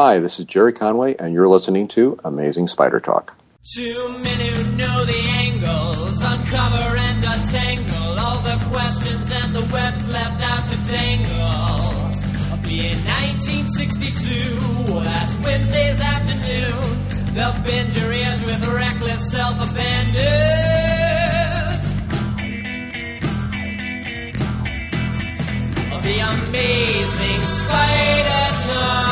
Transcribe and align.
Hi, 0.00 0.20
this 0.20 0.38
is 0.38 0.44
Gerry 0.44 0.72
Conway, 0.72 1.16
and 1.18 1.34
you're 1.34 1.48
listening 1.48 1.88
to 1.88 2.20
Amazing 2.22 2.68
Spider 2.68 3.00
Talk. 3.00 3.34
Two 3.74 4.10
men 4.10 4.38
who 4.38 4.76
know 4.76 5.04
the 5.04 5.18
angles, 5.42 6.22
uncover 6.22 6.96
and 6.96 7.24
untangle 7.24 8.16
all 8.16 8.40
the 8.42 8.56
questions 8.70 9.28
and 9.32 9.56
the 9.56 9.68
webs 9.74 10.06
left 10.06 10.40
out 10.44 10.68
to 10.68 10.76
dangle. 10.86 11.34
Be 12.62 12.86
in 12.86 12.98
1962, 13.10 14.94
last 15.02 15.36
Wednesday's 15.42 16.00
afternoon, 16.00 17.34
they'll 17.34 17.60
bend 17.64 17.96
your 17.96 18.12
ears 18.12 18.44
with 18.44 18.68
reckless 18.68 19.32
self-abandon. 19.32 20.22
The 26.04 26.18
amazing 26.20 27.42
spider 27.42 28.54
talk. 28.62 29.07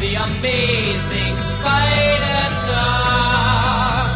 The 0.00 0.14
amazing 0.14 1.38
spider 1.38 2.54
talk. 2.66 4.08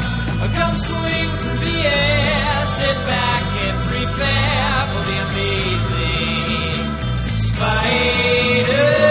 Come 0.54 0.78
swing 0.80 1.28
through 1.38 1.58
the 1.58 1.78
air, 1.86 2.66
sit 2.66 2.98
back 3.06 3.42
and 3.66 3.76
prepare 3.90 4.86
for 4.92 5.02
the 5.10 5.16
amazing 5.26 6.78
spider. 7.38 9.02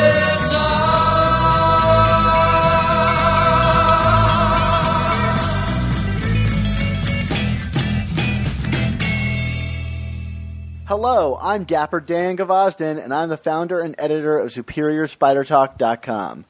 Hello, 10.87 11.37
I'm 11.41 11.63
Dapper 11.63 11.99
Dan 12.01 12.35
Gvozden, 12.37 13.01
and 13.01 13.13
I'm 13.13 13.29
the 13.29 13.37
founder 13.37 13.79
and 13.79 13.95
editor 13.97 14.37
of 14.37 14.51
SuperiorSpiderTalk.com. 14.51 16.45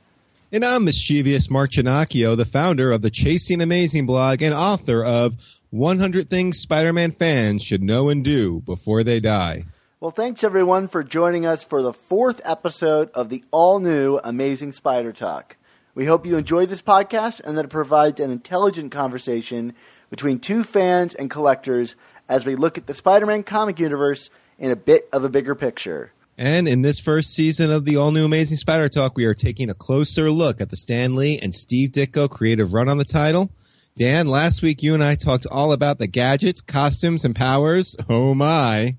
And 0.53 0.65
I'm 0.65 0.83
mischievous 0.83 1.49
Mark 1.49 1.71
the 1.71 2.49
founder 2.51 2.91
of 2.91 3.01
the 3.01 3.09
Chasing 3.09 3.61
Amazing 3.61 4.05
blog 4.05 4.41
and 4.41 4.53
author 4.53 5.01
of 5.01 5.37
100 5.69 6.29
Things 6.29 6.59
Spider-Man 6.59 7.11
Fans 7.11 7.63
Should 7.63 7.81
Know 7.81 8.09
and 8.09 8.21
Do 8.21 8.59
Before 8.59 9.01
They 9.01 9.21
Die. 9.21 9.63
Well, 10.01 10.11
thanks 10.11 10.43
everyone 10.43 10.89
for 10.89 11.05
joining 11.05 11.45
us 11.45 11.63
for 11.63 11.81
the 11.81 11.93
fourth 11.93 12.41
episode 12.43 13.09
of 13.11 13.29
the 13.29 13.45
all 13.51 13.79
new 13.79 14.19
Amazing 14.25 14.73
Spider 14.73 15.13
Talk. 15.13 15.55
We 15.95 16.05
hope 16.05 16.25
you 16.25 16.35
enjoy 16.35 16.65
this 16.65 16.81
podcast 16.81 17.39
and 17.39 17.57
that 17.57 17.63
it 17.63 17.69
provides 17.69 18.19
an 18.19 18.29
intelligent 18.29 18.91
conversation 18.91 19.73
between 20.09 20.39
two 20.39 20.65
fans 20.65 21.15
and 21.15 21.31
collectors 21.31 21.95
as 22.27 22.45
we 22.45 22.57
look 22.57 22.77
at 22.77 22.87
the 22.87 22.93
Spider 22.93 23.25
Man 23.25 23.43
comic 23.43 23.79
universe 23.79 24.29
in 24.59 24.69
a 24.69 24.75
bit 24.75 25.07
of 25.13 25.23
a 25.23 25.29
bigger 25.29 25.55
picture. 25.55 26.11
And 26.37 26.67
in 26.67 26.81
this 26.81 26.99
first 26.99 27.33
season 27.33 27.71
of 27.71 27.85
the 27.85 27.97
all-new 27.97 28.25
Amazing 28.25 28.57
Spider 28.57 28.89
Talk, 28.89 29.15
we 29.15 29.25
are 29.25 29.33
taking 29.33 29.69
a 29.69 29.75
closer 29.75 30.31
look 30.31 30.61
at 30.61 30.69
the 30.69 30.77
Stan 30.77 31.15
Lee 31.15 31.39
and 31.39 31.53
Steve 31.53 31.91
Ditko 31.91 32.29
creative 32.29 32.73
run 32.73 32.89
on 32.89 32.97
the 32.97 33.05
title. 33.05 33.51
Dan, 33.97 34.27
last 34.27 34.61
week 34.61 34.81
you 34.81 34.93
and 34.93 35.03
I 35.03 35.15
talked 35.15 35.45
all 35.45 35.73
about 35.73 35.99
the 35.99 36.07
gadgets, 36.07 36.61
costumes, 36.61 37.25
and 37.25 37.35
powers, 37.35 37.95
oh 38.09 38.33
my, 38.33 38.95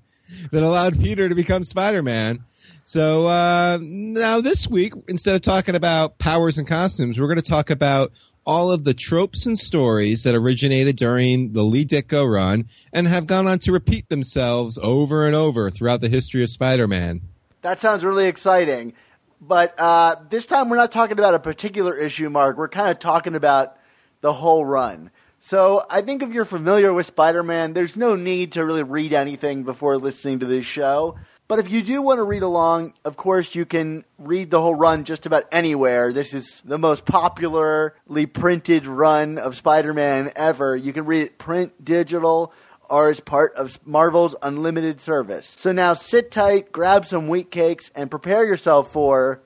that 0.51 0.63
allowed 0.63 0.99
Peter 1.01 1.27
to 1.27 1.35
become 1.35 1.63
Spider-Man. 1.63 2.43
So 2.85 3.27
uh, 3.27 3.79
now 3.81 4.41
this 4.41 4.67
week, 4.67 4.93
instead 5.07 5.35
of 5.35 5.41
talking 5.41 5.75
about 5.75 6.19
powers 6.19 6.59
and 6.59 6.67
costumes, 6.67 7.19
we're 7.19 7.27
going 7.27 7.37
to 7.37 7.41
talk 7.41 7.71
about 7.71 8.11
all 8.45 8.71
of 8.71 8.83
the 8.83 8.93
tropes 8.93 9.45
and 9.45 9.57
stories 9.57 10.23
that 10.23 10.35
originated 10.35 10.95
during 10.95 11.53
the 11.53 11.63
Lee 11.63 11.85
Ditko 11.85 12.29
run 12.29 12.65
and 12.91 13.07
have 13.07 13.27
gone 13.27 13.47
on 13.47 13.59
to 13.59 13.71
repeat 13.71 14.09
themselves 14.09 14.77
over 14.77 15.25
and 15.25 15.35
over 15.35 15.69
throughout 15.69 16.01
the 16.01 16.09
history 16.09 16.43
of 16.43 16.49
Spider-Man. 16.49 17.21
That 17.61 17.79
sounds 17.79 18.03
really 18.03 18.27
exciting. 18.27 18.93
But 19.39 19.77
uh, 19.79 20.15
this 20.29 20.45
time 20.45 20.69
we're 20.69 20.77
not 20.77 20.91
talking 20.91 21.17
about 21.17 21.33
a 21.33 21.39
particular 21.39 21.95
issue, 21.95 22.29
Mark. 22.29 22.57
We're 22.57 22.69
kind 22.69 22.89
of 22.89 22.99
talking 22.99 23.35
about 23.35 23.77
the 24.21 24.33
whole 24.33 24.65
run. 24.65 25.11
So 25.41 25.85
I 25.89 26.01
think 26.01 26.23
if 26.23 26.31
you're 26.31 26.45
familiar 26.45 26.93
with 26.93 27.07
Spider 27.07 27.43
Man, 27.43 27.73
there's 27.73 27.97
no 27.97 28.15
need 28.15 28.53
to 28.53 28.63
really 28.63 28.83
read 28.83 29.11
anything 29.11 29.63
before 29.63 29.97
listening 29.97 30.39
to 30.39 30.45
this 30.45 30.65
show. 30.65 31.17
But 31.47 31.59
if 31.59 31.69
you 31.69 31.83
do 31.83 32.01
want 32.01 32.19
to 32.19 32.23
read 32.23 32.41
along, 32.41 32.93
of 33.03 33.17
course, 33.17 33.53
you 33.53 33.65
can 33.65 34.05
read 34.17 34.49
the 34.49 34.61
whole 34.61 34.75
run 34.75 35.03
just 35.03 35.25
about 35.25 35.43
anywhere. 35.51 36.13
This 36.13 36.33
is 36.33 36.61
the 36.63 36.77
most 36.77 37.05
popularly 37.05 38.25
printed 38.25 38.87
run 38.87 39.37
of 39.37 39.55
Spider 39.55 39.93
Man 39.93 40.31
ever. 40.35 40.75
You 40.75 40.93
can 40.93 41.05
read 41.05 41.23
it 41.23 41.37
print, 41.37 41.83
digital, 41.83 42.53
or 42.89 43.09
as 43.09 43.19
part 43.19 43.53
of 43.55 43.77
Marvel's 43.85 44.35
unlimited 44.41 45.01
service. 45.01 45.53
So 45.57 45.71
now 45.71 45.93
sit 45.95 46.31
tight, 46.31 46.71
grab 46.71 47.05
some 47.05 47.27
wheat 47.27 47.51
cakes, 47.51 47.91
and 47.93 48.09
prepare 48.09 48.45
yourself 48.45 48.91
for 48.91 49.41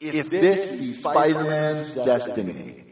If, 0.00 0.30
This 0.30 0.70
Be 0.70 0.94
Spider 0.94 1.42
Man's 1.42 1.92
Destiny. 1.94 2.83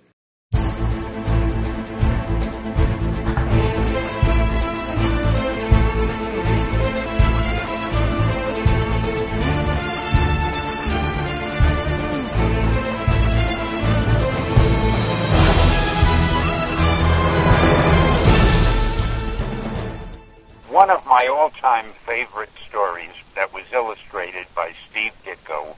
One 20.73 20.89
of 20.89 21.05
my 21.05 21.27
all-time 21.27 21.93
favorite 22.07 22.49
stories 22.67 23.13
that 23.35 23.53
was 23.53 23.65
illustrated 23.75 24.47
by 24.55 24.73
Steve 24.89 25.13
Ditko 25.23 25.77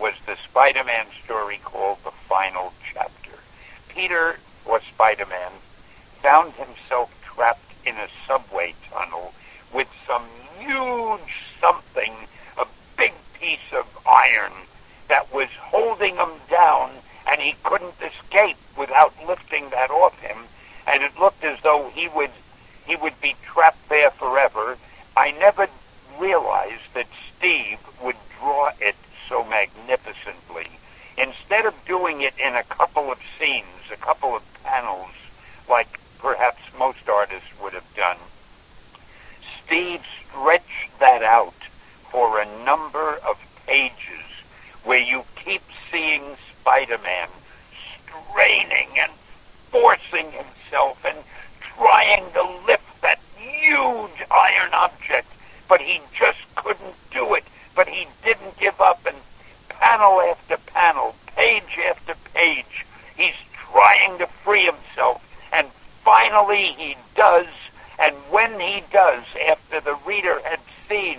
was 0.00 0.14
the 0.24 0.34
Spider-Man 0.34 1.08
story 1.22 1.60
called 1.62 1.98
The 2.04 2.10
Final 2.10 2.72
Chapter. 2.82 3.32
Peter, 3.88 4.38
or 4.64 4.80
Spider-Man, 4.80 5.52
found 6.22 6.54
himself 6.54 7.14
trapped 7.22 7.70
in 7.84 7.96
a 7.96 8.08
subway 8.26 8.74
tunnel 8.90 9.34
with 9.74 9.88
some 10.06 10.24
huge 10.58 11.44
something, 11.60 12.14
a 12.56 12.66
big 12.96 13.12
piece 13.38 13.74
of 13.76 13.86
iron 14.08 14.54
that 15.08 15.30
was 15.34 15.50
holding 15.60 16.16
him 16.16 16.32
down 16.48 16.92
and 17.26 17.42
he 17.42 17.56
couldn't 17.62 18.00
escape 18.00 18.56
without 18.78 19.12
lifting 19.28 19.68
that 19.68 19.90
off 19.90 20.18
him 20.20 20.38
and 20.86 21.02
it 21.02 21.20
looked 21.20 21.44
as 21.44 21.60
though 21.60 21.90
he 21.94 22.08
would 22.08 22.30
he 22.90 22.96
would 22.96 23.18
be 23.20 23.36
trapped 23.44 23.88
there 23.88 24.10
forever. 24.10 24.76
I 25.16 25.30
never 25.38 25.68
realized 26.18 26.92
that 26.94 27.06
Steve 27.36 27.78
would 28.02 28.16
draw 28.40 28.70
it 28.80 28.96
so 29.28 29.44
magnificently. 29.44 30.66
Instead 31.16 31.66
of 31.66 31.84
doing 31.84 32.22
it 32.22 32.34
in 32.44 32.56
a 32.56 32.64
couple 32.64 33.12
of 33.12 33.18
scenes, 33.38 33.92
a 33.92 33.96
couple 33.96 34.34
of 34.34 34.42
panels, 34.64 35.12
like 35.68 36.00
perhaps 36.18 36.60
most 36.76 37.08
artists 37.08 37.48
would 37.62 37.74
have 37.74 37.94
done, 37.94 38.16
Steve 39.64 40.02
stretched 40.28 40.98
that 40.98 41.22
out 41.22 41.54
for 42.10 42.40
a 42.40 42.64
number 42.64 43.20
of 43.28 43.38
pages 43.68 44.26
where 44.82 44.98
you 44.98 45.22
keep 45.36 45.62
seeing 45.92 46.24
Spider-Man 46.60 47.28
straining 48.32 48.88
and 48.98 49.12
forcing 49.70 50.32
himself 50.32 51.04
and 51.04 51.18
trying 51.80 52.30
to 52.32 52.42
lift 52.66 53.00
that 53.00 53.18
huge 53.38 54.22
iron 54.30 54.70
object, 54.74 55.26
but 55.66 55.80
he 55.80 55.98
just 56.14 56.38
couldn't 56.54 56.94
do 57.10 57.34
it. 57.34 57.44
But 57.74 57.88
he 57.88 58.06
didn't 58.22 58.58
give 58.58 58.78
up, 58.82 59.00
and 59.06 59.16
panel 59.70 60.20
after 60.20 60.58
panel, 60.74 61.14
page 61.34 61.78
after 61.88 62.14
page, 62.34 62.84
he's 63.16 63.34
trying 63.72 64.18
to 64.18 64.26
free 64.26 64.66
himself, 64.66 65.24
and 65.54 65.66
finally 66.04 66.74
he 66.76 66.96
does. 67.14 67.46
And 67.98 68.14
when 68.30 68.60
he 68.60 68.82
does, 68.92 69.24
after 69.48 69.80
the 69.80 69.96
reader 70.06 70.38
had 70.44 70.60
seen 70.86 71.18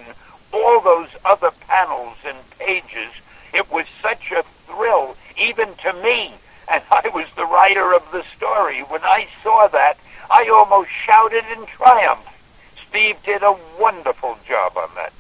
all 0.54 0.80
those 0.82 1.10
other 1.26 1.52
panels 1.68 2.18
and 2.24 2.38
pages, 2.60 3.10
it 3.52 3.72
was 3.72 3.86
such 4.00 4.32
a 4.32 4.44
thrill, 4.68 5.16
even 5.40 5.74
to 5.76 5.94
me, 6.04 6.34
and 6.72 6.84
I 6.92 7.10
was 7.16 7.26
the 7.36 7.46
writer 7.46 7.96
of 7.96 8.04
the 8.12 8.24
story. 8.36 8.82
When 8.82 9.02
I 9.04 9.28
saw 9.42 9.68
that, 9.68 9.98
I 10.34 10.48
almost 10.48 10.90
shouted 10.90 11.44
in 11.58 11.66
triumph. 11.66 12.26
Steve 12.88 13.18
did 13.24 13.44
a 13.44 13.54
wonderful 13.80 14.38
job 14.48 14.78
on 14.78 14.90
that. 14.96 15.12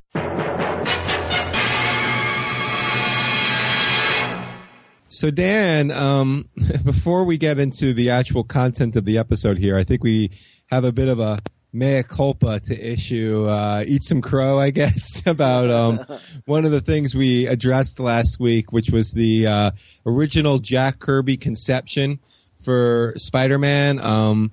So 5.09 5.29
Dan, 5.29 5.91
um, 5.91 6.49
before 6.85 7.25
we 7.25 7.37
get 7.37 7.59
into 7.59 7.93
the 7.93 8.11
actual 8.11 8.45
content 8.45 8.95
of 8.95 9.03
the 9.03 9.17
episode 9.17 9.57
here, 9.57 9.75
I 9.75 9.83
think 9.83 10.01
we 10.01 10.31
have 10.67 10.85
a 10.85 10.93
bit 10.93 11.09
of 11.09 11.19
a 11.19 11.39
mea 11.73 12.03
culpa 12.03 12.61
to 12.61 12.91
issue. 12.91 13.43
Uh, 13.45 13.83
eat 13.85 14.05
some 14.05 14.21
crow, 14.21 14.57
I 14.57 14.69
guess, 14.71 15.23
about 15.25 15.69
um, 15.69 16.05
one 16.45 16.63
of 16.63 16.71
the 16.71 16.79
things 16.79 17.13
we 17.13 17.47
addressed 17.47 17.99
last 17.99 18.39
week, 18.39 18.71
which 18.71 18.89
was 18.89 19.11
the 19.11 19.47
uh, 19.47 19.71
original 20.05 20.59
Jack 20.59 20.99
Kirby 20.99 21.35
conception 21.35 22.19
for 22.63 23.13
Spider-Man. 23.17 23.99
Um, 23.99 24.51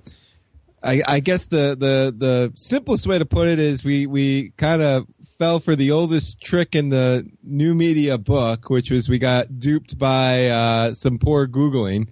I, 0.81 1.01
I 1.05 1.19
guess 1.19 1.47
the, 1.47 1.75
the 1.77 2.13
the 2.17 2.53
simplest 2.55 3.05
way 3.05 3.19
to 3.19 3.25
put 3.25 3.47
it 3.47 3.59
is 3.59 3.83
we 3.83 4.05
we 4.07 4.51
kind 4.51 4.81
of 4.81 5.07
fell 5.37 5.59
for 5.59 5.75
the 5.75 5.91
oldest 5.91 6.41
trick 6.41 6.75
in 6.75 6.89
the 6.89 7.29
new 7.43 7.75
media 7.75 8.17
book, 8.17 8.69
which 8.69 8.91
was 8.91 9.09
we 9.09 9.19
got 9.19 9.59
duped 9.59 9.97
by 9.97 10.47
uh, 10.47 10.93
some 10.93 11.17
poor 11.17 11.47
googling. 11.47 12.07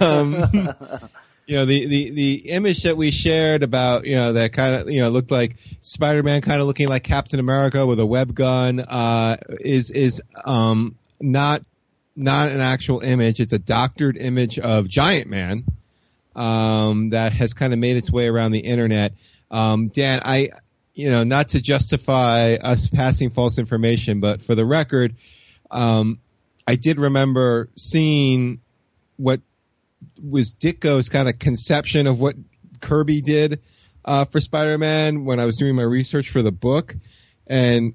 um, 0.00 0.74
you 1.46 1.56
know 1.56 1.64
the, 1.64 1.86
the 1.86 2.10
the 2.10 2.34
image 2.50 2.82
that 2.84 2.96
we 2.96 3.10
shared 3.10 3.62
about 3.62 4.04
you 4.04 4.16
know 4.16 4.32
that 4.34 4.52
kind 4.52 4.74
of 4.74 4.90
you 4.90 5.02
know 5.02 5.08
looked 5.08 5.30
like 5.30 5.56
Spider-Man 5.80 6.42
kind 6.42 6.60
of 6.60 6.66
looking 6.66 6.88
like 6.88 7.04
Captain 7.04 7.40
America 7.40 7.84
with 7.86 8.00
a 8.00 8.06
web 8.06 8.34
gun 8.34 8.80
uh, 8.80 9.36
is 9.60 9.90
is 9.90 10.22
um, 10.44 10.96
not 11.20 11.62
not 12.14 12.48
an 12.48 12.60
actual 12.60 13.00
image. 13.00 13.40
It's 13.40 13.52
a 13.52 13.58
doctored 13.58 14.16
image 14.16 14.58
of 14.58 14.88
Giant 14.88 15.28
Man 15.28 15.64
um, 16.36 17.10
that 17.10 17.32
has 17.32 17.54
kind 17.54 17.72
of 17.72 17.78
made 17.78 17.96
its 17.96 18.12
way 18.12 18.28
around 18.28 18.52
the 18.52 18.60
internet. 18.60 19.14
Um, 19.50 19.88
Dan, 19.88 20.20
I, 20.24 20.50
you 20.94 21.10
know, 21.10 21.24
not 21.24 21.48
to 21.48 21.60
justify 21.60 22.54
us 22.54 22.88
passing 22.88 23.30
false 23.30 23.58
information, 23.58 24.20
but 24.20 24.42
for 24.42 24.54
the 24.54 24.64
record, 24.64 25.16
um, 25.70 26.20
I 26.66 26.76
did 26.76 27.00
remember 27.00 27.70
seeing 27.76 28.60
what 29.16 29.40
was 30.22 30.52
Ditko's 30.52 31.08
kind 31.08 31.28
of 31.28 31.38
conception 31.38 32.06
of 32.06 32.20
what 32.20 32.36
Kirby 32.80 33.22
did 33.22 33.62
uh, 34.04 34.26
for 34.26 34.40
Spider-Man 34.40 35.24
when 35.24 35.40
I 35.40 35.46
was 35.46 35.56
doing 35.56 35.74
my 35.74 35.82
research 35.82 36.30
for 36.30 36.42
the 36.42 36.52
book, 36.52 36.94
and 37.46 37.94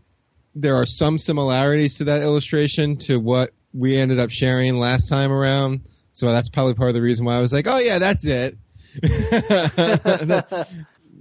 there 0.56 0.76
are 0.76 0.86
some 0.86 1.18
similarities 1.18 2.00
to 2.00 2.06
that 2.06 2.24
illustration 2.24 2.98
to 2.98 3.20
what 3.20 3.52
we 3.74 3.98
ended 3.98 4.20
up 4.20 4.32
sharing 4.32 4.78
last 4.80 5.08
time 5.08 5.32
around. 5.32 5.82
So 6.14 6.28
that's 6.32 6.50
probably 6.50 6.74
part 6.74 6.90
of 6.90 6.96
the 6.96 7.02
reason 7.02 7.26
why 7.26 7.36
I 7.36 7.42
was 7.42 7.54
like, 7.54 7.68
oh 7.68 7.80
yeah, 7.80 8.00
that's 8.00 8.26
it. 8.26 8.58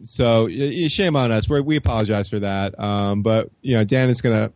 so 0.02 0.48
shame 0.48 1.16
on 1.16 1.30
us. 1.30 1.48
We're, 1.48 1.62
we 1.62 1.76
apologize 1.76 2.28
for 2.28 2.40
that. 2.40 2.78
Um, 2.80 3.22
but 3.22 3.50
you 3.62 3.76
know, 3.76 3.84
Dan 3.84 4.08
is 4.08 4.20
gonna 4.20 4.52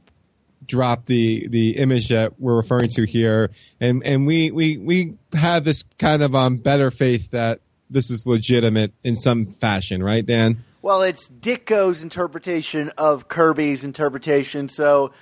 drop 0.66 1.04
the 1.04 1.46
the 1.48 1.76
image 1.76 2.08
that 2.08 2.40
we're 2.40 2.56
referring 2.56 2.88
to 2.90 3.04
here, 3.04 3.50
and 3.80 4.02
and 4.04 4.26
we 4.26 4.50
we 4.50 4.76
we 4.78 5.18
have 5.34 5.64
this 5.64 5.84
kind 5.98 6.22
of 6.22 6.34
um 6.34 6.56
better 6.56 6.90
faith 6.90 7.30
that 7.30 7.60
this 7.90 8.10
is 8.10 8.26
legitimate 8.26 8.92
in 9.02 9.16
some 9.16 9.46
fashion, 9.46 10.02
right, 10.02 10.24
Dan? 10.24 10.64
Well, 10.82 11.02
it's 11.02 11.28
Ditko's 11.28 12.02
interpretation 12.02 12.90
of 12.98 13.28
Kirby's 13.28 13.84
interpretation, 13.84 14.68
so 14.68 15.12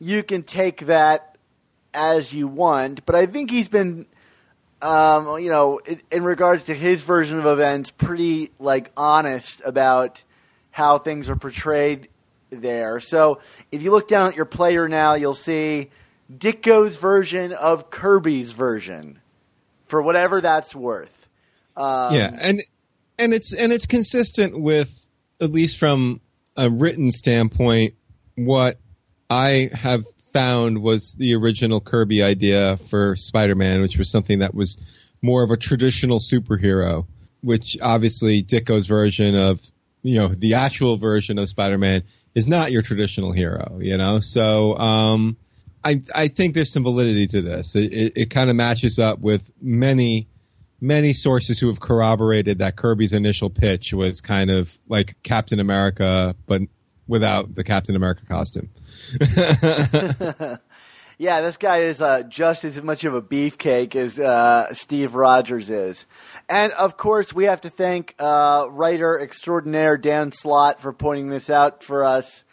you 0.00 0.22
can 0.22 0.42
take 0.42 0.86
that 0.86 1.36
as 1.94 2.32
you 2.32 2.48
want. 2.48 3.06
But 3.06 3.14
I 3.14 3.26
think 3.26 3.50
he's 3.50 3.68
been 3.68 4.06
um, 4.82 5.38
you 5.40 5.48
know, 5.48 5.78
in, 5.78 6.02
in 6.10 6.24
regards 6.24 6.64
to 6.64 6.74
his 6.74 7.02
version 7.02 7.38
of 7.38 7.46
events, 7.46 7.90
pretty 7.90 8.50
like 8.58 8.90
honest 8.96 9.62
about 9.64 10.22
how 10.70 10.98
things 10.98 11.28
are 11.28 11.36
portrayed 11.36 12.08
there. 12.50 12.98
So 13.00 13.40
if 13.70 13.82
you 13.82 13.92
look 13.92 14.08
down 14.08 14.28
at 14.28 14.36
your 14.36 14.44
player 14.44 14.88
now, 14.88 15.14
you'll 15.14 15.34
see 15.34 15.90
Ditko's 16.32 16.96
version 16.96 17.52
of 17.52 17.90
Kirby's 17.90 18.52
version, 18.52 19.20
for 19.86 20.02
whatever 20.02 20.40
that's 20.40 20.74
worth. 20.74 21.10
Um, 21.76 22.14
yeah, 22.14 22.36
and 22.42 22.62
and 23.18 23.32
it's 23.32 23.54
and 23.54 23.72
it's 23.72 23.86
consistent 23.86 24.60
with 24.60 25.08
at 25.40 25.50
least 25.50 25.78
from 25.78 26.20
a 26.56 26.68
written 26.68 27.10
standpoint 27.12 27.94
what 28.34 28.78
I 29.30 29.70
have 29.72 30.04
found 30.32 30.82
was 30.82 31.14
the 31.14 31.34
original 31.34 31.80
Kirby 31.80 32.22
idea 32.22 32.76
for 32.76 33.16
Spider-Man, 33.16 33.80
which 33.80 33.98
was 33.98 34.10
something 34.10 34.40
that 34.40 34.54
was 34.54 35.10
more 35.20 35.42
of 35.42 35.50
a 35.50 35.56
traditional 35.56 36.18
superhero, 36.18 37.06
which 37.42 37.76
obviously 37.80 38.42
Ditko's 38.42 38.86
version 38.86 39.36
of, 39.36 39.60
you 40.02 40.18
know, 40.18 40.28
the 40.28 40.54
actual 40.54 40.96
version 40.96 41.38
of 41.38 41.48
Spider-Man 41.48 42.02
is 42.34 42.48
not 42.48 42.72
your 42.72 42.82
traditional 42.82 43.32
hero, 43.32 43.78
you 43.80 43.98
know? 43.98 44.20
So, 44.20 44.76
um, 44.76 45.36
I, 45.84 46.00
I 46.14 46.28
think 46.28 46.54
there's 46.54 46.72
some 46.72 46.84
validity 46.84 47.26
to 47.28 47.42
this. 47.42 47.74
It, 47.76 47.92
it, 47.92 48.12
it 48.16 48.30
kind 48.30 48.50
of 48.50 48.56
matches 48.56 48.98
up 48.98 49.18
with 49.18 49.50
many, 49.60 50.28
many 50.80 51.12
sources 51.12 51.58
who 51.58 51.66
have 51.68 51.80
corroborated 51.80 52.58
that 52.58 52.76
Kirby's 52.76 53.12
initial 53.12 53.50
pitch 53.50 53.92
was 53.92 54.20
kind 54.20 54.50
of 54.50 54.76
like 54.88 55.20
Captain 55.22 55.60
America, 55.60 56.36
but 56.46 56.62
without 57.06 57.54
the 57.54 57.64
Captain 57.64 57.96
America 57.96 58.22
costume. 58.26 58.70
yeah, 61.18 61.40
this 61.40 61.56
guy 61.56 61.82
is 61.82 62.00
uh, 62.00 62.22
just 62.22 62.64
as 62.64 62.80
much 62.82 63.04
of 63.04 63.14
a 63.14 63.22
beefcake 63.22 63.94
as 63.94 64.18
uh, 64.18 64.72
Steve 64.74 65.14
Rogers 65.14 65.70
is. 65.70 66.06
And 66.48 66.72
of 66.72 66.96
course, 66.96 67.32
we 67.32 67.44
have 67.44 67.60
to 67.62 67.70
thank 67.70 68.14
uh, 68.18 68.66
writer 68.70 69.18
extraordinaire 69.18 69.96
Dan 69.98 70.32
Slott 70.32 70.80
for 70.80 70.92
pointing 70.92 71.28
this 71.28 71.50
out 71.50 71.84
for 71.84 72.04
us. 72.04 72.44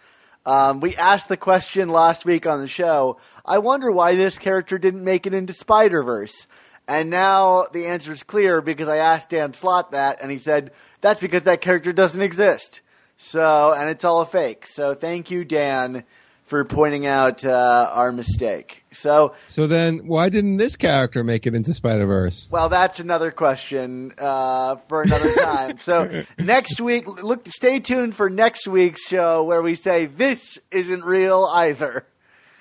Um, 0.46 0.80
we 0.80 0.96
asked 0.96 1.30
the 1.30 1.38
question 1.38 1.90
last 1.90 2.26
week 2.26 2.48
on 2.48 2.60
the 2.60 2.68
show. 2.68 3.18
I 3.46 3.60
wonder 3.60 3.92
why 3.92 4.16
this 4.16 4.38
character 4.38 4.78
didn't 4.78 5.04
make 5.04 5.28
it 5.28 5.34
into 5.34 5.54
Spider 5.54 6.02
Verse. 6.04 6.48
And 6.88 7.12
now 7.12 7.68
the 7.72 7.86
answer 7.86 8.12
is 8.12 8.24
clear 8.24 8.62
because 8.62 8.88
I 8.88 8.98
asked 8.98 9.30
Dan 9.30 9.54
Slott 9.54 9.92
that, 9.92 10.20
and 10.22 10.32
he 10.32 10.40
said 10.40 10.72
that's 11.02 11.20
because 11.20 11.44
that 11.44 11.62
character 11.62 11.94
doesn't 11.94 12.22
exist. 12.22 12.82
So, 13.22 13.74
and 13.74 13.90
it's 13.90 14.06
all 14.06 14.22
a 14.22 14.26
fake. 14.26 14.66
So, 14.66 14.94
thank 14.94 15.30
you, 15.30 15.44
Dan, 15.44 16.06
for 16.46 16.64
pointing 16.64 17.06
out 17.06 17.44
uh, 17.44 17.92
our 17.94 18.14
mistake. 18.14 18.86
So, 18.94 19.36
so 19.46 19.68
then, 19.68 20.08
why 20.08 20.30
didn't 20.30 20.56
this 20.56 20.78
character 20.78 21.22
make 21.26 21.46
it 21.46 21.54
into 21.54 21.74
Spider 21.74 22.06
Verse? 22.06 22.48
Well, 22.50 22.70
that's 22.70 23.02
another 23.02 23.32
question 23.32 24.14
uh, 24.18 24.78
for 24.88 25.02
another 25.02 25.34
time. 25.44 25.80
so, 25.80 26.24
next 26.40 26.80
week, 26.80 27.06
look, 27.08 27.46
stay 27.50 27.82
tuned 27.82 28.16
for 28.16 28.30
next 28.30 28.70
week's 28.70 29.06
show 29.06 29.44
where 29.44 29.62
we 29.62 29.76
say 29.76 30.06
this 30.06 30.58
isn't 30.72 31.04
real 31.04 31.46
either. 31.54 32.08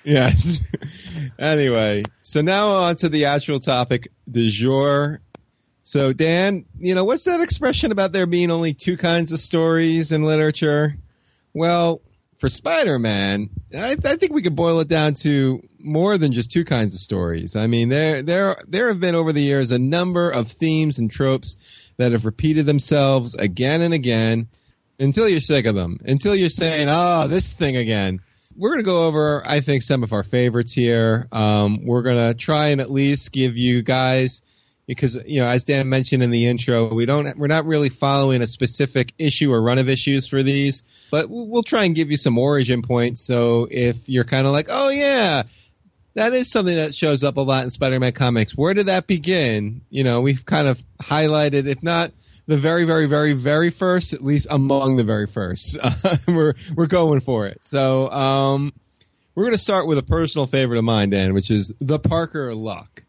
Yes. 0.03 0.75
anyway, 1.39 2.03
so 2.21 2.41
now 2.41 2.67
on 2.67 2.97
to 2.97 3.07
the 3.07 3.25
actual 3.25 3.59
topic 3.59 4.09
du 4.29 4.49
jour, 4.49 5.21
so, 5.89 6.13
Dan, 6.13 6.65
you 6.77 6.93
know, 6.93 7.03
what's 7.03 7.23
that 7.23 7.41
expression 7.41 7.91
about 7.91 8.11
there 8.11 8.27
being 8.27 8.51
only 8.51 8.75
two 8.75 8.95
kinds 8.95 9.31
of 9.31 9.39
stories 9.39 10.11
in 10.11 10.21
literature? 10.21 10.95
Well, 11.51 12.01
for 12.37 12.47
Spider-Man, 12.47 13.49
I, 13.75 13.93
I, 13.93 14.15
think 14.17 14.31
we 14.31 14.43
could 14.43 14.55
boil 14.55 14.81
it 14.81 14.87
down 14.87 15.15
to 15.15 15.67
more 15.79 16.19
than 16.19 16.31
just 16.31 16.51
two 16.51 16.63
kinds 16.63 16.93
of 16.93 16.99
stories. 16.99 17.55
I 17.55 17.65
mean, 17.65 17.89
there, 17.89 18.21
there, 18.21 18.55
there 18.67 18.89
have 18.89 18.99
been 18.99 19.15
over 19.15 19.33
the 19.33 19.41
years 19.41 19.71
a 19.71 19.79
number 19.79 20.29
of 20.29 20.47
themes 20.49 20.99
and 20.99 21.09
tropes 21.09 21.57
that 21.97 22.11
have 22.11 22.27
repeated 22.27 22.67
themselves 22.67 23.33
again 23.33 23.81
and 23.81 23.95
again 23.95 24.47
until 24.99 25.27
you're 25.27 25.41
sick 25.41 25.65
of 25.65 25.73
them, 25.73 25.97
until 26.05 26.35
you're 26.35 26.49
saying, 26.49 26.87
"Oh, 26.87 27.27
this 27.27 27.51
thing 27.53 27.77
again." 27.77 28.19
We're 28.55 28.69
going 28.69 28.81
to 28.81 28.85
go 28.85 29.07
over, 29.07 29.41
I 29.43 29.61
think, 29.61 29.81
some 29.81 30.03
of 30.03 30.13
our 30.13 30.23
favorites 30.23 30.73
here. 30.73 31.27
Um, 31.31 31.85
we're 31.85 32.01
going 32.03 32.17
to 32.17 32.37
try 32.37 32.67
and 32.67 32.81
at 32.81 32.91
least 32.91 33.31
give 33.31 33.57
you 33.57 33.81
guys 33.81 34.43
because 34.89 35.15
you 35.27 35.39
know 35.39 35.47
as 35.47 35.65
Dan 35.65 35.87
mentioned 35.87 36.23
in 36.23 36.31
the 36.31 36.47
intro, 36.47 36.91
we 36.91 37.05
don't 37.05 37.37
we're 37.37 37.45
not 37.45 37.65
really 37.65 37.89
following 37.89 38.41
a 38.41 38.47
specific 38.47 39.13
issue 39.19 39.53
or 39.53 39.61
run 39.61 39.77
of 39.77 39.87
issues 39.87 40.27
for 40.27 40.41
these, 40.41 40.81
but 41.11 41.29
we'll 41.29 41.61
try 41.61 41.85
and 41.85 41.93
give 41.93 42.09
you 42.09 42.17
some 42.17 42.39
origin 42.39 42.81
points. 42.81 43.21
So 43.21 43.67
if 43.69 44.09
you're 44.09 44.23
kind 44.23 44.47
of 44.47 44.51
like, 44.51 44.65
oh 44.67 44.89
yeah, 44.89 45.43
that 46.15 46.33
is 46.33 46.49
something 46.51 46.75
that 46.75 46.95
shows 46.95 47.23
up 47.23 47.37
a 47.37 47.41
lot 47.41 47.65
in 47.65 47.69
Spider-Man 47.69 48.13
comics. 48.13 48.57
Where 48.57 48.73
did 48.73 48.87
that 48.87 49.05
begin? 49.05 49.81
You 49.91 50.03
know, 50.03 50.21
we've 50.21 50.43
kind 50.43 50.67
of 50.67 50.83
highlighted, 50.99 51.67
if 51.67 51.83
not 51.83 52.11
the 52.47 52.57
very, 52.57 52.85
very, 52.85 53.05
very, 53.05 53.33
very 53.33 53.69
first, 53.69 54.13
at 54.13 54.23
least 54.23 54.47
among 54.49 54.95
the 54.95 55.03
very 55.03 55.27
first. 55.27 55.77
We're 56.27 56.55
we're 56.73 56.87
going 56.87 57.19
for 57.19 57.45
it. 57.45 57.63
So 57.63 58.09
um, 58.09 58.73
we're 59.35 59.43
going 59.43 59.53
to 59.53 59.59
start 59.59 59.85
with 59.85 59.99
a 59.99 60.03
personal 60.03 60.47
favorite 60.47 60.79
of 60.79 60.83
mine, 60.83 61.11
Dan, 61.11 61.35
which 61.35 61.51
is 61.51 61.71
the 61.79 61.99
Parker 61.99 62.55
Luck. 62.55 63.03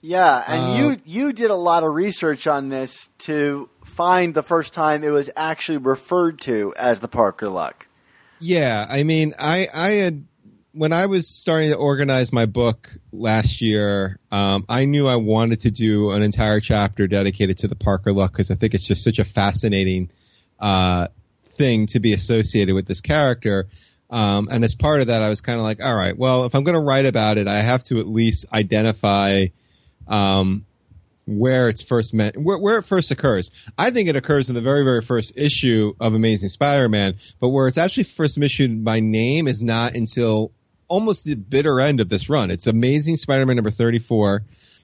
Yeah, 0.00 0.44
and 0.46 0.64
uh, 0.64 0.76
you 0.76 1.00
you 1.04 1.32
did 1.32 1.50
a 1.50 1.56
lot 1.56 1.82
of 1.82 1.92
research 1.92 2.46
on 2.46 2.68
this 2.68 3.10
to 3.20 3.68
find 3.84 4.32
the 4.32 4.44
first 4.44 4.72
time 4.72 5.02
it 5.02 5.10
was 5.10 5.28
actually 5.36 5.78
referred 5.78 6.40
to 6.42 6.72
as 6.76 7.00
the 7.00 7.08
Parker 7.08 7.48
Luck. 7.48 7.86
Yeah, 8.40 8.86
I 8.88 9.02
mean, 9.02 9.34
I 9.38 9.66
I 9.74 9.88
had 9.90 10.24
when 10.72 10.92
I 10.92 11.06
was 11.06 11.28
starting 11.28 11.70
to 11.70 11.76
organize 11.76 12.32
my 12.32 12.46
book 12.46 12.90
last 13.12 13.60
year, 13.60 14.20
um, 14.30 14.64
I 14.68 14.84
knew 14.84 15.08
I 15.08 15.16
wanted 15.16 15.60
to 15.60 15.72
do 15.72 16.12
an 16.12 16.22
entire 16.22 16.60
chapter 16.60 17.08
dedicated 17.08 17.58
to 17.58 17.68
the 17.68 17.74
Parker 17.74 18.12
Luck 18.12 18.32
because 18.32 18.52
I 18.52 18.54
think 18.54 18.74
it's 18.74 18.86
just 18.86 19.02
such 19.02 19.18
a 19.18 19.24
fascinating 19.24 20.10
uh, 20.60 21.08
thing 21.44 21.86
to 21.86 21.98
be 21.98 22.12
associated 22.12 22.76
with 22.76 22.86
this 22.86 23.00
character. 23.00 23.66
Um, 24.10 24.48
and 24.50 24.64
as 24.64 24.76
part 24.76 25.00
of 25.00 25.08
that, 25.08 25.22
I 25.22 25.28
was 25.28 25.40
kind 25.40 25.58
of 25.58 25.64
like, 25.64 25.84
all 25.84 25.94
right, 25.94 26.16
well, 26.16 26.44
if 26.44 26.54
I'm 26.54 26.62
going 26.62 26.78
to 26.78 26.86
write 26.86 27.06
about 27.06 27.38
it, 27.38 27.48
I 27.48 27.58
have 27.58 27.82
to 27.84 27.98
at 27.98 28.06
least 28.06 28.46
identify 28.52 29.46
um, 30.08 30.64
where 31.26 31.68
it's 31.68 31.82
first 31.82 32.14
meant, 32.14 32.36
where, 32.36 32.58
where, 32.58 32.78
it 32.78 32.82
first 32.82 33.10
occurs. 33.10 33.50
I 33.76 33.90
think 33.90 34.08
it 34.08 34.16
occurs 34.16 34.48
in 34.48 34.54
the 34.54 34.62
very, 34.62 34.82
very 34.82 35.02
first 35.02 35.36
issue 35.36 35.92
of 36.00 36.14
Amazing 36.14 36.48
Spider-Man, 36.48 37.16
but 37.38 37.48
where 37.48 37.66
it's 37.66 37.78
actually 37.78 38.04
first 38.04 38.38
mentioned 38.38 38.84
by 38.84 39.00
name 39.00 39.46
is 39.46 39.60
not 39.62 39.94
until 39.94 40.52
almost 40.88 41.26
the 41.26 41.34
bitter 41.36 41.80
end 41.80 42.00
of 42.00 42.08
this 42.08 42.30
run. 42.30 42.50
It's 42.50 42.66
Amazing 42.66 43.18
Spider-Man 43.18 43.56
number 43.56 43.70
34. 43.70 44.42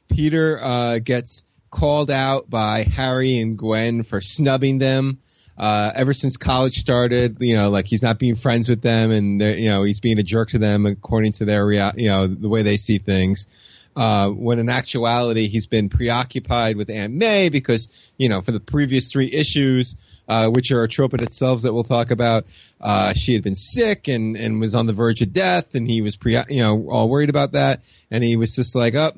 Peter 0.09 0.59
uh, 0.61 0.99
gets 0.99 1.45
called 1.71 2.11
out 2.11 2.49
by 2.49 2.83
Harry 2.83 3.38
and 3.38 3.59
Gwen 3.59 4.02
for 4.02 4.21
snubbing 4.21 4.78
them. 4.78 5.19
Uh, 5.57 5.93
ever 5.95 6.12
since 6.12 6.37
college 6.37 6.75
started, 6.75 7.37
you 7.40 7.54
know, 7.54 7.71
like 7.71 7.87
he's 7.87 8.02
not 8.02 8.19
being 8.19 8.35
friends 8.35 8.69
with 8.69 8.83
them, 8.83 9.12
and 9.12 9.40
you 9.40 9.69
know 9.69 9.85
he's 9.85 10.00
being 10.00 10.19
a 10.19 10.23
jerk 10.23 10.50
to 10.50 10.59
them 10.59 10.85
according 10.85 11.31
to 11.31 11.45
their 11.45 11.64
rea- 11.64 11.93
you 11.95 12.09
know 12.09 12.26
the 12.26 12.49
way 12.49 12.62
they 12.62 12.76
see 12.76 12.99
things. 12.99 13.47
Uh, 13.96 14.30
when 14.30 14.58
in 14.58 14.68
actuality 14.68 15.46
he's 15.46 15.66
been 15.66 15.88
preoccupied 15.88 16.76
with 16.76 16.90
Aunt 16.90 17.12
May 17.12 17.48
because 17.48 18.10
you 18.18 18.28
know 18.28 18.42
for 18.42 18.50
the 18.50 18.58
previous 18.58 19.12
three 19.12 19.30
issues, 19.32 19.96
uh, 20.28 20.48
which 20.50 20.72
are 20.72 20.82
a 20.82 20.88
trope 20.88 21.14
in 21.14 21.22
itself 21.22 21.62
that 21.62 21.72
we'll 21.72 21.84
talk 21.84 22.10
about, 22.10 22.46
uh, 22.80 23.12
she 23.14 23.34
had 23.34 23.42
been 23.42 23.54
sick 23.54 24.08
and 24.08 24.36
and 24.36 24.60
was 24.60 24.74
on 24.74 24.86
the 24.86 24.92
verge 24.92 25.22
of 25.22 25.32
death, 25.32 25.74
and 25.74 25.88
he 25.88 26.02
was 26.02 26.16
pre 26.16 26.36
you 26.48 26.62
know 26.62 26.88
all 26.88 27.08
worried 27.08 27.30
about 27.30 27.52
that, 27.52 27.82
and 28.10 28.24
he 28.24 28.36
was 28.36 28.56
just 28.56 28.74
like, 28.74 28.94
up, 28.94 29.16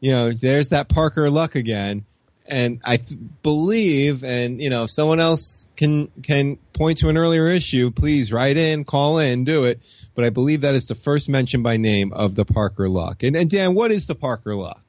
you 0.00 0.10
know, 0.10 0.32
there's 0.32 0.70
that 0.70 0.88
Parker 0.88 1.30
luck 1.30 1.54
again 1.54 2.04
and 2.48 2.80
I 2.84 2.96
th- 2.96 3.18
believe, 3.42 4.24
and 4.24 4.60
you 4.60 4.70
know, 4.70 4.84
if 4.84 4.90
someone 4.90 5.20
else 5.20 5.66
can 5.76 6.08
can 6.22 6.56
point 6.72 6.98
to 6.98 7.08
an 7.08 7.16
earlier 7.16 7.48
issue, 7.48 7.90
please 7.90 8.32
write 8.32 8.56
in, 8.56 8.84
call 8.84 9.18
in, 9.18 9.44
do 9.44 9.64
it. 9.64 9.80
But 10.14 10.24
I 10.24 10.30
believe 10.30 10.62
that 10.62 10.74
is 10.74 10.86
the 10.86 10.94
first 10.94 11.28
mention 11.28 11.62
by 11.62 11.76
name 11.76 12.12
of 12.12 12.34
the 12.34 12.44
Parker 12.44 12.88
Luck. 12.88 13.22
And, 13.22 13.36
and 13.36 13.50
Dan, 13.50 13.74
what 13.74 13.90
is 13.90 14.06
the 14.06 14.14
Parker 14.14 14.54
Luck? 14.54 14.82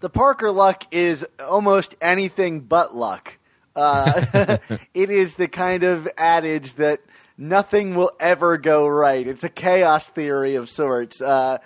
The 0.00 0.10
Parker 0.10 0.50
luck 0.50 0.86
is 0.90 1.26
almost 1.38 1.94
anything 2.00 2.60
but 2.60 2.96
luck. 2.96 3.36
Uh, 3.76 4.56
it 4.94 5.10
is 5.10 5.34
the 5.34 5.46
kind 5.46 5.84
of 5.84 6.08
adage 6.16 6.74
that 6.76 7.00
nothing 7.36 7.94
will 7.94 8.12
ever 8.18 8.56
go 8.56 8.88
right. 8.88 9.26
It's 9.26 9.44
a 9.44 9.50
chaos 9.50 10.06
theory 10.06 10.54
of 10.54 10.70
sorts. 10.70 11.20
Uh, 11.20 11.58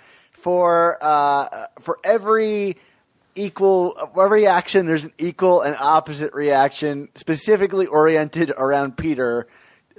for 0.45 1.03
uh, 1.03 1.65
for 1.81 1.97
every 2.03 2.77
equal 3.35 4.11
every 4.19 4.47
action, 4.47 4.85
there's 4.85 5.03
an 5.03 5.13
equal 5.17 5.61
and 5.61 5.75
opposite 5.77 6.33
reaction, 6.33 7.09
specifically 7.15 7.85
oriented 7.85 8.49
around 8.49 8.97
Peter. 8.97 9.47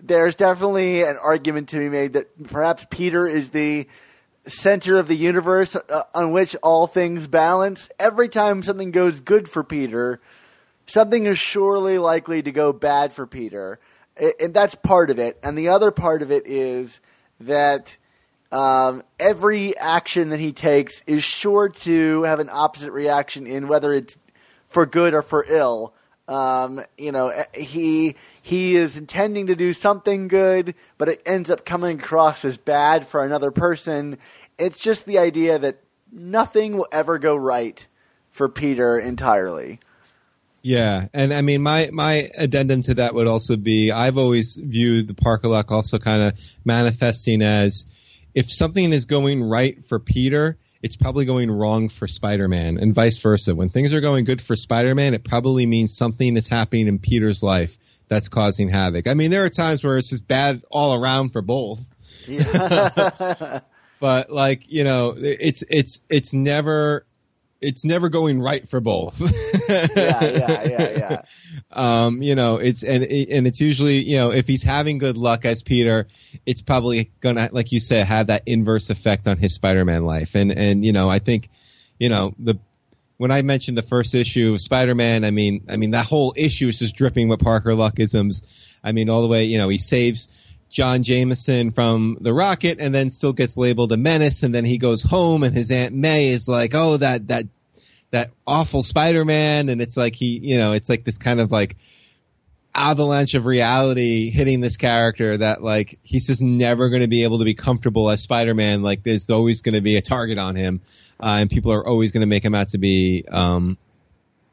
There's 0.03 0.35
definitely 0.35 1.03
an 1.03 1.17
argument 1.23 1.69
to 1.71 1.79
be 1.79 1.89
made 1.89 2.15
that 2.15 2.45
perhaps 2.49 2.87
Peter 2.91 3.27
is 3.27 3.51
the 3.51 3.87
center 4.47 4.99
of 4.99 5.09
the 5.09 5.17
universe 5.17 5.77
uh, 5.77 6.03
on 6.15 6.33
which 6.33 6.55
all 6.63 6.87
things 6.87 7.27
balance. 7.27 7.89
Every 7.99 8.29
time 8.29 8.63
something 8.63 8.91
goes 8.91 9.21
good 9.21 9.49
for 9.49 9.65
Peter, 9.65 10.21
something 10.87 11.27
is 11.27 11.39
surely 11.39 11.99
likely 11.99 12.43
to 12.43 12.53
go 12.53 12.73
bad 12.73 13.13
for 13.13 13.27
Peter. 13.27 13.79
And 14.41 14.55
that's 14.55 14.75
part 14.75 15.11
of 15.11 15.19
it. 15.19 15.39
And 15.43 15.59
the 15.59 15.69
other 15.69 15.91
part 15.91 16.23
of 16.23 16.31
it 16.31 16.47
is 16.47 17.01
that 17.41 17.97
um, 18.53 19.03
every 19.19 19.77
action 19.77 20.31
that 20.31 20.41
he 20.41 20.53
takes 20.53 21.03
is 21.07 21.25
sure 21.25 21.69
to 21.69 22.23
have 22.23 22.41
an 22.41 22.49
opposite 22.51 22.93
reaction 22.93 23.47
in 23.47 23.69
whether 23.69 23.93
it's 23.93 24.17
for 24.69 24.87
good 24.87 25.15
or 25.15 25.23
for 25.23 25.45
ill. 25.49 25.95
Um, 26.29 26.85
you 26.99 27.13
know, 27.13 27.29
eh, 27.29 27.45
he 27.55 28.17
he 28.43 28.77
is 28.77 28.97
intending 28.97 29.49
to 29.49 29.57
do 29.57 29.73
something 29.73 30.29
good, 30.29 30.75
but 30.99 31.09
it 31.09 31.23
ends 31.25 31.51
up 31.51 31.65
coming 31.65 32.01
across 32.01 32.45
as 32.45 32.57
bad 32.57 33.07
for 33.07 33.25
another 33.25 33.51
person. 33.51 34.19
It's 34.59 34.79
just 34.79 35.05
the 35.05 35.19
idea 35.19 35.59
that 35.59 35.81
nothing 36.13 36.77
will 36.77 36.89
ever 36.91 37.19
go 37.19 37.37
right 37.37 37.85
for 38.31 38.49
Peter 38.49 38.99
entirely. 38.99 39.81
Yeah, 40.63 41.07
and 41.15 41.33
I 41.33 41.43
mean, 41.43 41.63
my 41.63 41.91
my 41.93 42.29
addendum 42.37 42.83
to 42.83 42.95
that 42.95 43.15
would 43.15 43.29
also 43.29 43.57
be 43.57 43.93
I've 43.93 44.19
always 44.19 44.57
viewed 44.57 45.07
the 45.07 45.15
Parker 45.15 45.47
Luck 45.47 45.71
also 45.71 45.99
kind 45.99 46.23
of 46.23 46.41
manifesting 46.65 47.41
as 47.41 47.87
if 48.37 48.53
something 48.53 48.93
is 48.93 49.07
going 49.07 49.43
right 49.43 49.83
for 49.83 49.99
Peter, 49.99 50.59
it's 50.83 50.95
probably 50.95 51.25
going 51.25 51.51
wrong 51.51 51.89
for 51.89 52.07
Spider-Man, 52.07 52.77
and 52.77 52.95
vice 52.95 53.19
versa. 53.19 53.55
When 53.55 53.71
things 53.71 53.95
are 53.95 54.03
going 54.03 54.27
good 54.27 54.43
for 54.43 54.55
Spider-Man, 54.55 55.15
it 55.15 55.25
probably 55.25 55.65
means 55.65 55.97
something 55.97 56.37
is 56.37 56.47
happening 56.47 56.87
in 56.87 56.99
Peter's 56.99 57.43
life 57.43 57.79
that's 58.09 58.29
causing 58.29 58.69
havoc. 58.69 59.09
I 59.09 59.15
mean, 59.15 59.31
there 59.31 59.45
are 59.45 59.49
times 59.49 59.83
where 59.83 59.97
it's 59.97 60.11
just 60.11 60.29
bad 60.29 60.63
all 60.71 61.03
around 61.03 61.31
for 61.31 61.41
both. 61.41 61.83
Yeah. 62.29 63.61
but 64.01 64.31
like 64.31 64.71
you 64.71 64.85
know 64.85 65.15
it's 65.17 65.65
it's 65.71 66.01
it's 66.11 66.35
never 66.35 67.07
it's 67.67 67.85
never 67.85 68.09
going 68.09 68.41
right 68.41 68.69
for 68.69 68.81
both 68.81 69.21
yeah, 69.69 69.87
yeah, 69.97 70.65
yeah, 70.65 70.91
yeah. 70.99 71.23
um 71.73 72.23
you 72.23 72.35
know 72.35 72.57
it's 72.57 72.83
and 72.83 73.05
and 73.05 73.47
it's 73.47 73.61
usually 73.61 73.97
you 73.97 74.17
know 74.17 74.33
if 74.33 74.47
he's 74.47 74.63
having 74.63 74.99
good 74.99 75.17
luck 75.17 75.45
as 75.45 75.63
peter 75.63 76.07
it's 76.45 76.63
probably 76.63 77.11
gonna 77.21 77.49
like 77.53 77.73
you 77.73 77.81
said 77.81 78.07
have 78.07 78.29
that 78.29 78.43
inverse 78.47 78.91
effect 78.91 79.27
on 79.27 79.37
his 79.37 79.55
spider-man 79.55 80.05
life 80.05 80.35
and 80.35 80.53
and 80.53 80.85
you 80.85 80.93
know 80.93 81.09
i 81.09 81.19
think 81.19 81.49
you 81.99 82.09
know 82.09 82.35
the 82.39 82.59
when 83.19 83.31
I 83.31 83.43
mentioned 83.43 83.79
the 83.79 83.83
first 83.83 84.15
issue 84.15 84.55
of 84.55 84.61
Spider-Man, 84.61 85.25
I 85.25 85.31
mean, 85.31 85.65
I 85.69 85.77
mean 85.77 85.93
that 85.93 86.07
whole 86.07 86.35
issue 86.37 86.69
is 86.69 86.79
just 86.79 86.97
dripping 86.97 87.29
with 87.29 87.41
Parker 87.41 87.71
Luckisms. 87.71 88.43
I 88.85 88.93
mean, 88.93 89.09
all 89.09 89.23
the 89.23 89.29
way, 89.29 89.45
you 89.45 89.59
know, 89.59 89.69
he 89.69 89.79
saves 89.79 90.29
John 90.69 91.03
Jameson 91.03 91.71
from 91.71 92.19
the 92.21 92.35
rocket 92.35 92.79
and 92.81 92.95
then 92.95 93.11
still 93.11 93.33
gets 93.33 93.57
labeled 93.57 93.93
a 93.93 93.97
menace 93.97 94.43
and 94.43 94.55
then 94.55 94.65
he 94.65 94.79
goes 94.79 95.03
home 95.03 95.43
and 95.43 95.55
his 95.55 95.71
Aunt 95.71 95.95
May 95.95 96.29
is 96.29 96.49
like, 96.49 96.75
oh, 96.75 96.97
that, 96.99 97.29
that, 97.29 97.45
that 98.17 98.31
awful 98.47 98.83
Spider-Man. 98.83 99.69
And 99.69 99.81
it's 99.81 99.97
like 99.97 100.15
he, 100.15 100.39
you 100.43 100.59
know, 100.59 100.73
it's 100.73 100.89
like 100.89 101.05
this 101.05 101.19
kind 101.19 101.41
of 101.41 101.53
like 101.53 101.77
avalanche 102.75 103.35
of 103.35 103.47
reality 103.47 104.31
hitting 104.31 104.61
this 104.61 104.77
character 104.77 105.37
that 105.39 105.63
like 105.63 105.99
he's 106.03 106.27
just 106.27 106.43
never 106.43 106.91
going 106.91 107.01
to 107.03 107.09
be 107.09 107.25
able 107.25 107.39
to 107.39 107.45
be 107.45 107.55
comfortable 107.55 108.11
as 108.11 108.21
Spider-Man. 108.23 108.83
Like 108.83 109.03
there's 109.03 109.31
always 109.31 109.63
going 109.63 109.75
to 109.75 109.81
be 109.81 109.97
a 109.97 110.03
target 110.03 110.39
on 110.39 110.57
him. 110.57 110.81
Uh, 111.19 111.39
and 111.41 111.51
people 111.51 111.73
are 111.73 111.87
always 111.87 112.13
going 112.13 112.21
to 112.21 112.27
make 112.27 112.45
him 112.45 112.55
out 112.55 112.69
to 112.69 112.79
be, 112.79 113.25
um, 113.31 113.79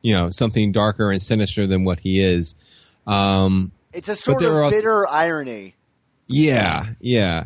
you 0.01 0.15
know, 0.15 0.29
something 0.29 0.71
darker 0.71 1.11
and 1.11 1.21
sinister 1.21 1.67
than 1.67 1.83
what 1.83 1.99
he 1.99 2.21
is. 2.21 2.55
Um, 3.05 3.71
It's 3.91 4.07
a 4.09 4.15
sort 4.15 4.41
of 4.43 4.53
are 4.53 4.63
also- 4.63 4.77
bitter 4.77 5.07
irony. 5.09 5.75
yeah, 6.27 6.85
yeah. 7.01 7.45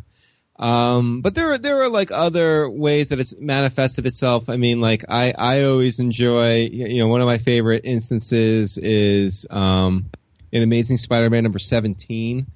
Um, 0.60 1.22
but 1.22 1.36
there 1.36 1.52
are 1.52 1.58
there 1.58 1.84
are 1.84 1.90
like 1.90 2.12
other 2.12 2.70
ways 2.70 3.10
that 3.10 3.20
it's 3.20 3.38
manifested 3.38 4.08
itself. 4.08 4.50
I 4.50 4.58
mean, 4.58 4.82
like 4.82 5.06
I 5.08 5.34
I 5.38 5.64
always 5.66 6.00
enjoy 6.00 6.68
you 6.72 7.00
know 7.00 7.08
one 7.08 7.22
of 7.22 7.28
my 7.28 7.38
favorite 7.38 7.86
instances 7.86 8.78
is 8.78 9.46
um, 9.50 10.10
in 10.52 10.64
Amazing 10.64 10.98
Spider-Man 10.98 11.44
number 11.44 11.60
seventeen, 11.60 12.48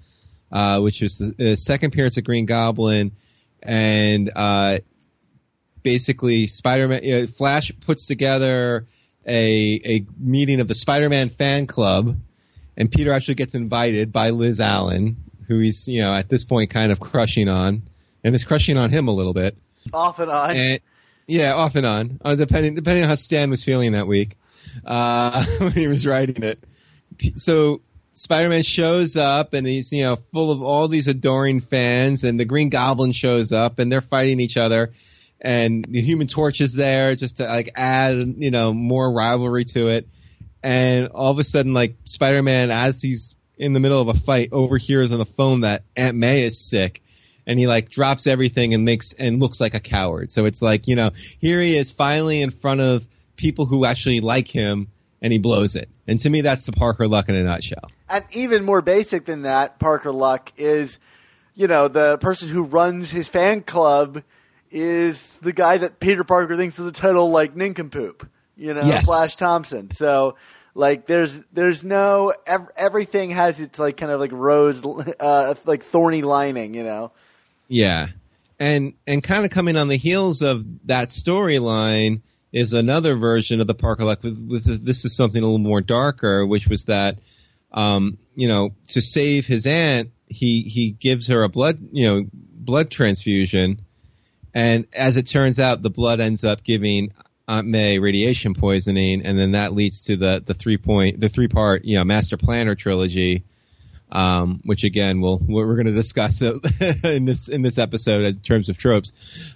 uh, 0.52 0.80
which 0.80 1.04
is 1.04 1.20
the, 1.20 1.56
second 1.56 1.94
appearance 1.94 2.18
of 2.18 2.24
Green 2.24 2.48
Goblin, 2.48 3.12
and 3.62 4.32
uh, 4.36 4.80
basically 5.84 6.48
Spider-Man 6.48 7.04
you 7.04 7.22
know, 7.22 7.28
Flash 7.28 7.72
puts 7.82 8.08
together 8.08 8.88
a 9.28 9.82
a 9.86 10.06
meeting 10.18 10.60
of 10.60 10.68
the 10.68 10.76
Spider-Man 10.76 11.30
fan 11.30 11.68
club, 11.68 12.20
and 12.76 12.92
Peter 12.92 13.12
actually 13.12 13.36
gets 13.36 13.54
invited 13.54 14.12
by 14.12 14.32
Liz 14.32 14.60
Allen, 14.60 15.18
who 15.48 15.60
he's 15.60 15.88
you 15.88 16.02
know 16.02 16.12
at 16.12 16.30
this 16.30 16.44
point 16.44 16.72
kind 16.72 16.92
of 16.92 17.00
crushing 17.00 17.48
on, 17.48 17.84
and 18.24 18.36
is 18.36 18.44
crushing 18.44 18.78
on 18.78 18.90
him 18.90 19.08
a 19.08 19.12
little 19.12 19.34
bit. 19.34 19.58
Off 19.94 20.20
and 20.20 20.30
on. 20.30 20.52
And 20.56 20.80
yeah, 21.28 21.54
off 21.54 21.76
and 21.76 21.86
on, 21.86 22.20
uh, 22.24 22.36
depending 22.36 22.76
depending 22.76 23.04
on 23.04 23.10
how 23.10 23.16
Stan 23.16 23.50
was 23.50 23.64
feeling 23.64 23.94
that 23.94 24.08
week 24.08 24.38
uh, 24.86 25.44
when 25.60 25.72
he 25.72 25.88
was 25.88 26.06
writing 26.06 26.44
it. 26.44 26.64
So 27.36 27.82
Spider-Man 28.14 28.64
shows 28.64 29.16
up 29.16 29.54
and 29.54 29.66
he's 29.66 29.92
you 29.92 30.04
know 30.04 30.16
full 30.16 30.52
of 30.52 30.62
all 30.62 30.88
these 30.88 31.08
adoring 31.08 31.60
fans, 31.60 32.24
and 32.24 32.40
the 32.40 32.46
Green 32.46 32.70
Goblin 32.70 33.12
shows 33.12 33.52
up 33.52 33.80
and 33.80 33.92
they're 33.92 34.02
fighting 34.02 34.40
each 34.40 34.58
other, 34.58 34.92
and 35.40 35.86
the 35.86 36.02
Human 36.02 36.28
Torch 36.28 36.62
is 36.62 36.74
there 36.74 37.16
just 37.16 37.38
to 37.38 37.46
like 37.46 37.70
add 37.76 38.18
you 38.38 38.52
know 38.52 38.74
more 38.74 39.12
rivalry 39.12 39.66
to 39.66 39.88
it, 39.90 40.08
and 40.64 41.08
all 41.10 41.32
of 41.32 41.40
a 41.40 41.44
sudden 41.44 41.74
like 41.74 41.96
Spider-Man 42.06 42.72
as 42.72 43.02
he's 43.02 43.36
in 43.58 43.74
the 43.74 43.80
middle 43.80 44.02
of 44.02 44.08
a 44.08 44.14
fight 44.16 44.50
overhears 44.52 45.12
on 45.12 45.20
the 45.20 45.26
phone 45.26 45.62
that 45.62 45.84
Aunt 45.96 46.18
May 46.18 46.44
is 46.44 46.60
sick 46.60 47.02
and 47.52 47.60
he 47.60 47.68
like 47.68 47.90
drops 47.90 48.28
everything 48.28 48.74
and 48.74 48.86
makes 48.86 49.12
and 49.12 49.42
looks 49.42 49.60
like 49.60 49.74
a 49.74 49.80
coward. 49.82 50.32
So 50.32 50.46
it's 50.46 50.62
like, 50.62 50.88
you 50.88 50.96
know, 50.96 51.12
here 51.40 51.60
he 51.60 51.76
is 51.76 51.92
finally 51.92 52.42
in 52.42 52.50
front 52.50 52.80
of 52.80 53.06
people 53.36 53.66
who 53.66 53.84
actually 53.84 54.22
like 54.22 54.48
him 54.48 54.88
and 55.22 55.34
he 55.34 55.38
blows 55.38 55.76
it. 55.76 55.90
And 56.08 56.18
to 56.22 56.30
me 56.30 56.40
that's 56.40 56.66
the 56.66 56.72
Parker 56.72 57.08
luck 57.08 57.28
in 57.28 57.36
a 57.36 57.44
nutshell. 57.44 57.92
And 58.08 58.24
even 58.32 58.64
more 58.64 58.82
basic 58.82 59.26
than 59.26 59.42
that, 59.42 59.80
Parker 59.80 60.12
Luck 60.14 60.52
is, 60.58 60.98
you 61.54 61.68
know, 61.68 61.90
the 61.90 62.18
person 62.18 62.48
who 62.48 62.64
runs 62.64 63.12
his 63.12 63.28
fan 63.28 63.62
club 63.62 64.24
is 64.72 65.22
the 65.42 65.52
guy 65.52 65.78
that 65.78 66.00
Peter 66.00 66.24
Parker 66.24 66.56
thinks 66.56 66.80
is 66.80 66.86
a 66.86 66.92
total 66.94 67.32
like 67.32 67.56
nincompoop. 67.56 68.28
You 68.56 68.74
know, 68.74 68.86
Yes. 68.86 69.06
Flash 69.06 69.36
Thompson. 69.36 69.92
So 69.92 70.36
like, 70.74 71.06
there's 71.08 71.38
there's 71.52 71.84
no 71.84 72.34
ev- 72.48 72.70
everything 72.78 73.32
has 73.32 73.60
its 73.60 73.78
like 73.78 73.98
kind 73.98 74.12
of 74.12 74.20
like 74.20 74.32
rose, 74.32 74.82
uh, 75.20 75.56
like 75.66 75.84
thorny 75.84 76.22
lining. 76.22 76.74
You 76.74 76.84
know. 76.84 77.12
Yeah. 77.72 78.08
And 78.60 78.94
and 79.08 79.24
kind 79.24 79.46
of 79.46 79.50
coming 79.50 79.78
on 79.78 79.88
the 79.88 79.96
heels 79.96 80.42
of 80.42 80.66
that 80.88 81.08
storyline 81.08 82.22
is 82.52 82.74
another 82.74 83.16
version 83.16 83.62
of 83.62 83.68
the 83.68 83.74
Parker 83.74 84.04
luck 84.04 84.22
with, 84.22 84.38
with 84.48 84.86
this 84.86 85.06
is 85.06 85.16
something 85.16 85.42
a 85.42 85.46
little 85.46 85.58
more 85.58 85.82
darker, 85.82 86.46
which 86.46 86.68
was 86.68 86.86
that 86.86 87.18
um, 87.72 88.18
you 88.36 88.50
know, 88.50 88.72
to 88.90 89.02
save 89.02 89.48
his 89.48 89.66
aunt, 89.66 90.12
he 90.28 90.62
he 90.64 90.92
gives 90.92 91.28
her 91.28 91.44
a 91.44 91.50
blood, 91.50 91.80
you 91.94 92.08
know, 92.08 92.26
blood 92.34 92.92
transfusion, 92.92 93.80
and 94.54 94.86
as 94.94 95.18
it 95.18 95.28
turns 95.28 95.60
out, 95.60 95.82
the 95.82 95.90
blood 95.90 96.20
ends 96.20 96.44
up 96.44 96.64
giving 96.64 97.14
Aunt 97.48 97.68
May 97.68 98.00
radiation 98.00 98.54
poisoning, 98.54 99.26
and 99.26 99.40
then 99.40 99.54
that 99.54 99.74
leads 99.74 100.04
to 100.06 100.18
the 100.18 100.44
the 100.46 100.54
three 100.54 100.78
point 100.78 101.20
the 101.20 101.30
three 101.30 101.48
part 101.48 101.86
you 101.86 101.98
know 101.98 102.04
Master 102.04 102.36
Planner 102.36 102.76
trilogy, 102.76 103.46
um, 104.12 104.60
which 104.66 104.84
again 104.84 105.22
we'll 105.22 105.40
we're 105.40 105.76
going 105.76 105.86
to 105.86 105.94
discuss 105.94 106.42
in 107.04 107.26
this 107.26 107.48
in 107.48 107.62
this 107.62 107.78
episode 107.78 108.26
in 108.26 108.36
terms 108.40 108.70
of 108.70 108.78
tropes. 108.78 109.14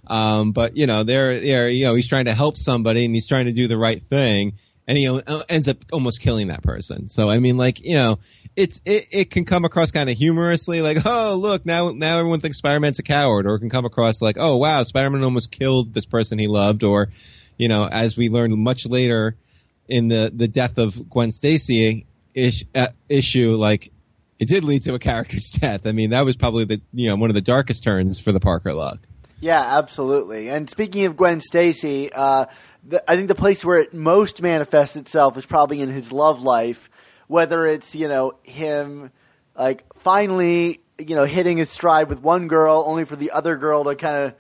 Um, 0.08 0.52
but 0.52 0.78
you 0.78 0.88
know 0.88 1.04
they're 1.04 1.40
they're 1.40 1.68
you 1.68 1.86
know 1.86 1.96
he's 1.96 2.08
trying 2.08 2.26
to 2.26 2.34
help 2.34 2.58
somebody 2.58 3.06
and 3.06 3.14
he's 3.14 3.28
trying 3.28 3.46
to 3.46 3.54
do 3.54 3.68
the 3.68 3.78
right 3.78 4.02
thing, 4.02 4.54
and 4.88 4.98
he 4.98 5.20
ends 5.50 5.68
up 5.68 5.78
almost 5.92 6.22
killing 6.22 6.48
that 6.48 6.64
person. 6.64 7.10
So 7.10 7.30
I 7.30 7.40
mean, 7.40 7.58
like 7.58 7.84
you 7.84 7.96
know, 7.96 8.20
it's 8.56 8.82
it, 8.86 9.08
it 9.12 9.32
can 9.32 9.44
come 9.44 9.66
across 9.66 9.92
kind 9.92 10.10
of 10.10 10.18
humorously, 10.18 10.82
like 10.82 10.98
oh 11.06 11.38
look 11.40 11.66
now 11.66 11.92
now 11.92 12.20
everyone 12.20 12.40
thinks 12.40 12.58
Spider 12.58 12.80
Man's 12.80 13.00
a 13.00 13.04
coward, 13.04 13.46
or 13.48 13.56
it 13.56 13.60
can 13.60 13.70
come 13.70 13.86
across 13.86 14.22
like 14.22 14.38
oh 14.40 14.58
wow 14.58 14.84
Spider 14.84 15.10
Man 15.10 15.24
almost 15.24 15.52
killed 15.52 15.94
this 15.94 16.06
person 16.06 16.40
he 16.40 16.48
loved, 16.48 16.84
or 16.84 17.10
you 17.58 17.68
know 17.68 17.88
as 17.90 18.16
we 18.16 18.30
learned 18.30 18.56
much 18.56 18.86
later 18.86 19.36
in 19.90 20.08
the 20.08 20.32
the 20.34 20.48
death 20.48 20.78
of 20.78 21.10
Gwen 21.10 21.32
Stacy 21.32 22.06
ish, 22.34 22.66
uh, 22.76 22.88
issue, 23.10 23.56
like 23.56 23.92
it 24.40 24.48
did 24.48 24.64
lead 24.64 24.84
to 24.84 24.94
a 24.94 25.00
character's 25.00 25.50
death. 25.62 25.88
I 25.88 25.92
mean 25.92 26.12
that 26.12 26.26
was 26.26 26.36
probably 26.36 26.66
the 26.66 26.82
you 26.94 27.10
know 27.10 27.16
one 27.16 27.30
of 27.30 27.36
the 27.36 27.42
darkest 27.42 27.84
turns 27.84 28.20
for 28.20 28.32
the 28.32 28.40
Parker 28.40 28.74
luck. 28.74 29.00
Yeah, 29.40 29.78
absolutely. 29.78 30.50
And 30.50 30.70
speaking 30.70 31.06
of 31.06 31.18
Gwen 31.18 31.42
Stacy, 31.42 32.12
uh, 32.12 32.46
the, 32.88 33.10
I 33.10 33.16
think 33.16 33.28
the 33.28 33.36
place 33.36 33.66
where 33.66 33.80
it 33.80 33.94
most 33.94 34.42
manifests 34.42 34.96
itself 34.96 35.38
is 35.38 35.46
probably 35.46 35.82
in 35.82 35.90
his 35.90 36.12
love 36.12 36.42
life, 36.42 36.90
whether 37.28 37.66
it's 37.66 37.96
you 37.96 38.08
know 38.08 38.34
him 38.44 39.12
like 39.58 39.84
finally 39.96 40.82
you 40.98 41.16
know 41.16 41.26
hitting 41.26 41.58
his 41.58 41.70
stride 41.70 42.10
with 42.10 42.20
one 42.20 42.48
girl, 42.48 42.84
only 42.86 43.06
for 43.06 43.16
the 43.16 43.32
other 43.32 43.58
girl 43.58 43.84
to 43.86 43.96
kind 43.96 44.26
of 44.26 44.34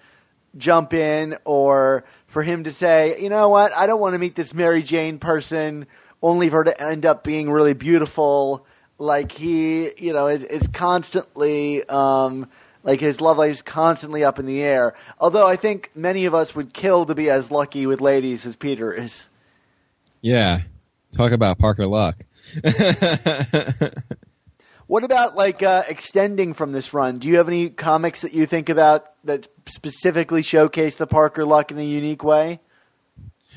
jump 0.58 0.94
in, 0.94 1.38
or 1.44 2.06
for 2.28 2.44
him 2.44 2.64
to 2.64 2.72
say, 2.72 3.22
you 3.22 3.30
know 3.30 3.50
what, 3.50 3.74
I 3.74 3.88
don't 3.88 4.00
want 4.00 4.14
to 4.14 4.20
meet 4.20 4.36
this 4.36 4.54
Mary 4.54 4.82
Jane 4.82 5.20
person, 5.20 5.86
only 6.22 6.50
for 6.50 6.58
her 6.58 6.64
to 6.66 6.82
end 6.82 7.06
up 7.06 7.24
being 7.24 7.50
really 7.50 7.74
beautiful. 7.74 8.66
Like 8.98 9.32
he, 9.32 9.92
you 9.98 10.14
know, 10.14 10.28
is, 10.28 10.44
is 10.44 10.68
constantly. 10.68 11.84
Um, 11.88 12.48
like 12.86 13.00
his 13.00 13.20
love 13.20 13.40
life 13.40 13.52
is 13.52 13.62
constantly 13.64 14.24
up 14.24 14.38
in 14.38 14.46
the 14.46 14.62
air. 14.62 14.94
Although 15.20 15.48
I 15.48 15.56
think 15.56 15.90
many 15.96 16.25
of 16.25 16.36
us 16.36 16.56
would 16.56 16.72
kill 16.72 17.08
to 17.08 17.16
be 17.16 17.32
as 17.32 17.50
lucky 17.50 17.88
with 17.88 18.00
ladies 18.00 18.46
as 18.46 18.56
Peter 18.56 18.94
is. 18.94 19.25
Yeah. 20.22 20.60
Talk 21.12 21.32
about 21.32 21.58
Parker 21.58 21.88
Luck. 21.88 22.24
what 24.88 25.04
about 25.04 25.36
like 25.36 25.64
uh, 25.64 25.84
extending 25.88 26.54
from 26.54 26.74
this 26.74 26.94
run? 26.94 27.18
Do 27.18 27.28
you 27.28 27.38
have 27.38 27.48
any 27.48 27.70
comics 27.70 28.22
that 28.22 28.34
you 28.34 28.46
think 28.46 28.70
about 28.70 29.06
that 29.24 29.48
specifically 29.66 30.44
showcase 30.44 30.96
the 30.96 31.08
Parker 31.08 31.44
Luck 31.44 31.72
in 31.72 31.80
a 31.80 31.84
unique 31.84 32.24
way? 32.24 32.60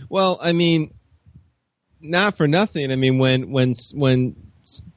Well, 0.08 0.38
I 0.40 0.52
mean, 0.52 0.94
not 2.00 2.36
for 2.36 2.48
nothing. 2.48 2.92
I 2.92 2.96
mean, 2.96 3.18
when 3.18 3.50
when 3.50 3.74
when 3.92 4.36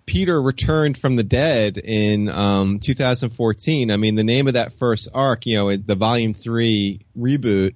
Peter 0.06 0.42
returned 0.42 0.98
from 0.98 1.16
the 1.16 1.24
dead 1.24 1.78
in 1.78 2.30
um, 2.30 2.80
2014. 2.80 3.92
I 3.92 3.98
mean, 3.98 4.16
the 4.16 4.24
name 4.24 4.48
of 4.48 4.56
that 4.56 4.74
first 4.74 5.10
arc, 5.14 5.46
you 5.46 5.58
know, 5.58 5.76
the 5.76 5.96
Volume 5.96 6.34
Three 6.34 7.02
reboot 7.18 7.76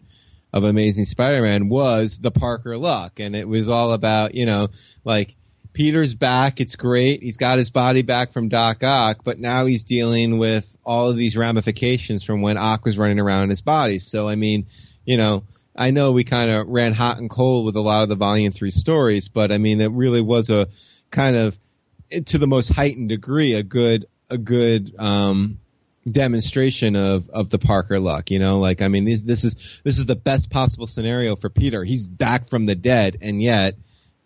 of 0.51 0.63
Amazing 0.63 1.05
Spider-Man 1.05 1.69
was 1.69 2.17
the 2.17 2.31
Parker 2.31 2.77
Luck, 2.77 3.19
and 3.19 3.35
it 3.35 3.47
was 3.47 3.69
all 3.69 3.93
about, 3.93 4.35
you 4.35 4.45
know, 4.45 4.67
like 5.03 5.35
Peter's 5.73 6.15
back. 6.15 6.61
It's 6.61 6.77
great. 6.77 7.21
He's 7.21 7.37
got 7.37 7.57
his 7.57 7.69
body 7.69 8.01
back 8.01 8.31
from 8.31 8.47
Doc 8.47 8.83
Ock, 8.83 9.19
but 9.23 9.39
now 9.39 9.65
he's 9.65 9.83
dealing 9.83 10.37
with 10.37 10.77
all 10.85 11.09
of 11.09 11.17
these 11.17 11.35
ramifications 11.35 12.23
from 12.23 12.41
when 12.41 12.57
Ock 12.57 12.85
was 12.85 12.97
running 12.97 13.19
around 13.19 13.43
in 13.43 13.49
his 13.49 13.61
body. 13.61 13.99
So, 13.99 14.27
I 14.29 14.35
mean, 14.35 14.67
you 15.03 15.17
know, 15.17 15.43
I 15.75 15.91
know 15.91 16.13
we 16.13 16.23
kind 16.23 16.49
of 16.49 16.67
ran 16.67 16.93
hot 16.93 17.19
and 17.19 17.29
cold 17.29 17.65
with 17.65 17.75
a 17.75 17.81
lot 17.81 18.03
of 18.03 18.09
the 18.09 18.15
Volume 18.15 18.53
Three 18.53 18.71
stories, 18.71 19.27
but 19.27 19.51
I 19.51 19.57
mean, 19.57 19.81
it 19.81 19.91
really 19.91 20.21
was 20.21 20.49
a 20.49 20.67
kind 21.11 21.35
of 21.35 21.59
to 22.25 22.37
the 22.37 22.47
most 22.47 22.69
heightened 22.69 23.09
degree 23.09 23.53
a 23.53 23.63
good 23.63 24.05
a 24.29 24.37
good 24.37 24.95
um, 24.97 25.59
demonstration 26.09 26.95
of 26.95 27.29
of 27.29 27.49
the 27.49 27.59
Parker 27.59 27.99
luck. 27.99 28.31
You 28.31 28.39
know, 28.39 28.59
like 28.59 28.81
I 28.81 28.87
mean, 28.87 29.05
this 29.05 29.21
this 29.21 29.43
is 29.43 29.81
this 29.83 29.97
is 29.97 30.05
the 30.05 30.15
best 30.15 30.49
possible 30.49 30.87
scenario 30.87 31.35
for 31.35 31.49
Peter. 31.49 31.83
He's 31.83 32.07
back 32.07 32.45
from 32.45 32.65
the 32.65 32.75
dead, 32.75 33.17
and 33.21 33.41
yet 33.41 33.75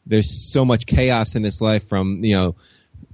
there's 0.06 0.30
so 0.30 0.66
much 0.66 0.86
chaos 0.86 1.36
in 1.36 1.44
his 1.44 1.62
life 1.62 1.88
from 1.88 2.18
you 2.22 2.36
know 2.36 2.56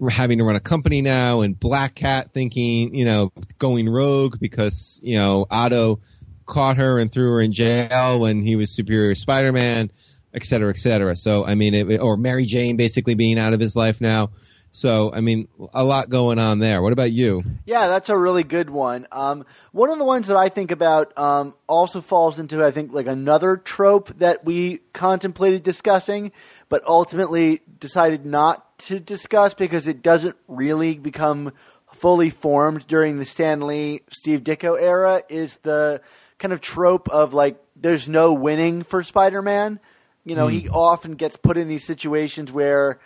having 0.09 0.39
to 0.39 0.43
run 0.43 0.55
a 0.55 0.61
company 0.61 1.01
now, 1.01 1.41
and 1.41 1.59
Black 1.59 1.95
Cat 1.95 2.31
thinking 2.31 2.95
you 2.95 3.05
know 3.05 3.31
going 3.59 3.87
rogue 3.87 4.39
because 4.39 4.99
you 5.03 5.17
know 5.17 5.45
Otto 5.49 5.99
caught 6.45 6.77
her 6.77 6.99
and 6.99 7.11
threw 7.11 7.31
her 7.31 7.41
in 7.41 7.51
jail 7.51 8.19
when 8.19 8.43
he 8.43 8.55
was 8.55 8.69
Superior 8.69 9.15
Spider-Man, 9.15 9.89
et 10.31 10.45
cetera, 10.45 10.69
et 10.69 10.77
cetera. 10.77 11.15
So 11.15 11.45
I 11.45 11.55
mean, 11.55 11.73
it, 11.73 11.99
or 11.99 12.17
Mary 12.17 12.45
Jane 12.45 12.77
basically 12.77 13.15
being 13.15 13.39
out 13.39 13.53
of 13.53 13.59
his 13.59 13.75
life 13.75 14.01
now. 14.01 14.31
So, 14.75 15.09
I 15.13 15.21
mean, 15.21 15.47
a 15.73 15.85
lot 15.85 16.09
going 16.09 16.37
on 16.37 16.59
there. 16.59 16.81
What 16.81 16.91
about 16.91 17.13
you? 17.13 17.45
Yeah, 17.65 17.87
that's 17.87 18.09
a 18.09 18.17
really 18.17 18.43
good 18.43 18.69
one. 18.69 19.07
Um, 19.09 19.45
one 19.71 19.89
of 19.89 19.97
the 19.97 20.03
ones 20.03 20.27
that 20.27 20.35
I 20.35 20.49
think 20.49 20.69
about 20.69 21.17
um, 21.17 21.55
also 21.65 22.01
falls 22.01 22.39
into, 22.39 22.61
I 22.61 22.71
think, 22.71 22.91
like 22.91 23.07
another 23.07 23.55
trope 23.55 24.17
that 24.17 24.43
we 24.43 24.79
contemplated 24.91 25.63
discussing, 25.63 26.33
but 26.67 26.83
ultimately 26.85 27.61
decided 27.79 28.25
not 28.25 28.77
to 28.79 28.99
discuss 28.99 29.53
because 29.53 29.87
it 29.87 30.01
doesn't 30.01 30.35
really 30.49 30.95
become 30.95 31.53
fully 31.93 32.29
formed 32.29 32.85
during 32.85 33.17
the 33.17 33.23
Stan 33.23 33.65
Lee 33.65 34.01
Steve 34.09 34.41
Ditko 34.41 34.77
era. 34.77 35.23
Is 35.29 35.57
the 35.63 36.01
kind 36.37 36.51
of 36.51 36.59
trope 36.59 37.07
of 37.07 37.33
like 37.33 37.55
there's 37.77 38.09
no 38.09 38.33
winning 38.33 38.83
for 38.83 39.03
Spider-Man. 39.03 39.79
You 40.25 40.35
know, 40.35 40.47
mm. 40.47 40.51
he 40.51 40.67
often 40.67 41.13
gets 41.13 41.37
put 41.37 41.55
in 41.55 41.69
these 41.69 41.85
situations 41.85 42.51
where 42.51 42.99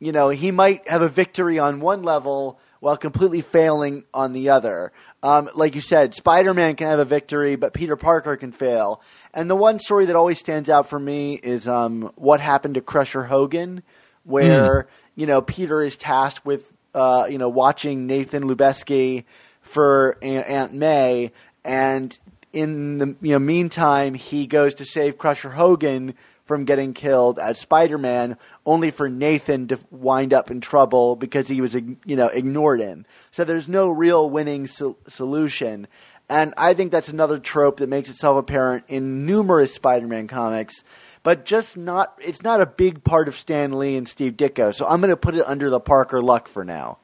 you 0.00 0.12
know, 0.12 0.30
he 0.30 0.50
might 0.50 0.88
have 0.88 1.02
a 1.02 1.08
victory 1.08 1.58
on 1.58 1.80
one 1.80 2.02
level 2.02 2.58
while 2.80 2.96
completely 2.96 3.42
failing 3.42 4.04
on 4.12 4.32
the 4.32 4.48
other. 4.48 4.92
Um, 5.22 5.50
like 5.54 5.74
you 5.74 5.82
said, 5.82 6.14
Spider 6.14 6.54
Man 6.54 6.74
can 6.76 6.86
have 6.86 6.98
a 6.98 7.04
victory, 7.04 7.56
but 7.56 7.74
Peter 7.74 7.94
Parker 7.94 8.36
can 8.36 8.52
fail. 8.52 9.02
And 9.34 9.48
the 9.50 9.54
one 9.54 9.78
story 9.78 10.06
that 10.06 10.16
always 10.16 10.38
stands 10.38 10.70
out 10.70 10.88
for 10.88 10.98
me 10.98 11.34
is 11.34 11.68
um, 11.68 12.10
what 12.16 12.40
happened 12.40 12.74
to 12.74 12.80
Crusher 12.80 13.24
Hogan, 13.24 13.82
where, 14.24 14.84
mm. 14.84 14.86
you 15.14 15.26
know, 15.26 15.42
Peter 15.42 15.82
is 15.82 15.96
tasked 15.96 16.44
with, 16.46 16.64
uh, 16.94 17.26
you 17.28 17.36
know, 17.36 17.50
watching 17.50 18.06
Nathan 18.06 18.44
Lubensky 18.44 19.24
for 19.60 20.16
Aunt 20.22 20.72
May, 20.72 21.32
and 21.64 22.18
in 22.52 22.98
the 22.98 23.16
you 23.20 23.32
know, 23.32 23.38
meantime, 23.38 24.14
he 24.14 24.46
goes 24.46 24.74
to 24.76 24.84
save 24.84 25.18
Crusher 25.18 25.50
Hogan 25.50 26.14
from 26.50 26.64
getting 26.64 26.94
killed 26.94 27.38
as 27.38 27.60
Spider-Man, 27.60 28.36
only 28.66 28.90
for 28.90 29.08
Nathan 29.08 29.68
to 29.68 29.78
wind 29.92 30.34
up 30.34 30.50
in 30.50 30.60
trouble 30.60 31.14
because 31.14 31.46
he 31.46 31.60
was, 31.60 31.74
you 31.74 32.16
know, 32.16 32.26
ignored 32.26 32.80
him. 32.80 33.06
So 33.30 33.44
there's 33.44 33.68
no 33.68 33.88
real 33.88 34.28
winning 34.28 34.66
so- 34.66 34.96
solution. 35.06 35.86
And 36.28 36.52
I 36.56 36.74
think 36.74 36.90
that's 36.90 37.08
another 37.08 37.38
trope 37.38 37.76
that 37.76 37.88
makes 37.88 38.08
itself 38.08 38.36
apparent 38.36 38.82
in 38.88 39.26
numerous 39.26 39.72
Spider-Man 39.74 40.26
comics, 40.26 40.82
but 41.22 41.44
just 41.44 41.76
not, 41.76 42.18
it's 42.20 42.42
not 42.42 42.60
a 42.60 42.66
big 42.66 43.04
part 43.04 43.28
of 43.28 43.36
Stan 43.36 43.78
Lee 43.78 43.96
and 43.96 44.08
Steve 44.08 44.32
Ditko. 44.32 44.74
So 44.74 44.88
I'm 44.88 45.00
going 45.00 45.10
to 45.10 45.16
put 45.16 45.36
it 45.36 45.46
under 45.46 45.70
the 45.70 45.78
Parker 45.78 46.20
luck 46.20 46.48
for 46.48 46.64
now. 46.64 46.98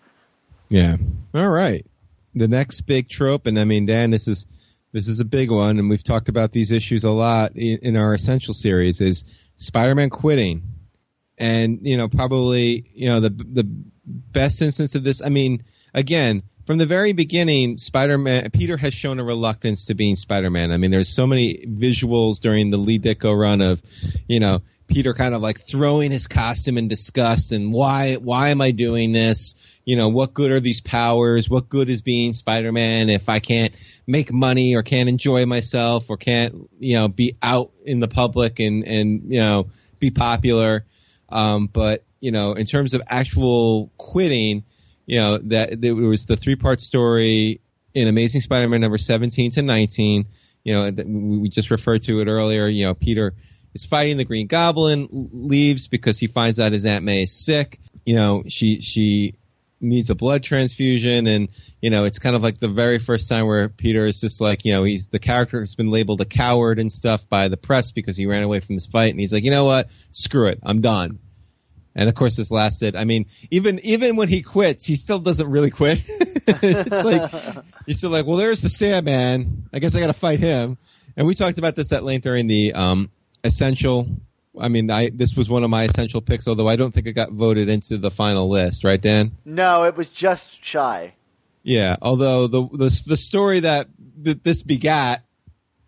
Yeah. 0.68 0.96
All 1.32 1.48
right. 1.48 1.86
The 2.34 2.48
next 2.48 2.80
big 2.80 3.08
trope, 3.08 3.46
and 3.46 3.60
I 3.60 3.64
mean, 3.64 3.86
Dan, 3.86 4.10
this 4.10 4.26
is, 4.26 4.48
this 4.96 5.08
is 5.08 5.20
a 5.20 5.26
big 5.26 5.50
one, 5.50 5.78
and 5.78 5.90
we've 5.90 6.02
talked 6.02 6.30
about 6.30 6.52
these 6.52 6.72
issues 6.72 7.04
a 7.04 7.10
lot 7.10 7.52
in, 7.54 7.80
in 7.82 7.96
our 7.98 8.14
essential 8.14 8.54
series. 8.54 9.02
Is 9.02 9.24
Spider-Man 9.58 10.08
quitting, 10.08 10.62
and 11.36 11.80
you 11.82 11.98
know 11.98 12.08
probably 12.08 12.90
you 12.94 13.10
know 13.10 13.20
the 13.20 13.28
the 13.28 13.68
best 14.06 14.62
instance 14.62 14.94
of 14.94 15.04
this. 15.04 15.20
I 15.20 15.28
mean, 15.28 15.64
again, 15.92 16.44
from 16.64 16.78
the 16.78 16.86
very 16.86 17.12
beginning, 17.12 17.76
Spider-Man 17.76 18.48
Peter 18.52 18.78
has 18.78 18.94
shown 18.94 19.20
a 19.20 19.24
reluctance 19.24 19.84
to 19.86 19.94
being 19.94 20.16
Spider-Man. 20.16 20.72
I 20.72 20.78
mean, 20.78 20.90
there's 20.90 21.10
so 21.10 21.26
many 21.26 21.66
visuals 21.66 22.40
during 22.40 22.70
the 22.70 22.78
Lee 22.78 22.98
Ditko 22.98 23.38
run 23.38 23.60
of, 23.60 23.82
you 24.26 24.40
know, 24.40 24.62
Peter 24.86 25.12
kind 25.12 25.34
of 25.34 25.42
like 25.42 25.60
throwing 25.60 26.10
his 26.10 26.26
costume 26.26 26.78
in 26.78 26.88
disgust 26.88 27.52
and 27.52 27.70
why 27.70 28.14
why 28.14 28.48
am 28.48 28.62
I 28.62 28.70
doing 28.70 29.12
this? 29.12 29.65
You 29.86 29.94
know, 29.94 30.08
what 30.08 30.34
good 30.34 30.50
are 30.50 30.60
these 30.60 30.80
powers? 30.80 31.48
What 31.48 31.68
good 31.68 31.88
is 31.88 32.02
being 32.02 32.32
Spider-Man 32.32 33.08
if 33.08 33.28
I 33.28 33.38
can't 33.38 33.72
make 34.04 34.32
money 34.32 34.74
or 34.74 34.82
can't 34.82 35.08
enjoy 35.08 35.46
myself 35.46 36.10
or 36.10 36.16
can't, 36.16 36.68
you 36.80 36.96
know, 36.96 37.06
be 37.06 37.36
out 37.40 37.70
in 37.84 38.00
the 38.00 38.08
public 38.08 38.58
and, 38.58 38.84
and, 38.84 39.32
you 39.32 39.40
know, 39.40 39.68
be 40.00 40.10
popular. 40.10 40.84
Um, 41.28 41.68
but, 41.68 42.04
you 42.20 42.32
know, 42.32 42.54
in 42.54 42.66
terms 42.66 42.94
of 42.94 43.02
actual 43.06 43.92
quitting, 43.96 44.64
you 45.06 45.20
know, 45.20 45.38
that 45.38 45.80
there 45.80 45.94
was 45.94 46.26
the 46.26 46.36
three 46.36 46.56
part 46.56 46.80
story 46.80 47.60
in 47.94 48.08
Amazing 48.08 48.40
Spider-Man 48.40 48.80
number 48.80 48.98
17 48.98 49.52
to 49.52 49.62
19. 49.62 50.26
You 50.64 50.74
know, 50.74 50.90
we 51.40 51.48
just 51.48 51.70
referred 51.70 52.02
to 52.02 52.18
it 52.18 52.26
earlier. 52.26 52.66
You 52.66 52.86
know, 52.86 52.94
Peter 52.94 53.34
is 53.72 53.84
fighting 53.84 54.16
the 54.16 54.24
Green 54.24 54.48
Goblin, 54.48 55.06
leaves 55.12 55.86
because 55.86 56.18
he 56.18 56.26
finds 56.26 56.58
out 56.58 56.72
his 56.72 56.84
Aunt 56.84 57.04
May 57.04 57.22
is 57.22 57.32
sick. 57.32 57.78
You 58.04 58.16
know, 58.16 58.42
she, 58.48 58.80
she, 58.80 59.36
needs 59.80 60.10
a 60.10 60.14
blood 60.14 60.42
transfusion, 60.42 61.26
and 61.26 61.48
you 61.80 61.90
know 61.90 62.04
it's 62.04 62.18
kind 62.18 62.36
of 62.36 62.42
like 62.42 62.58
the 62.58 62.68
very 62.68 62.98
first 62.98 63.28
time 63.28 63.46
where 63.46 63.68
Peter 63.68 64.04
is 64.04 64.20
just 64.20 64.40
like 64.40 64.64
you 64.64 64.72
know 64.72 64.84
he's 64.84 65.08
the 65.08 65.18
character 65.18 65.60
has 65.60 65.74
been 65.74 65.90
labeled 65.90 66.20
a 66.20 66.24
coward 66.24 66.78
and 66.78 66.90
stuff 66.90 67.28
by 67.28 67.48
the 67.48 67.56
press 67.56 67.92
because 67.92 68.16
he 68.16 68.26
ran 68.26 68.42
away 68.42 68.60
from 68.60 68.76
this 68.76 68.86
fight, 68.86 69.10
and 69.10 69.20
he's 69.20 69.32
like 69.32 69.44
you 69.44 69.50
know 69.50 69.64
what, 69.64 69.90
screw 70.10 70.48
it, 70.48 70.60
I'm 70.62 70.80
done. 70.80 71.18
And 71.94 72.10
of 72.10 72.14
course, 72.14 72.36
this 72.36 72.50
lasted. 72.50 72.94
I 72.94 73.04
mean, 73.04 73.26
even 73.50 73.80
even 73.82 74.16
when 74.16 74.28
he 74.28 74.42
quits, 74.42 74.84
he 74.84 74.96
still 74.96 75.18
doesn't 75.18 75.50
really 75.50 75.70
quit. 75.70 76.04
it's 76.08 77.04
like 77.04 77.64
he's 77.86 77.98
still 77.98 78.10
like, 78.10 78.26
well, 78.26 78.36
there's 78.36 78.60
the 78.60 78.68
Sandman. 78.68 79.68
I 79.72 79.78
guess 79.78 79.96
I 79.96 80.00
got 80.00 80.08
to 80.08 80.12
fight 80.12 80.38
him. 80.38 80.76
And 81.16 81.26
we 81.26 81.34
talked 81.34 81.56
about 81.56 81.74
this 81.74 81.92
at 81.92 82.04
length 82.04 82.24
during 82.24 82.46
the 82.46 82.74
um, 82.74 83.10
essential. 83.42 84.08
I 84.58 84.68
mean, 84.68 84.90
I 84.90 85.10
this 85.10 85.36
was 85.36 85.48
one 85.48 85.64
of 85.64 85.70
my 85.70 85.84
essential 85.84 86.20
picks, 86.20 86.48
although 86.48 86.68
I 86.68 86.76
don't 86.76 86.92
think 86.92 87.06
it 87.06 87.12
got 87.12 87.30
voted 87.30 87.68
into 87.68 87.98
the 87.98 88.10
final 88.10 88.48
list, 88.48 88.84
right, 88.84 89.00
Dan? 89.00 89.32
No, 89.44 89.84
it 89.84 89.96
was 89.96 90.08
just 90.08 90.64
shy. 90.64 91.14
Yeah, 91.62 91.96
although 92.00 92.46
the 92.46 92.68
the, 92.68 93.02
the 93.06 93.16
story 93.16 93.60
that, 93.60 93.88
that 94.18 94.44
this 94.44 94.62
begat 94.62 95.24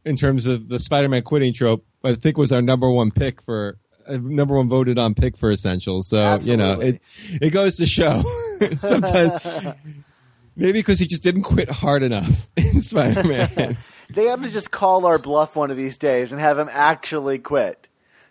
in 0.05 0.17
terms 0.17 0.47
of 0.47 0.69
the 0.69 0.81
Spider-Man 0.81 1.23
quitting 1.23 1.53
trope, 1.55 1.85
I 2.03 2.15
think 2.15 2.37
was 2.37 2.53
our 2.53 2.63
number 2.63 2.91
one 2.91 3.11
pick 3.11 3.43
for 3.43 3.79
uh, 4.07 4.17
number 4.21 4.57
one 4.57 4.69
voted 4.69 4.99
on 4.99 5.15
pick 5.15 5.37
for 5.37 5.53
essentials. 5.53 6.09
So 6.09 6.19
Absolutely. 6.19 6.51
you 6.51 6.57
know, 6.57 6.81
it 6.81 7.03
it 7.41 7.51
goes 7.51 7.77
to 7.77 7.87
show 7.87 8.23
sometimes 8.77 9.67
maybe 10.57 10.79
because 10.79 10.99
he 10.99 11.07
just 11.07 11.23
didn't 11.23 11.43
quit 11.43 11.71
hard 11.71 12.03
enough 12.03 12.51
in 12.57 12.81
Spider-Man. 12.81 13.77
They 14.11 14.25
have 14.25 14.43
to 14.43 14.49
just 14.49 14.71
call 14.71 15.05
our 15.05 15.19
bluff 15.19 15.55
one 15.55 15.71
of 15.71 15.77
these 15.77 15.99
days 15.99 16.33
and 16.33 16.41
have 16.41 16.59
him 16.59 16.71
actually 16.73 17.39
quit. 17.39 17.88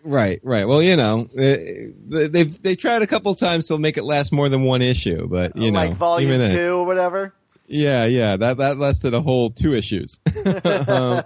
Right, 0.07 0.39
right. 0.41 0.65
Well, 0.65 0.81
you 0.81 0.95
know, 0.95 1.27
eh, 1.37 1.87
they- 2.07 2.27
they've 2.27 2.61
they 2.61 2.75
tried 2.77 3.01
a 3.01 3.07
couple 3.07 3.35
times 3.35 3.67
to 3.67 3.77
make 3.77 3.97
it 3.97 4.03
last 4.03 4.31
more 4.31 4.47
than 4.47 4.63
one 4.63 4.81
issue, 4.81 5.27
but 5.27 5.57
you 5.57 5.69
know, 5.71 5.79
like 5.79 5.97
volume 5.97 6.29
even 6.31 6.39
then- 6.39 6.55
two 6.55 6.73
or 6.75 6.85
whatever. 6.85 7.33
Yeah, 7.67 8.05
yeah, 8.05 8.37
that 8.37 8.57
that 8.59 8.77
lasted 8.77 9.13
a 9.13 9.21
whole 9.21 9.49
two 9.49 9.73
issues. 9.75 10.19
Um, 10.87 11.23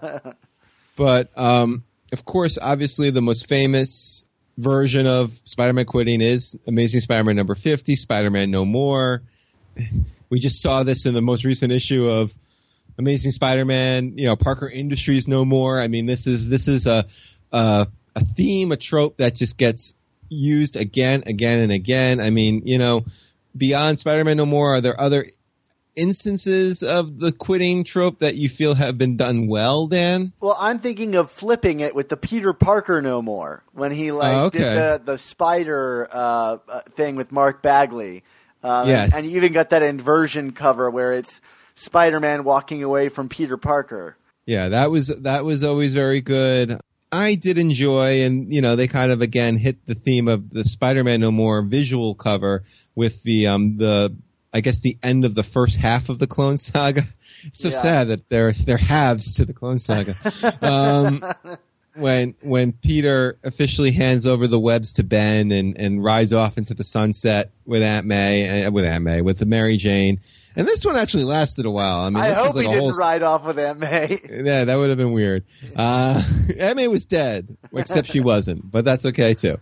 but 0.95 1.29
um, 1.37 1.83
of 2.11 2.25
course, 2.25 2.57
obviously, 2.59 3.11
the 3.11 3.21
most 3.21 3.47
famous 3.47 4.25
version 4.57 5.05
of 5.07 5.31
Spider-Man 5.45 5.85
quitting 5.85 6.19
is 6.21 6.57
Amazing 6.67 7.01
Spider-Man 7.01 7.35
number 7.35 7.53
fifty, 7.55 7.95
Spider-Man 7.95 8.49
No 8.49 8.65
More. 8.65 9.21
We 10.29 10.39
just 10.39 10.59
saw 10.61 10.81
this 10.83 11.05
in 11.05 11.13
the 11.13 11.21
most 11.21 11.45
recent 11.45 11.71
issue 11.71 12.09
of 12.09 12.33
Amazing 12.97 13.31
Spider-Man. 13.31 14.17
You 14.17 14.25
know, 14.25 14.35
Parker 14.35 14.67
Industries 14.69 15.27
No 15.27 15.45
More. 15.45 15.79
I 15.79 15.87
mean, 15.87 16.07
this 16.07 16.25
is 16.25 16.49
this 16.49 16.67
is 16.67 16.87
a 16.87 17.05
a, 17.51 17.87
a 18.15 18.23
theme, 18.23 18.71
a 18.71 18.77
trope 18.77 19.17
that 19.17 19.35
just 19.35 19.57
gets 19.57 19.95
used 20.29 20.75
again, 20.77 21.23
again, 21.25 21.59
and 21.59 21.71
again. 21.71 22.19
I 22.19 22.29
mean, 22.29 22.63
you 22.65 22.77
know, 22.77 23.05
beyond 23.55 23.99
Spider-Man 23.99 24.37
No 24.37 24.45
More, 24.45 24.75
are 24.75 24.81
there 24.81 24.99
other 24.99 25.25
instances 25.95 26.83
of 26.83 27.19
the 27.19 27.31
quitting 27.31 27.83
trope 27.83 28.19
that 28.19 28.35
you 28.35 28.47
feel 28.47 28.73
have 28.75 28.97
been 28.97 29.17
done 29.17 29.47
well, 29.47 29.87
Dan? 29.87 30.31
Well, 30.39 30.55
I'm 30.59 30.79
thinking 30.79 31.15
of 31.15 31.29
flipping 31.31 31.81
it 31.81 31.93
with 31.93 32.09
the 32.09 32.17
Peter 32.17 32.53
Parker 32.53 33.01
no 33.01 33.21
more 33.21 33.63
when 33.73 33.91
he 33.91 34.11
like 34.11 34.37
Oh, 34.37 34.45
okay. 34.45 34.59
did 34.59 34.77
the 34.77 35.01
the 35.13 35.17
spider 35.17 36.07
uh, 36.11 36.57
thing 36.95 37.15
with 37.15 37.31
Mark 37.31 37.61
Bagley. 37.61 38.23
Um, 38.63 38.87
Yes. 38.87 39.15
and 39.17 39.29
you 39.29 39.37
even 39.37 39.53
got 39.53 39.71
that 39.71 39.83
inversion 39.83 40.51
cover 40.51 40.89
where 40.89 41.13
it's 41.13 41.41
Spider-Man 41.75 42.43
walking 42.43 42.83
away 42.83 43.09
from 43.09 43.27
Peter 43.27 43.57
Parker. 43.57 44.15
Yeah, 44.45 44.69
that 44.69 44.91
was 44.91 45.07
that 45.07 45.43
was 45.43 45.63
always 45.63 45.93
very 45.93 46.21
good. 46.21 46.79
I 47.11 47.35
did 47.35 47.57
enjoy, 47.57 48.23
and 48.23 48.53
you 48.53 48.61
know, 48.61 48.75
they 48.75 48.87
kind 48.87 49.11
of 49.11 49.21
again 49.21 49.57
hit 49.57 49.85
the 49.85 49.95
theme 49.95 50.27
of 50.27 50.49
the 50.49 50.63
Spider-Man 50.63 51.19
No 51.19 51.31
More 51.31 51.61
visual 51.61 52.15
cover 52.15 52.63
with 52.95 53.21
the 53.23 53.47
um 53.47 53.77
the 53.77 54.15
I 54.53 54.61
guess 54.61 54.79
the 54.79 54.97
end 55.01 55.25
of 55.25 55.33
the 55.35 55.43
first 55.43 55.77
half 55.77 56.09
of 56.09 56.19
the 56.19 56.27
Clone 56.27 56.57
Saga. 56.57 57.03
It's 57.43 57.59
so 57.61 57.69
Yeah. 57.69 57.75
sad 57.75 58.07
that 58.09 58.29
there 58.29 58.47
are 58.67 58.77
halves 58.77 59.35
to 59.37 59.45
the 59.45 59.53
Clone 59.53 59.79
Saga. 59.79 60.15
um, 60.61 61.23
when 61.95 62.35
when 62.41 62.71
Peter 62.71 63.37
officially 63.43 63.91
hands 63.91 64.25
over 64.25 64.47
the 64.47 64.59
webs 64.59 64.93
to 64.93 65.03
Ben 65.03 65.51
and 65.51 65.77
and 65.77 66.03
rides 66.03 66.31
off 66.33 66.57
into 66.57 66.73
the 66.73 66.83
sunset 66.83 67.51
with 67.65 67.81
Aunt 67.83 68.05
May 68.05 68.63
uh, 68.65 68.71
with 68.71 68.85
Aunt 68.85 69.03
May 69.03 69.21
with 69.21 69.39
the 69.39 69.45
Mary 69.45 69.77
Jane. 69.77 70.19
And 70.55 70.67
this 70.67 70.83
one 70.85 70.97
actually 70.97 71.23
lasted 71.23 71.65
a 71.65 71.71
while. 71.71 71.99
I 71.99 72.09
mean, 72.09 72.17
I 72.17 72.29
this 72.29 72.37
hope 72.37 72.47
was 72.47 72.55
like 72.55 72.65
he 72.67 72.73
a 72.73 72.77
whole 72.77 72.89
didn't 72.89 72.99
ride 72.99 73.23
off 73.23 73.45
with 73.45 73.77
May. 73.77 74.19
yeah, 74.29 74.65
that 74.65 74.75
would 74.75 74.89
have 74.89 74.97
been 74.97 75.13
weird. 75.13 75.45
Uh, 75.75 76.21
May 76.75 76.87
was 76.87 77.05
dead, 77.05 77.57
except 77.73 78.09
she 78.09 78.19
wasn't, 78.19 78.69
but 78.69 78.83
that's 78.83 79.05
okay 79.05 79.33
too. 79.33 79.57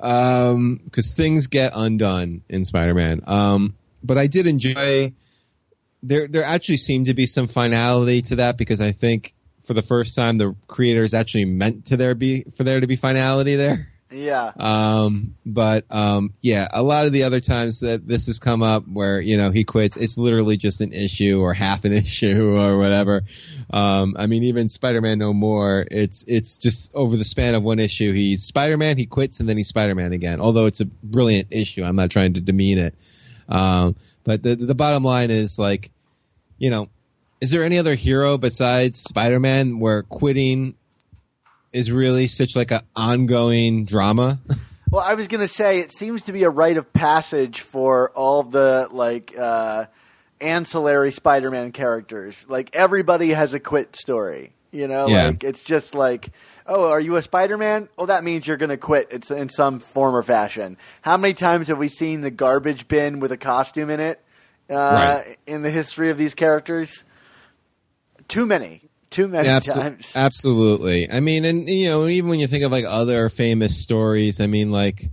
Um, 0.00 0.80
cause 0.90 1.14
things 1.14 1.46
get 1.46 1.72
undone 1.74 2.42
in 2.48 2.64
Spider-Man. 2.64 3.22
Um, 3.26 3.74
but 4.02 4.18
I 4.18 4.26
did 4.26 4.46
enjoy, 4.46 5.14
there, 6.02 6.28
there 6.28 6.44
actually 6.44 6.76
seemed 6.76 7.06
to 7.06 7.14
be 7.14 7.26
some 7.26 7.48
finality 7.48 8.22
to 8.22 8.36
that 8.36 8.58
because 8.58 8.82
I 8.82 8.92
think 8.92 9.32
for 9.62 9.72
the 9.72 9.82
first 9.82 10.14
time 10.14 10.36
the 10.36 10.54
creators 10.66 11.14
actually 11.14 11.46
meant 11.46 11.86
to 11.86 11.96
there 11.96 12.14
be, 12.14 12.44
for 12.54 12.64
there 12.64 12.80
to 12.80 12.86
be 12.86 12.96
finality 12.96 13.56
there. 13.56 13.86
Yeah. 14.10 14.52
Um, 14.56 15.34
but 15.44 15.84
um, 15.90 16.34
yeah, 16.40 16.68
a 16.70 16.82
lot 16.82 17.06
of 17.06 17.12
the 17.12 17.24
other 17.24 17.40
times 17.40 17.80
that 17.80 18.06
this 18.06 18.26
has 18.26 18.38
come 18.38 18.62
up 18.62 18.86
where 18.86 19.20
you 19.20 19.36
know 19.36 19.50
he 19.50 19.64
quits, 19.64 19.96
it's 19.96 20.18
literally 20.18 20.56
just 20.56 20.80
an 20.80 20.92
issue 20.92 21.40
or 21.40 21.54
half 21.54 21.84
an 21.84 21.92
issue 21.94 22.56
or 22.56 22.78
whatever. 22.78 23.22
Um, 23.72 24.16
I 24.18 24.26
mean, 24.26 24.44
even 24.44 24.68
Spider-Man 24.68 25.18
No 25.18 25.32
More, 25.32 25.86
it's 25.90 26.24
it's 26.28 26.58
just 26.58 26.94
over 26.94 27.16
the 27.16 27.24
span 27.24 27.54
of 27.54 27.64
one 27.64 27.78
issue. 27.78 28.12
He's 28.12 28.44
Spider-Man, 28.44 28.98
he 28.98 29.06
quits, 29.06 29.40
and 29.40 29.48
then 29.48 29.56
he's 29.56 29.68
Spider-Man 29.68 30.12
again. 30.12 30.40
Although 30.40 30.66
it's 30.66 30.80
a 30.80 30.86
brilliant 30.86 31.48
issue, 31.50 31.82
I'm 31.82 31.96
not 31.96 32.10
trying 32.10 32.34
to 32.34 32.40
demean 32.40 32.78
it. 32.78 32.94
Um, 33.48 33.96
but 34.22 34.42
the 34.42 34.54
the 34.54 34.74
bottom 34.74 35.02
line 35.02 35.30
is 35.30 35.58
like, 35.58 35.90
you 36.58 36.70
know, 36.70 36.88
is 37.40 37.50
there 37.50 37.64
any 37.64 37.78
other 37.78 37.94
hero 37.94 38.38
besides 38.38 39.00
Spider-Man 39.00 39.80
where 39.80 40.02
quitting 40.02 40.76
is 41.74 41.90
really 41.92 42.26
such 42.28 42.56
like 42.56 42.70
an 42.70 42.80
ongoing 42.96 43.84
drama? 43.84 44.40
Well, 44.90 45.02
I 45.02 45.14
was 45.14 45.26
gonna 45.26 45.48
say 45.48 45.80
it 45.80 45.90
seems 45.90 46.22
to 46.24 46.32
be 46.32 46.44
a 46.44 46.50
rite 46.50 46.76
of 46.76 46.92
passage 46.92 47.62
for 47.62 48.10
all 48.12 48.44
the 48.44 48.86
like 48.92 49.36
uh, 49.36 49.86
ancillary 50.40 51.10
Spider-Man 51.10 51.72
characters. 51.72 52.46
Like 52.48 52.70
everybody 52.76 53.30
has 53.30 53.54
a 53.54 53.58
quit 53.58 53.96
story. 53.96 54.52
You 54.70 54.86
know, 54.86 55.08
Yeah. 55.08 55.26
like 55.28 55.42
it's 55.42 55.64
just 55.64 55.96
like, 55.96 56.28
oh, 56.64 56.90
are 56.90 57.00
you 57.00 57.16
a 57.16 57.22
Spider-Man? 57.22 57.88
Well, 57.96 58.06
that 58.06 58.22
means 58.22 58.46
you're 58.46 58.56
gonna 58.56 58.76
quit. 58.76 59.08
It's 59.10 59.32
in 59.32 59.48
some 59.48 59.80
form 59.80 60.14
or 60.14 60.22
fashion. 60.22 60.76
How 61.02 61.16
many 61.16 61.34
times 61.34 61.66
have 61.66 61.78
we 61.78 61.88
seen 61.88 62.20
the 62.20 62.30
garbage 62.30 62.86
bin 62.86 63.18
with 63.18 63.32
a 63.32 63.36
costume 63.36 63.90
in 63.90 63.98
it 63.98 64.22
uh, 64.70 64.74
Right. 64.74 65.38
in 65.44 65.62
the 65.62 65.70
history 65.70 66.10
of 66.10 66.18
these 66.18 66.36
characters? 66.36 67.02
Too 68.28 68.46
many. 68.46 68.82
Too 69.14 69.28
many 69.28 69.46
Abso- 69.46 69.74
times. 69.74 70.12
Absolutely. 70.16 71.08
I 71.08 71.20
mean, 71.20 71.44
and 71.44 71.68
you 71.68 71.86
know, 71.86 72.08
even 72.08 72.30
when 72.30 72.40
you 72.40 72.48
think 72.48 72.64
of 72.64 72.72
like 72.72 72.84
other 72.84 73.28
famous 73.28 73.76
stories, 73.76 74.40
I 74.40 74.48
mean, 74.48 74.72
like, 74.72 75.08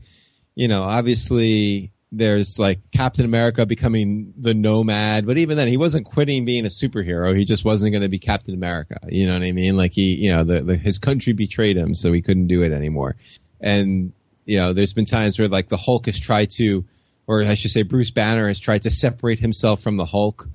you 0.56 0.68
know, 0.68 0.82
obviously 0.82 1.92
there's 2.12 2.58
like 2.58 2.80
Captain 2.92 3.26
America 3.26 3.68
becoming 3.68 4.34
the 4.40 4.56
nomad, 4.56 5.28
but 5.28 5.38
even 5.38 5.56
then 5.56 5.68
he 5.68 5.78
wasn't 5.78 6.08
quitting 6.08 6.46
being 6.46 6.66
a 6.66 6.70
superhero. 6.70 7.38
He 7.38 7.46
just 7.46 7.64
wasn't 7.64 7.92
going 7.92 8.02
to 8.02 8.10
be 8.10 8.18
Captain 8.18 8.56
America. 8.56 8.98
You 9.08 9.28
know 9.28 9.34
what 9.34 9.44
I 9.44 9.52
mean? 9.52 9.78
Like 9.78 9.94
he, 9.94 10.16
you 10.16 10.32
know, 10.32 10.46
the, 10.46 10.62
the 10.62 10.76
his 10.78 10.98
country 10.98 11.34
betrayed 11.34 11.78
him, 11.78 11.94
so 11.94 12.12
he 12.12 12.24
couldn't 12.24 12.48
do 12.48 12.64
it 12.64 12.72
anymore. 12.72 13.18
And 13.60 14.14
you 14.46 14.58
know, 14.58 14.74
there's 14.74 14.94
been 14.94 15.06
times 15.06 15.38
where 15.38 15.48
like 15.48 15.68
the 15.68 15.78
Hulk 15.78 16.08
has 16.08 16.20
tried 16.20 16.50
to, 16.58 16.86
or 17.28 17.44
I 17.44 17.54
should 17.54 17.70
say, 17.70 17.84
Bruce 17.84 18.10
Banner 18.10 18.48
has 18.48 18.60
tried 18.60 18.82
to 18.82 18.90
separate 18.90 19.38
himself 19.38 19.84
from 19.84 19.98
the 19.98 20.08
Hulk 20.08 20.50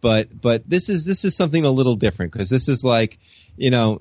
but 0.00 0.28
but 0.40 0.68
this 0.68 0.88
is 0.88 1.04
this 1.04 1.24
is 1.24 1.36
something 1.36 1.64
a 1.64 1.70
little 1.70 1.96
different 1.96 2.32
because 2.32 2.50
this 2.50 2.68
is 2.68 2.84
like 2.84 3.18
you 3.56 3.70
know 3.70 4.00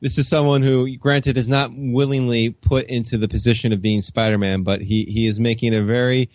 this 0.00 0.18
is 0.18 0.28
someone 0.28 0.62
who 0.62 0.96
granted 0.96 1.36
is 1.36 1.48
not 1.48 1.70
willingly 1.74 2.50
put 2.50 2.86
into 2.86 3.18
the 3.18 3.28
position 3.28 3.72
of 3.72 3.82
being 3.82 4.02
Spider-Man 4.02 4.62
but 4.62 4.80
he 4.80 5.04
he 5.04 5.26
is 5.26 5.40
making 5.40 5.74
a 5.74 5.82
very 5.82 6.30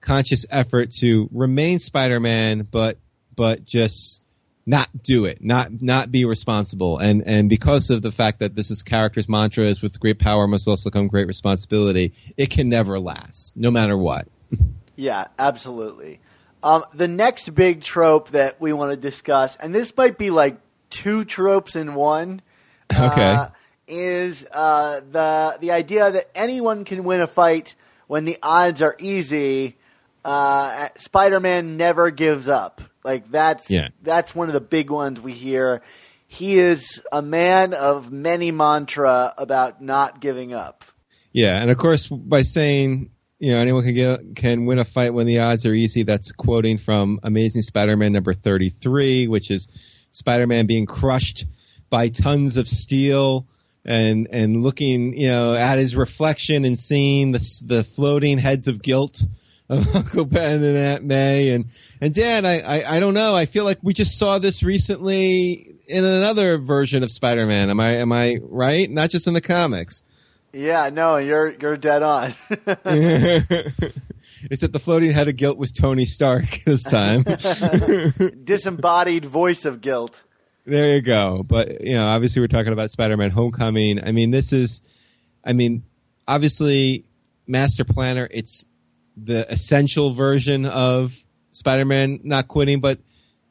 conscious 0.00 0.46
effort 0.50 0.90
to 0.90 1.28
remain 1.32 1.78
Spider-Man 1.78 2.66
but 2.70 2.96
but 3.34 3.64
just 3.64 4.22
not 4.66 4.88
do 5.02 5.24
it 5.24 5.42
not 5.42 5.70
not 5.80 6.12
be 6.12 6.24
responsible 6.24 6.98
and 6.98 7.22
and 7.26 7.48
because 7.48 7.90
of 7.90 8.02
the 8.02 8.12
fact 8.12 8.40
that 8.40 8.54
this 8.54 8.70
is 8.70 8.82
character's 8.82 9.28
mantra 9.28 9.64
is 9.64 9.80
with 9.80 9.98
great 9.98 10.18
power 10.18 10.46
must 10.46 10.68
also 10.68 10.90
come 10.90 11.08
great 11.08 11.26
responsibility 11.26 12.12
it 12.36 12.50
can 12.50 12.68
never 12.68 13.00
last 13.00 13.56
no 13.56 13.70
matter 13.70 13.96
what 13.96 14.28
Yeah, 14.98 15.28
absolutely. 15.38 16.18
Um, 16.62 16.84
the 16.92 17.08
next 17.08 17.54
big 17.54 17.82
trope 17.82 18.30
that 18.30 18.60
we 18.60 18.72
want 18.72 18.90
to 18.90 18.96
discuss, 18.96 19.56
and 19.56 19.74
this 19.74 19.96
might 19.96 20.18
be 20.18 20.30
like 20.30 20.58
two 20.90 21.24
tropes 21.24 21.76
in 21.76 21.94
one, 21.94 22.42
Okay. 22.92 23.32
uh, 23.32 23.48
is 23.86 24.44
uh, 24.52 25.00
the 25.10 25.56
the 25.60 25.70
idea 25.72 26.10
that 26.10 26.30
anyone 26.34 26.84
can 26.84 27.04
win 27.04 27.20
a 27.20 27.26
fight 27.26 27.74
when 28.06 28.24
the 28.24 28.38
odds 28.42 28.82
are 28.82 28.96
easy. 28.98 29.76
Uh, 30.24 30.88
Spider-Man 30.98 31.76
never 31.76 32.10
gives 32.10 32.48
up. 32.48 32.82
Like 33.04 33.30
that's 33.30 33.68
Yeah. 33.70 33.88
that's 34.02 34.34
one 34.34 34.48
of 34.48 34.54
the 34.54 34.60
big 34.60 34.90
ones 34.90 35.20
we 35.20 35.32
hear. 35.32 35.80
He 36.26 36.58
is 36.58 37.00
a 37.10 37.22
man 37.22 37.72
of 37.72 38.12
many 38.12 38.50
mantra 38.50 39.32
about 39.38 39.80
not 39.80 40.20
giving 40.20 40.52
up. 40.52 40.84
Yeah, 41.32 41.60
and 41.62 41.70
of 41.70 41.78
course, 41.78 42.08
by 42.08 42.42
saying 42.42 43.10
you 43.38 43.52
know 43.52 43.58
anyone 43.58 43.84
can 43.84 43.94
get 43.94 44.36
can 44.36 44.66
win 44.66 44.78
a 44.78 44.84
fight 44.84 45.14
when 45.14 45.26
the 45.26 45.40
odds 45.40 45.64
are 45.64 45.72
easy. 45.72 46.02
That's 46.02 46.32
quoting 46.32 46.78
from 46.78 47.20
Amazing 47.22 47.62
Spider-Man 47.62 48.12
number 48.12 48.32
33, 48.32 49.28
which 49.28 49.50
is 49.50 49.68
Spider-Man 50.10 50.66
being 50.66 50.86
crushed 50.86 51.46
by 51.88 52.08
tons 52.08 52.56
of 52.56 52.66
steel 52.66 53.46
and 53.84 54.28
and 54.32 54.62
looking 54.62 55.16
you 55.16 55.28
know 55.28 55.54
at 55.54 55.78
his 55.78 55.94
reflection 55.94 56.64
and 56.64 56.78
seeing 56.78 57.32
the 57.32 57.62
the 57.64 57.84
floating 57.84 58.38
heads 58.38 58.66
of 58.66 58.82
guilt 58.82 59.22
of 59.68 59.94
Uncle 59.94 60.24
Ben 60.24 60.62
and 60.62 60.76
Aunt 60.76 61.04
May. 61.04 61.50
And 61.50 61.66
and 62.00 62.12
Dan 62.12 62.44
I, 62.44 62.60
I 62.60 62.96
I 62.96 63.00
don't 63.00 63.14
know. 63.14 63.36
I 63.36 63.46
feel 63.46 63.64
like 63.64 63.78
we 63.82 63.92
just 63.92 64.18
saw 64.18 64.38
this 64.38 64.64
recently 64.64 65.76
in 65.86 66.04
another 66.04 66.58
version 66.58 67.04
of 67.04 67.10
Spider-Man. 67.10 67.70
Am 67.70 67.78
I 67.78 67.98
am 67.98 68.10
I 68.10 68.38
right? 68.42 68.90
Not 68.90 69.10
just 69.10 69.28
in 69.28 69.34
the 69.34 69.40
comics 69.40 70.02
Yeah, 70.52 70.90
no, 70.90 71.18
you're 71.18 71.52
you're 71.52 71.76
dead 71.76 72.02
on. 72.02 72.34
It's 74.40 74.52
Except 74.52 74.72
the 74.72 74.78
floating 74.78 75.10
head 75.10 75.28
of 75.28 75.36
guilt 75.36 75.58
was 75.58 75.72
Tony 75.72 76.06
Stark 76.06 76.60
this 76.64 76.84
time. 76.84 77.22
Disembodied 78.44 79.24
voice 79.24 79.64
of 79.64 79.80
guilt. 79.80 80.14
There 80.64 80.94
you 80.94 81.02
go. 81.02 81.42
But 81.42 81.84
you 81.84 81.94
know, 81.94 82.06
obviously, 82.06 82.40
we're 82.40 82.48
talking 82.48 82.72
about 82.72 82.90
Spider-Man: 82.90 83.30
Homecoming. 83.30 84.02
I 84.04 84.12
mean, 84.12 84.30
this 84.30 84.52
is, 84.52 84.82
I 85.44 85.54
mean, 85.54 85.82
obviously, 86.26 87.04
Master 87.46 87.84
Planner. 87.84 88.28
It's 88.30 88.66
the 89.16 89.50
essential 89.50 90.12
version 90.12 90.66
of 90.66 91.18
Spider-Man 91.52 92.20
not 92.22 92.46
quitting, 92.46 92.80
but 92.80 93.00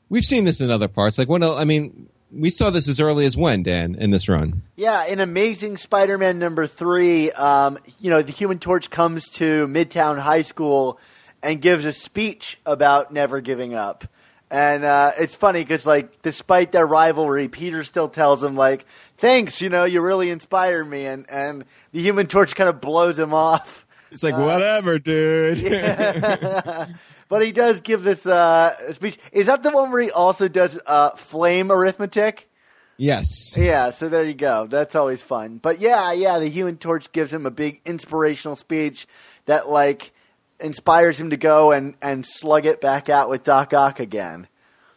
we've 0.09 0.23
seen 0.23 0.45
this 0.45 0.61
in 0.61 0.71
other 0.71 0.87
parts. 0.87 1.17
Like 1.17 1.27
when 1.27 1.43
I 1.43 1.65
mean, 1.65 2.09
we 2.31 2.49
saw 2.49 2.69
this 2.69 2.87
as 2.87 2.99
early 2.99 3.25
as 3.25 3.37
when 3.37 3.63
Dan 3.63 3.95
in 3.95 4.11
this 4.11 4.27
run. 4.27 4.61
Yeah, 4.75 5.05
in 5.05 5.19
Amazing 5.19 5.77
Spider-Man 5.77 6.39
number 6.39 6.67
three, 6.67 7.31
um, 7.31 7.77
you 7.99 8.09
know, 8.09 8.21
the 8.21 8.31
Human 8.31 8.59
Torch 8.59 8.89
comes 8.89 9.29
to 9.31 9.67
Midtown 9.67 10.19
High 10.19 10.41
School 10.41 10.99
and 11.41 11.61
gives 11.61 11.85
a 11.85 11.93
speech 11.93 12.59
about 12.65 13.13
never 13.13 13.41
giving 13.41 13.73
up. 13.73 14.05
And 14.49 14.85
uh, 14.85 15.11
it's 15.17 15.35
funny 15.35 15.61
because, 15.61 15.85
like, 15.85 16.21
despite 16.21 16.71
their 16.71 16.87
rivalry, 16.87 17.49
Peter 17.49 17.83
still 17.83 18.07
tells 18.07 18.41
him, 18.41 18.55
like, 18.55 18.85
"Thanks, 19.17 19.59
you 19.59 19.67
know, 19.69 19.83
you 19.83 19.99
really 19.99 20.29
inspired 20.29 20.85
me." 20.85 21.05
And 21.05 21.29
and 21.29 21.65
the 21.91 22.01
Human 22.01 22.27
Torch 22.27 22.55
kind 22.55 22.69
of 22.69 22.79
blows 22.79 23.19
him 23.19 23.33
off. 23.33 23.85
It's 24.09 24.23
like 24.23 24.37
whatever, 24.37 24.99
dude. 24.99 25.59
But 27.29 27.45
he 27.45 27.51
does 27.51 27.81
give 27.81 28.03
this 28.03 28.25
uh, 28.25 28.93
speech. 28.93 29.17
Is 29.31 29.47
that 29.47 29.63
the 29.63 29.71
one 29.71 29.91
where 29.91 30.01
he 30.01 30.11
also 30.11 30.47
does 30.47 30.79
uh, 30.85 31.11
flame 31.11 31.71
arithmetic? 31.71 32.49
yes. 32.97 33.55
Yeah, 33.57 33.91
so 33.91 34.09
there 34.09 34.23
you 34.23 34.33
go. 34.33 34.67
That's 34.67 34.95
always 34.95 35.21
fun. 35.21 35.57
But 35.57 35.79
yeah, 35.79 36.11
yeah, 36.13 36.39
the 36.39 36.49
Human 36.49 36.77
Torch 36.77 37.11
gives 37.11 37.31
him 37.31 37.45
a 37.45 37.51
big 37.51 37.81
inspirational 37.85 38.55
speech 38.55 39.07
that 39.45 39.69
like 39.69 40.11
inspires 40.59 41.19
him 41.19 41.29
to 41.29 41.37
go 41.37 41.71
and 41.71 41.95
and 42.01 42.25
slug 42.25 42.65
it 42.65 42.81
back 42.81 43.09
out 43.09 43.29
with 43.29 43.43
Doc 43.43 43.73
Ock 43.73 43.99
again. 43.99 44.47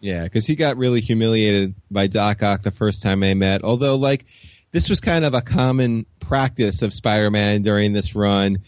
Yeah, 0.01 0.25
because 0.25 0.47
he 0.47 0.57
got 0.57 0.79
really 0.79 1.01
humiliated 1.01 1.75
by 1.91 2.07
Doc 2.07 2.43
Ock 2.43 2.63
the 2.63 2.71
first 2.71 3.03
time 3.03 3.21
they 3.21 3.35
met. 3.35 3.65
Although, 3.65 3.97
like, 3.97 4.25
this 4.73 4.89
was 4.89 4.99
kind 4.99 5.27
of 5.27 5.35
a 5.35 5.43
common 5.43 6.07
practice 6.21 6.81
of 6.81 6.95
Spider-Man 6.95 7.61
during 7.63 7.93
this 7.93 8.15
run 8.15 8.61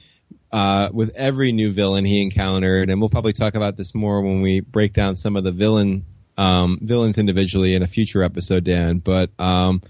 uh, 0.52 0.90
with 0.92 1.16
every 1.16 1.52
new 1.52 1.70
villain 1.70 2.04
he 2.04 2.22
encountered, 2.22 2.90
and 2.90 3.00
we'll 3.00 3.10
probably 3.10 3.32
talk 3.32 3.54
about 3.54 3.76
this 3.76 3.94
more 3.94 4.20
when 4.20 4.42
we 4.42 4.60
break 4.60 4.92
down 4.92 5.16
some 5.16 5.36
of 5.36 5.44
the 5.44 5.52
villain 5.52 6.04
um, 6.36 6.78
villains 6.82 7.18
individually 7.18 7.74
in 7.74 7.82
a 7.82 7.86
future 7.86 8.22
episode, 8.22 8.64
Dan. 8.64 8.98
But 8.98 9.30
um, 9.38 9.82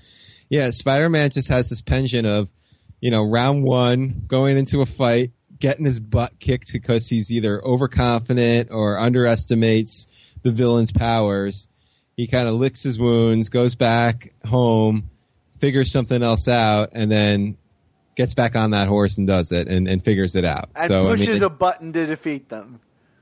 yeah, 0.49 0.71
Spider-Man 0.71 1.31
just 1.31 1.49
has 1.49 1.69
this 1.69 1.83
penchant 1.83 2.27
of, 2.27 2.53
you 3.01 3.11
know, 3.11 3.29
round 3.29 3.65
one 3.65 4.25
going 4.27 4.57
into 4.57 4.83
a 4.83 4.87
fight, 4.87 5.33
getting 5.59 5.85
his 5.85 5.99
butt 5.99 6.39
kicked 6.39 6.73
because 6.73 7.09
he's 7.09 7.33
either 7.33 7.61
overconfident 7.65 8.69
or 8.71 8.99
underestimates 8.99 10.07
the 10.43 10.51
villain's 10.51 10.93
powers. 10.93 11.69
He 12.17 12.27
kind 12.27 12.49
of 12.49 12.55
licks 12.55 12.83
his 12.83 12.99
wounds, 12.99 13.49
goes 13.49 13.75
back 13.75 14.33
home, 14.45 15.11
figures 15.59 15.91
something 15.91 16.23
else 16.23 16.47
out, 16.47 16.91
and 16.93 17.11
then 17.11 17.57
gets 18.17 18.35
back 18.35 18.57
on 18.57 18.73
that 18.73 18.89
horse 18.89 19.19
and 19.19 19.27
does 19.27 19.53
it 19.53 19.69
and, 19.69 19.89
and 19.89 20.05
figures 20.05 20.35
it 20.35 20.45
out. 20.45 20.71
And 20.75 20.89
so 20.89 21.07
pushes 21.09 21.29
I 21.29 21.33
mean, 21.33 21.43
a 21.43 21.49
button 21.51 21.93
to 21.93 22.07
defeat 22.07 22.49
them. 22.49 22.81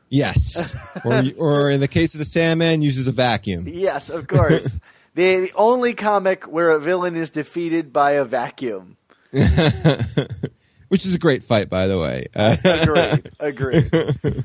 yes, 0.09 0.75
or 1.05 1.23
or 1.39 1.71
in 1.71 1.81
the 1.81 1.89
case 1.89 2.15
of 2.15 2.19
the 2.19 2.25
Sandman, 2.25 2.83
uses 2.83 3.07
a 3.07 3.13
vacuum. 3.13 3.69
Yes, 3.69 4.11
of 4.11 4.27
course. 4.27 4.81
the, 5.15 5.41
the 5.41 5.53
only 5.55 5.95
comic 5.95 6.45
where 6.45 6.71
a 6.71 6.81
villain 6.81 7.17
is 7.17 7.31
defeated 7.31 7.93
by 7.93 8.13
a 8.13 8.25
vacuum. 8.25 8.97
Which 9.33 11.07
is 11.07 11.15
a 11.15 11.21
great 11.21 11.45
fight, 11.45 11.71
by 11.71 11.87
the 11.87 11.97
way. 11.97 12.27
Agreed. 12.35 13.31
Agreed. 13.39 14.45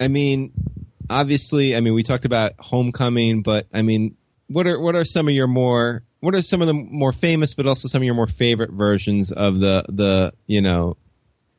I 0.00 0.08
mean, 0.08 0.52
obviously, 1.10 1.76
I 1.76 1.80
mean, 1.80 1.92
we 1.92 2.02
talked 2.02 2.24
about 2.24 2.54
Homecoming, 2.58 3.42
but 3.42 3.66
I 3.72 3.82
mean, 3.82 4.16
what 4.48 4.66
are 4.66 4.80
what 4.80 4.94
are 4.96 5.04
some 5.04 5.28
of 5.28 5.34
your 5.34 5.46
more 5.46 6.02
what 6.24 6.34
are 6.34 6.42
some 6.42 6.60
of 6.60 6.66
the 6.66 6.74
more 6.74 7.12
famous, 7.12 7.54
but 7.54 7.66
also 7.66 7.86
some 7.88 8.00
of 8.02 8.04
your 8.04 8.14
more 8.14 8.26
favorite 8.26 8.70
versions 8.70 9.30
of 9.32 9.60
the 9.60 9.84
the 9.88 10.32
you 10.46 10.60
know 10.62 10.96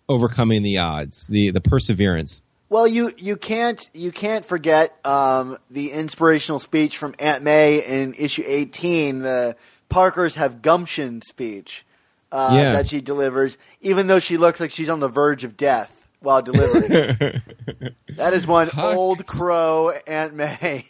overcoming 0.09 0.63
the 0.63 0.79
odds, 0.79 1.27
the 1.27 1.51
the 1.51 1.61
perseverance? 1.61 2.41
Well, 2.67 2.87
you, 2.87 3.11
you 3.17 3.35
can't 3.37 3.87
you 3.93 4.11
can't 4.11 4.43
forget 4.43 4.97
um, 5.05 5.57
the 5.69 5.91
inspirational 5.91 6.59
speech 6.59 6.97
from 6.97 7.15
Aunt 7.19 7.43
May 7.43 7.85
in 7.85 8.15
issue 8.15 8.43
eighteen, 8.45 9.19
the 9.19 9.55
Parkers 9.87 10.35
have 10.35 10.61
gumption 10.63 11.21
speech 11.21 11.85
uh, 12.31 12.49
Yeah. 12.53 12.71
that 12.73 12.89
she 12.89 13.01
delivers, 13.01 13.57
even 13.81 14.07
though 14.07 14.19
she 14.19 14.37
looks 14.37 14.59
like 14.59 14.71
she's 14.71 14.89
on 14.89 14.99
the 14.99 15.07
verge 15.07 15.43
of 15.43 15.55
death 15.55 15.91
while 16.21 16.41
delivering. 16.41 16.89
that 18.09 18.33
is 18.33 18.47
one 18.47 18.69
Parkers. 18.69 18.95
old 18.97 19.25
crow 19.27 19.91
Aunt 20.07 20.33
May. 20.33 20.87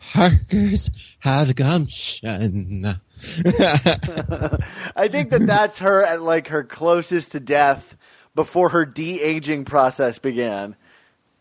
Parkers 0.00 0.90
have 1.20 1.54
gumption. 1.54 2.84
I 4.96 5.08
think 5.08 5.30
that 5.30 5.44
that's 5.46 5.78
her 5.80 6.02
at 6.02 6.22
like 6.22 6.48
her 6.48 6.64
closest 6.64 7.32
to 7.32 7.40
death 7.40 7.96
before 8.34 8.70
her 8.70 8.86
de 8.86 9.20
aging 9.20 9.64
process 9.66 10.18
began. 10.18 10.74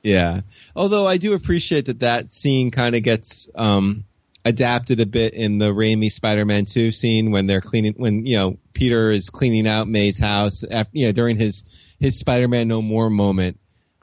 Yeah. 0.04 0.42
Although 0.76 1.08
I 1.08 1.18
do 1.18 1.34
appreciate 1.34 1.86
that 1.86 2.02
that 2.02 2.32
scene 2.32 2.72
kind 2.72 2.96
of 2.96 3.04
gets 3.04 3.50
um, 3.56 4.06
adapted 4.46 5.00
a 5.00 5.06
bit 5.06 5.34
in 5.34 5.58
the 5.58 5.74
Raimi 5.74 6.12
Spider-Man 6.12 6.66
2 6.66 6.92
scene 6.92 7.32
when 7.32 7.48
they're 7.48 7.62
cleaning, 7.62 7.94
when, 7.98 8.26
you 8.26 8.38
know, 8.38 8.58
Peter 8.74 9.12
is 9.12 9.30
cleaning 9.30 9.68
out 9.68 9.88
May's 9.88 10.18
house 10.18 10.64
after, 10.64 10.98
you 10.98 11.08
know, 11.08 11.12
during 11.12 11.38
his, 11.38 11.64
his 12.00 12.18
Spider-Man 12.18 12.68
No 12.68 12.82
More 12.82 13.10
moment. 13.10 13.60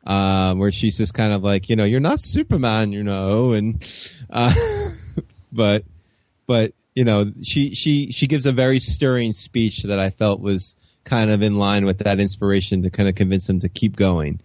Uh, 0.07 0.55
where 0.55 0.71
she's 0.71 0.97
just 0.97 1.15
kind 1.15 1.33
of 1.33 1.43
like, 1.43 1.69
you 1.69 1.75
know, 1.75 1.83
you're 1.83 1.99
not 1.99 2.21
Superman, 2.21 2.93
you 2.93 3.03
know, 3.03 3.55
and, 3.55 3.85
uh, 4.31 4.55
but, 5.53 5.85
but, 6.47 6.75
you 6.95 7.05
know, 7.05 7.33
she, 7.43 7.75
she, 7.75 8.13
she 8.13 8.29
gives 8.29 8.47
a 8.47 8.53
very 8.53 8.79
stirring 8.79 9.33
speech 9.33 9.83
that 9.83 9.99
I 9.99 10.11
felt 10.11 10.41
was 10.41 10.77
kind 11.03 11.31
of 11.31 11.43
in 11.43 11.57
line 11.57 11.85
with 11.87 11.99
that 11.99 12.21
inspiration 12.21 12.83
to 12.83 12.91
kind 12.91 13.09
of 13.09 13.17
convince 13.17 13.49
him 13.49 13.61
to 13.61 13.69
keep 13.69 13.97
going. 13.97 14.41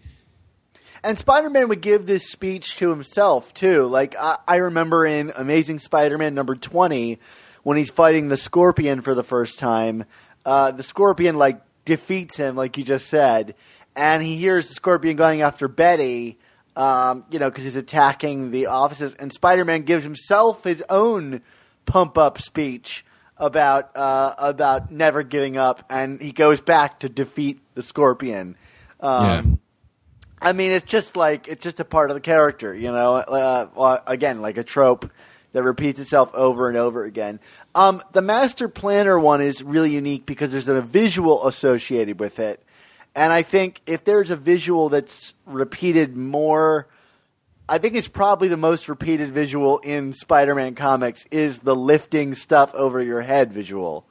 And 1.03 1.17
Spider 1.17 1.49
Man 1.49 1.67
would 1.69 1.81
give 1.81 2.05
this 2.05 2.29
speech 2.29 2.77
to 2.77 2.89
himself 2.89 3.53
too. 3.53 3.85
Like 3.85 4.15
I, 4.15 4.37
I 4.47 4.55
remember 4.57 5.05
in 5.05 5.31
Amazing 5.35 5.79
Spider 5.79 6.17
Man 6.17 6.35
number 6.35 6.55
twenty, 6.55 7.19
when 7.63 7.77
he's 7.77 7.89
fighting 7.89 8.29
the 8.29 8.37
Scorpion 8.37 9.01
for 9.01 9.15
the 9.15 9.23
first 9.23 9.57
time, 9.57 10.05
uh, 10.45 10.71
the 10.71 10.83
Scorpion 10.83 11.37
like 11.37 11.61
defeats 11.85 12.37
him, 12.37 12.55
like 12.55 12.77
you 12.77 12.83
just 12.83 13.07
said, 13.07 13.55
and 13.95 14.23
he 14.23 14.37
hears 14.37 14.67
the 14.67 14.75
Scorpion 14.75 15.15
going 15.15 15.41
after 15.41 15.67
Betty. 15.67 16.37
Um, 16.73 17.25
you 17.29 17.37
know, 17.37 17.49
because 17.49 17.65
he's 17.65 17.75
attacking 17.75 18.51
the 18.51 18.67
offices, 18.67 19.13
and 19.15 19.33
Spider 19.33 19.65
Man 19.65 19.81
gives 19.83 20.05
himself 20.05 20.63
his 20.63 20.81
own 20.89 21.41
pump 21.85 22.17
up 22.17 22.41
speech 22.41 23.03
about 23.35 23.95
uh, 23.97 24.35
about 24.37 24.89
never 24.89 25.23
giving 25.23 25.57
up, 25.57 25.83
and 25.89 26.21
he 26.21 26.31
goes 26.31 26.61
back 26.61 27.01
to 27.01 27.09
defeat 27.09 27.59
the 27.75 27.83
Scorpion. 27.83 28.55
Um, 29.01 29.25
Yeah. 29.25 29.43
I 30.43 30.53
mean, 30.53 30.71
it's 30.71 30.85
just 30.85 31.15
like 31.15 31.47
it's 31.47 31.61
just 31.61 31.79
a 31.79 31.85
part 31.85 32.09
of 32.09 32.15
the 32.15 32.21
character, 32.21 32.73
you 32.73 32.91
know. 32.91 33.15
Uh, 33.15 33.99
again, 34.07 34.41
like 34.41 34.57
a 34.57 34.63
trope 34.63 35.11
that 35.53 35.63
repeats 35.63 35.99
itself 35.99 36.33
over 36.33 36.67
and 36.67 36.77
over 36.77 37.03
again. 37.03 37.39
Um, 37.75 38.01
the 38.13 38.21
master 38.21 38.67
planner 38.67 39.19
one 39.19 39.41
is 39.41 39.61
really 39.61 39.91
unique 39.91 40.25
because 40.25 40.51
there's 40.51 40.67
a 40.67 40.81
visual 40.81 41.47
associated 41.47 42.19
with 42.19 42.39
it, 42.39 42.63
and 43.15 43.33
I 43.33 43.41
think 43.41 43.81
if 43.85 44.03
there's 44.03 44.31
a 44.31 44.35
visual 44.35 44.89
that's 44.89 45.33
repeated 45.45 46.15
more, 46.15 46.87
I 47.67 47.77
think 47.77 47.95
it's 47.95 48.07
probably 48.07 48.47
the 48.47 48.57
most 48.57 48.89
repeated 48.89 49.31
visual 49.31 49.79
in 49.79 50.13
Spider-Man 50.13 50.75
comics 50.75 51.25
is 51.31 51.59
the 51.59 51.75
lifting 51.75 52.35
stuff 52.35 52.73
over 52.73 53.01
your 53.01 53.21
head 53.21 53.51
visual. 53.53 54.05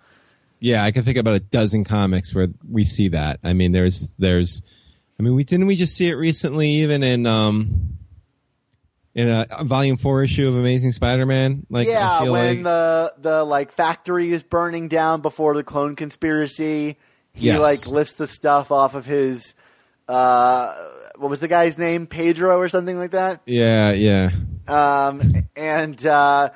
Yeah, 0.60 0.84
I 0.84 0.90
can 0.90 1.02
think 1.02 1.16
about 1.16 1.34
a 1.34 1.40
dozen 1.40 1.84
comics 1.84 2.34
where 2.34 2.48
we 2.70 2.84
see 2.84 3.08
that. 3.08 3.40
I 3.42 3.54
mean, 3.54 3.72
there's 3.72 4.10
there's, 4.18 4.62
I 5.18 5.22
mean, 5.22 5.34
we 5.34 5.44
didn't 5.44 5.66
we 5.66 5.76
just 5.76 5.96
see 5.96 6.08
it 6.08 6.14
recently, 6.14 6.68
even 6.68 7.02
in 7.02 7.24
um, 7.24 7.98
in 9.14 9.28
a, 9.28 9.46
volume 9.64 9.96
four 9.96 10.22
issue 10.22 10.48
of 10.48 10.56
Amazing 10.56 10.92
Spider-Man. 10.92 11.66
Like, 11.70 11.88
yeah, 11.88 12.18
I 12.18 12.22
feel 12.22 12.32
when 12.34 12.56
like 12.56 12.64
the 12.64 13.14
the 13.18 13.44
like 13.44 13.72
factory 13.72 14.32
is 14.32 14.42
burning 14.42 14.88
down 14.88 15.22
before 15.22 15.54
the 15.54 15.64
clone 15.64 15.96
conspiracy, 15.96 16.98
he 17.32 17.46
Yes. 17.46 17.58
like 17.60 17.86
lifts 17.86 18.14
the 18.14 18.26
stuff 18.26 18.70
off 18.70 18.94
of 18.94 19.06
his 19.06 19.54
Uh, 20.08 20.74
what 21.18 21.30
was 21.30 21.38
the 21.40 21.46
guy's 21.48 21.78
name? 21.78 22.06
Pedro 22.06 22.58
or 22.58 22.68
something 22.68 22.98
like 22.98 23.12
that. 23.12 23.40
Yeah, 23.46 23.92
yeah. 23.92 24.30
Um, 24.66 25.22
and 25.54 26.04
uh, 26.04 26.50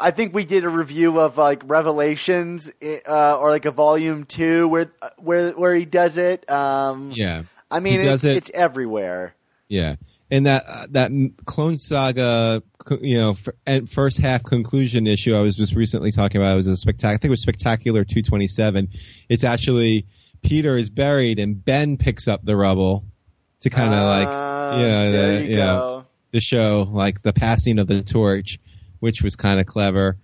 I 0.00 0.10
think 0.10 0.34
we 0.34 0.44
did 0.44 0.64
a 0.64 0.68
review 0.68 1.20
of 1.20 1.36
like 1.38 1.62
Revelations 1.64 2.68
uh, 3.08 3.36
or 3.38 3.50
like 3.50 3.66
a 3.66 3.70
volume 3.70 4.24
two 4.24 4.66
where 4.68 4.90
where 5.18 5.52
where 5.52 5.74
he 5.74 5.84
does 5.84 6.18
it. 6.18 6.48
Um, 6.50 7.10
Yeah. 7.14 7.44
I 7.70 7.80
mean, 7.80 8.00
it's, 8.00 8.24
it- 8.24 8.36
it's 8.38 8.50
everywhere. 8.54 9.34
Yeah, 9.68 9.96
and 10.30 10.46
that 10.46 10.64
uh, 10.66 10.86
that 10.90 11.10
Clone 11.46 11.78
Saga, 11.78 12.62
you 13.00 13.18
know, 13.18 13.36
f- 13.66 13.88
first 13.88 14.18
half 14.20 14.42
conclusion 14.44 15.06
issue 15.06 15.34
I 15.34 15.40
was 15.40 15.56
just 15.56 15.74
recently 15.74 16.12
talking 16.12 16.40
about. 16.40 16.52
It 16.52 16.56
was 16.56 16.66
a 16.66 16.76
spectacular. 16.76 17.14
I 17.14 17.16
think 17.16 17.24
it 17.26 17.30
was 17.30 17.42
spectacular 17.42 18.04
two 18.04 18.22
twenty 18.22 18.46
seven. 18.46 18.88
It's 19.28 19.44
actually 19.44 20.06
Peter 20.42 20.76
is 20.76 20.90
buried 20.90 21.38
and 21.38 21.64
Ben 21.64 21.96
picks 21.96 22.28
up 22.28 22.44
the 22.44 22.56
rubble 22.56 23.04
to 23.60 23.70
kind 23.70 23.92
of 23.92 24.00
like 24.00 24.28
Um, 24.28 24.80
you 24.80 24.88
know 24.88 25.12
the, 25.12 25.42
you 25.42 25.50
you 25.50 25.56
know 25.56 26.06
the 26.30 26.40
show 26.40 26.88
like 26.90 27.22
the 27.22 27.32
passing 27.32 27.78
of 27.78 27.86
the 27.86 28.02
torch, 28.02 28.58
which 29.00 29.22
was 29.22 29.34
kind 29.36 29.60
of 29.60 29.66
clever. 29.66 30.18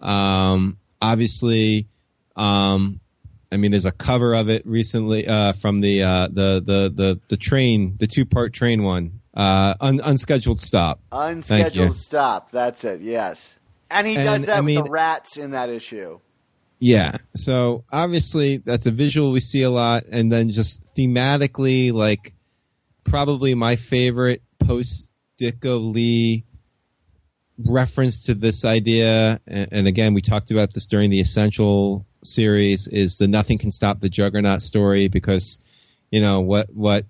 Um, 0.00 0.78
obviously, 1.00 1.86
um, 2.34 3.00
I 3.52 3.58
mean, 3.58 3.70
there's 3.70 3.84
a 3.84 3.92
cover 3.92 4.34
of 4.34 4.48
it 4.48 4.66
recently 4.66 5.28
uh, 5.28 5.52
from 5.52 5.80
the, 5.80 6.02
uh, 6.02 6.28
the 6.28 6.62
the 6.64 6.92
the 6.94 7.20
the 7.28 7.36
train, 7.36 7.96
the 7.98 8.06
two 8.06 8.24
part 8.24 8.54
train 8.54 8.82
one, 8.82 9.19
uh, 9.40 9.74
un- 9.80 10.00
unscheduled 10.04 10.58
stop. 10.58 11.00
Unscheduled 11.10 11.96
stop. 11.96 12.50
That's 12.50 12.84
it. 12.84 13.00
Yes, 13.00 13.54
and 13.90 14.06
he 14.06 14.14
does 14.14 14.44
that 14.44 14.56
I 14.56 14.60
with 14.60 14.66
mean- 14.66 14.84
the 14.84 14.90
rats 14.90 15.36
in 15.36 15.52
that 15.52 15.70
issue. 15.70 16.20
Yeah. 16.82 17.18
So 17.34 17.84
obviously 17.92 18.56
that's 18.56 18.86
a 18.86 18.90
visual 18.90 19.32
we 19.32 19.40
see 19.40 19.62
a 19.62 19.70
lot, 19.70 20.04
and 20.10 20.32
then 20.32 20.48
just 20.50 20.82
thematically, 20.94 21.92
like 21.92 22.34
probably 23.04 23.54
my 23.54 23.76
favorite 23.76 24.42
post 24.58 25.10
Ditko 25.38 25.92
Lee 25.92 26.44
reference 27.58 28.24
to 28.24 28.34
this 28.34 28.64
idea, 28.64 29.40
and, 29.46 29.68
and 29.72 29.86
again 29.86 30.14
we 30.14 30.22
talked 30.22 30.50
about 30.50 30.72
this 30.72 30.86
during 30.86 31.10
the 31.10 31.20
Essential 31.20 32.06
series, 32.24 32.88
is 32.88 33.18
the 33.18 33.28
Nothing 33.28 33.58
Can 33.58 33.72
Stop 33.72 34.00
the 34.00 34.08
Juggernaut 34.08 34.62
story 34.62 35.08
because 35.08 35.60
you 36.10 36.22
know 36.22 36.40
what 36.40 36.70
what 36.72 37.04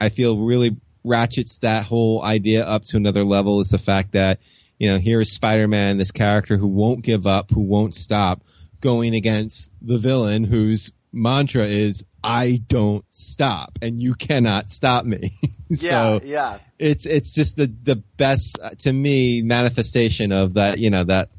I 0.00 0.08
feel 0.08 0.38
really 0.38 0.76
ratchets 1.06 1.58
that 1.58 1.84
whole 1.84 2.22
idea 2.22 2.64
up 2.64 2.84
to 2.84 2.96
another 2.96 3.24
level 3.24 3.60
is 3.60 3.70
the 3.70 3.78
fact 3.78 4.12
that 4.12 4.40
you 4.78 4.90
know 4.90 4.98
here 4.98 5.20
is 5.20 5.32
Spider-Man, 5.32 5.96
this 5.96 6.10
character 6.10 6.56
who 6.56 6.68
won't 6.68 7.02
give 7.02 7.26
up, 7.26 7.50
who 7.50 7.60
won't 7.60 7.94
stop, 7.94 8.42
going 8.80 9.14
against 9.14 9.70
the 9.80 9.98
villain 9.98 10.44
whose 10.44 10.92
mantra 11.12 11.64
is 11.64 12.04
I 12.22 12.60
don't 12.68 13.04
stop 13.08 13.78
and 13.80 14.02
you 14.02 14.14
cannot 14.14 14.68
stop 14.70 15.04
me. 15.04 15.32
Yeah, 15.68 15.90
so 15.90 16.20
yeah. 16.22 16.58
it's 16.78 17.06
it's 17.06 17.32
just 17.32 17.56
the 17.56 17.66
the 17.66 17.96
best 17.96 18.56
uh, 18.62 18.70
to 18.78 18.92
me 18.92 19.42
manifestation 19.42 20.30
of 20.30 20.54
that 20.54 20.78
you 20.78 20.90
know 20.90 21.02
that 21.02 21.30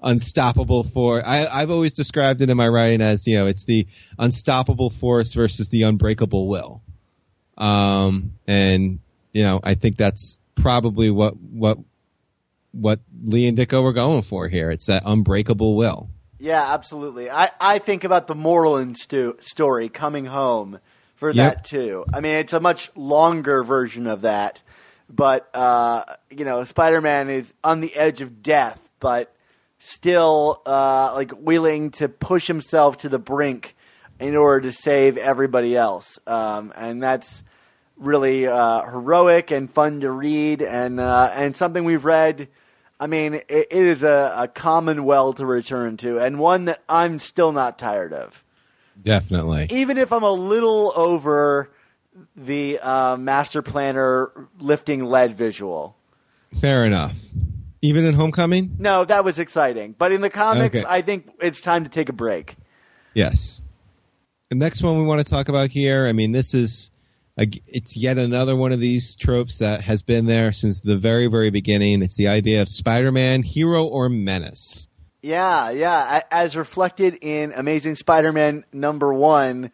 unstoppable 0.00 0.84
force. 0.84 1.24
I, 1.26 1.48
I've 1.48 1.72
always 1.72 1.92
described 1.92 2.40
it 2.40 2.50
in 2.50 2.56
my 2.56 2.68
writing 2.68 3.00
as 3.00 3.26
you 3.26 3.36
know 3.36 3.48
it's 3.48 3.64
the 3.64 3.88
unstoppable 4.16 4.90
force 4.90 5.32
versus 5.32 5.70
the 5.70 5.82
unbreakable 5.82 6.46
will. 6.46 6.82
Um, 7.58 8.34
and 8.46 9.00
you 9.34 9.42
know 9.42 9.60
I 9.62 9.74
think 9.74 9.98
that's 9.98 10.38
probably 10.54 11.10
what 11.10 11.36
what 11.36 11.78
what 12.72 13.00
Lee 13.24 13.46
and 13.46 13.56
Ditko 13.58 13.82
were 13.82 13.92
going 13.92 14.22
for 14.22 14.48
here. 14.48 14.70
It's 14.70 14.86
that 14.86 15.02
unbreakable 15.04 15.76
will. 15.76 16.08
Yeah, 16.40 16.72
absolutely. 16.74 17.30
I, 17.30 17.50
I 17.60 17.78
think 17.78 18.04
about 18.04 18.26
the 18.26 18.34
Morlun 18.34 18.96
stu- 18.96 19.36
story 19.40 19.88
coming 19.88 20.24
home 20.26 20.78
for 21.16 21.30
Yep. 21.30 21.36
that 21.54 21.64
too. 21.64 22.04
I 22.12 22.20
mean, 22.20 22.32
it's 22.34 22.52
a 22.52 22.60
much 22.60 22.90
longer 22.96 23.62
version 23.62 24.06
of 24.06 24.22
that, 24.22 24.60
but 25.08 25.48
uh, 25.54 26.04
you 26.30 26.44
know, 26.44 26.64
Spider-Man 26.64 27.30
is 27.30 27.52
on 27.62 27.80
the 27.80 27.94
edge 27.94 28.20
of 28.20 28.42
death, 28.42 28.80
but 29.00 29.34
still 29.78 30.60
uh, 30.66 31.12
like 31.14 31.32
willing 31.38 31.90
to 31.92 32.08
push 32.08 32.46
himself 32.46 32.98
to 32.98 33.08
the 33.08 33.18
brink 33.18 33.76
in 34.18 34.34
order 34.36 34.68
to 34.70 34.72
save 34.72 35.16
everybody 35.16 35.76
else, 35.76 36.18
um, 36.26 36.72
and 36.76 37.02
that's 37.02 37.42
really 38.04 38.46
uh, 38.46 38.82
heroic 38.82 39.50
and 39.50 39.72
fun 39.72 40.00
to 40.00 40.10
read, 40.10 40.62
and 40.62 41.00
uh, 41.00 41.30
and 41.34 41.56
something 41.56 41.84
we've 41.84 42.04
read. 42.04 42.48
I 43.00 43.06
mean, 43.06 43.34
it, 43.34 43.46
it 43.48 43.72
is 43.72 44.02
a, 44.02 44.32
a 44.36 44.48
common 44.48 45.04
well 45.04 45.32
to 45.34 45.44
return 45.44 45.96
to, 45.98 46.18
and 46.18 46.38
one 46.38 46.66
that 46.66 46.82
I'm 46.88 47.18
still 47.18 47.52
not 47.52 47.78
tired 47.78 48.12
of. 48.12 48.42
Definitely. 49.02 49.66
Even 49.70 49.98
if 49.98 50.12
I'm 50.12 50.22
a 50.22 50.30
little 50.30 50.92
over 50.94 51.70
the 52.36 52.78
uh, 52.78 53.16
master 53.16 53.62
planner 53.62 54.30
lifting 54.60 55.04
lead 55.04 55.36
visual. 55.36 55.96
Fair 56.60 56.84
enough. 56.84 57.18
Even 57.82 58.04
in 58.04 58.14
Homecoming? 58.14 58.76
No, 58.78 59.04
that 59.04 59.24
was 59.24 59.38
exciting. 59.38 59.94
But 59.98 60.12
in 60.12 60.20
the 60.20 60.30
comics, 60.30 60.76
Okay. 60.76 60.86
I 60.88 61.02
think 61.02 61.28
it's 61.40 61.60
time 61.60 61.84
to 61.84 61.90
take 61.90 62.08
a 62.08 62.12
break. 62.12 62.54
Yes. 63.12 63.60
The 64.50 64.56
next 64.56 64.82
one 64.82 64.96
we 64.98 65.04
want 65.04 65.24
to 65.24 65.30
talk 65.30 65.48
about 65.48 65.70
here, 65.70 66.06
I 66.06 66.12
mean, 66.12 66.32
this 66.32 66.54
is, 66.54 66.92
it's 67.36 67.96
yet 67.96 68.18
another 68.18 68.54
one 68.54 68.72
of 68.72 68.80
these 68.80 69.16
tropes 69.16 69.58
that 69.58 69.80
has 69.80 70.02
been 70.02 70.26
there 70.26 70.52
since 70.52 70.80
the 70.80 70.96
very, 70.96 71.26
very 71.26 71.50
beginning. 71.50 72.02
It's 72.02 72.16
the 72.16 72.28
idea 72.28 72.62
of 72.62 72.68
Spider-Man, 72.68 73.42
hero 73.42 73.84
or 73.84 74.08
menace. 74.08 74.88
Yeah, 75.22 75.70
yeah. 75.70 76.22
As 76.30 76.54
reflected 76.54 77.14
in 77.22 77.52
Amazing 77.52 77.96
Spider-Man 77.96 78.64
number 78.72 79.12
one, 79.12 79.72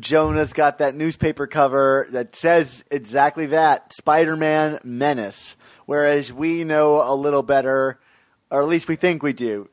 Jonah's 0.00 0.52
got 0.52 0.78
that 0.78 0.94
newspaper 0.94 1.46
cover 1.46 2.08
that 2.10 2.34
says 2.34 2.82
exactly 2.90 3.46
that: 3.46 3.92
Spider-Man 3.92 4.80
Menace. 4.82 5.54
Whereas 5.84 6.32
we 6.32 6.64
know 6.64 7.02
a 7.02 7.14
little 7.14 7.44
better, 7.44 8.00
or 8.50 8.62
at 8.62 8.68
least 8.68 8.88
we 8.88 8.96
think 8.96 9.22
we 9.22 9.32
do. 9.32 9.68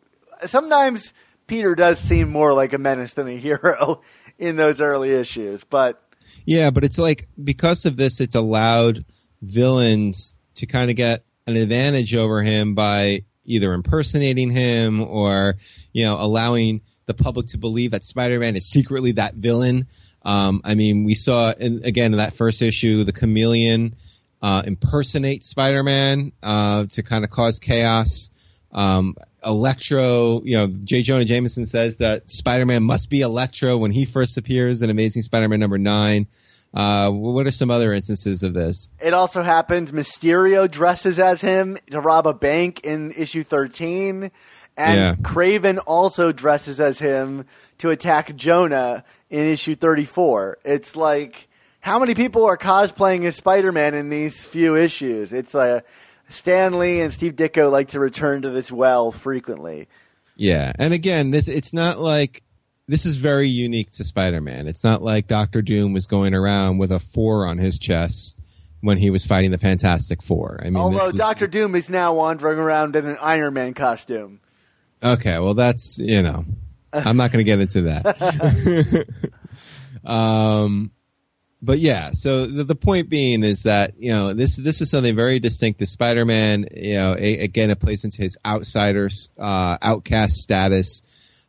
Sometimes 0.45 1.13
Peter 1.47 1.73
does 1.73 1.99
seem 1.99 2.29
more 2.29 2.53
like 2.53 2.73
a 2.73 2.77
menace 2.77 3.13
than 3.13 3.27
a 3.27 3.37
hero 3.37 4.01
in 4.37 4.55
those 4.55 4.81
early 4.81 5.11
issues, 5.11 5.63
but 5.63 6.03
Yeah, 6.45 6.69
but 6.71 6.83
it's 6.83 6.97
like 6.97 7.27
because 7.41 7.85
of 7.85 7.95
this, 7.95 8.19
it's 8.19 8.35
allowed 8.35 9.05
villains 9.41 10.35
to 10.55 10.65
kind 10.65 10.89
of 10.89 10.95
get 10.95 11.23
an 11.47 11.57
advantage 11.57 12.15
over 12.15 12.41
him 12.41 12.75
by 12.75 13.23
either 13.45 13.73
impersonating 13.73 14.51
him 14.51 15.01
or 15.01 15.55
you 15.91 16.05
know 16.05 16.17
allowing 16.19 16.81
the 17.05 17.13
public 17.13 17.47
to 17.47 17.57
believe 17.57 17.91
that 17.91 18.03
Spider-Man 18.03 18.55
is 18.55 18.69
secretly 18.69 19.13
that 19.13 19.35
villain. 19.35 19.87
Um, 20.23 20.61
I 20.63 20.75
mean, 20.75 21.03
we 21.03 21.15
saw 21.15 21.51
in, 21.51 21.83
again 21.83 22.13
in 22.13 22.17
that 22.17 22.33
first 22.33 22.61
issue 22.61 23.03
the 23.03 23.11
Chameleon 23.11 23.95
uh, 24.41 24.63
impersonate 24.65 25.43
Spider-Man 25.43 26.31
uh, 26.41 26.85
to 26.91 27.03
kind 27.03 27.23
of 27.23 27.29
cause 27.29 27.59
chaos. 27.59 28.29
Um, 28.71 29.15
Electro, 29.45 30.41
you 30.43 30.58
know, 30.58 30.67
J. 30.67 31.01
Jonah 31.01 31.25
Jameson 31.25 31.65
says 31.65 31.97
that 31.97 32.29
Spider-Man 32.29 32.84
must 32.84 33.10
be 33.10 33.21
Electro 33.21 33.77
when 33.77 33.91
he 33.91 34.06
first 34.06 34.38
appears 34.38 34.82
in 34.82 34.89
Amazing 34.89 35.23
Spider-Man 35.23 35.60
number 35.60 35.77
nine. 35.77 36.27
Uh, 36.73 37.12
what 37.12 37.45
are 37.45 37.51
some 37.51 37.69
other 37.69 37.93
instances 37.93 38.41
of 38.41 38.53
this? 38.53 38.89
It 38.99 39.13
also 39.13 39.43
happens. 39.43 39.91
Mysterio 39.91 40.69
dresses 40.69 41.19
as 41.19 41.41
him 41.41 41.77
to 41.91 41.99
rob 41.99 42.25
a 42.25 42.34
bank 42.34 42.79
in 42.84 43.12
issue 43.12 43.43
13. 43.43 44.32
And 44.75 44.95
Yeah. 44.95 45.15
Kraven 45.15 45.79
also 45.86 46.32
dresses 46.32 46.79
as 46.79 46.97
him 46.97 47.45
to 47.77 47.91
attack 47.91 48.36
Jonah 48.36 49.03
in 49.29 49.45
issue 49.45 49.75
34. 49.75 50.58
It's 50.65 50.95
like, 50.95 51.47
how 51.79 51.99
many 51.99 52.15
people 52.15 52.45
are 52.45 52.58
cosplaying 52.58 53.25
as 53.25 53.36
Spider 53.36 53.71
Man 53.71 53.93
in 53.93 54.10
these 54.10 54.43
few 54.43 54.75
issues? 54.75 55.32
It's 55.32 55.53
uh, 55.53 55.82
Stan 55.82 55.82
Lee 56.45 57.01
and 57.01 57.13
Steve 57.13 57.33
Ditko 57.33 57.71
like 57.71 57.89
to 57.89 57.99
return 57.99 58.43
to 58.43 58.49
this 58.49 58.71
well 58.71 59.12
frequently. 59.12 59.88
Yeah, 60.36 60.71
and 60.77 60.93
again, 60.93 61.31
this 61.31 61.47
it's 61.47 61.73
not 61.73 61.99
like 61.99 62.43
this 62.88 63.05
is 63.05 63.17
very 63.17 63.47
unique 63.47 63.91
to 63.91 64.03
Spider-Man. 64.03 64.67
It's 64.67 64.83
not 64.83 65.01
like 65.01 65.27
Doctor 65.27 65.62
Doom 65.62 65.93
was 65.93 66.07
going 66.07 66.33
around 66.33 66.79
with 66.79 66.91
a 66.91 66.99
four 66.99 67.45
on 67.45 67.57
his 67.57 67.79
chest 67.79 68.41
when 68.81 68.97
he 68.97 69.09
was 69.09 69.25
fighting 69.25 69.51
the 69.51 69.57
Fantastic 69.57 70.21
Four. 70.21 70.59
I 70.62 70.65
mean, 70.65 70.77
Although 70.77 71.07
was- 71.07 71.15
Doctor 71.15 71.47
Doom 71.47 71.75
is 71.75 71.89
now 71.89 72.13
wandering 72.15 72.59
around 72.59 72.95
in 72.95 73.05
an 73.05 73.17
Iron 73.21 73.53
Man 73.53 73.73
costume. 73.73 74.39
Okay, 75.01 75.38
well 75.39 75.53
that's 75.53 75.99
you 75.99 76.23
know, 76.23 76.45
I'm 76.91 77.17
not 77.17 77.31
going 77.31 77.45
to 77.45 77.49
get 77.49 77.59
into 77.59 77.81
that. 77.83 79.05
um, 80.05 80.91
but 81.63 81.80
yeah, 81.80 82.12
so 82.12 82.45
the, 82.45 82.63
the 82.63 82.76
point 82.76 83.10
being 83.10 83.43
is 83.43 83.63
that 83.63 83.93
you 83.97 84.12
know 84.12 84.34
this 84.34 84.58
this 84.58 84.82
is 84.82 84.91
something 84.91 85.15
very 85.15 85.39
distinct 85.39 85.80
to 85.80 85.86
Spider-Man. 85.88 86.67
You 86.76 86.93
know, 86.95 87.15
a, 87.17 87.39
again, 87.39 87.71
it 87.71 87.80
plays 87.80 88.04
into 88.04 88.21
his 88.21 88.38
outsiders, 88.45 89.30
uh, 89.39 89.78
outcast 89.82 90.36
status. 90.38 91.01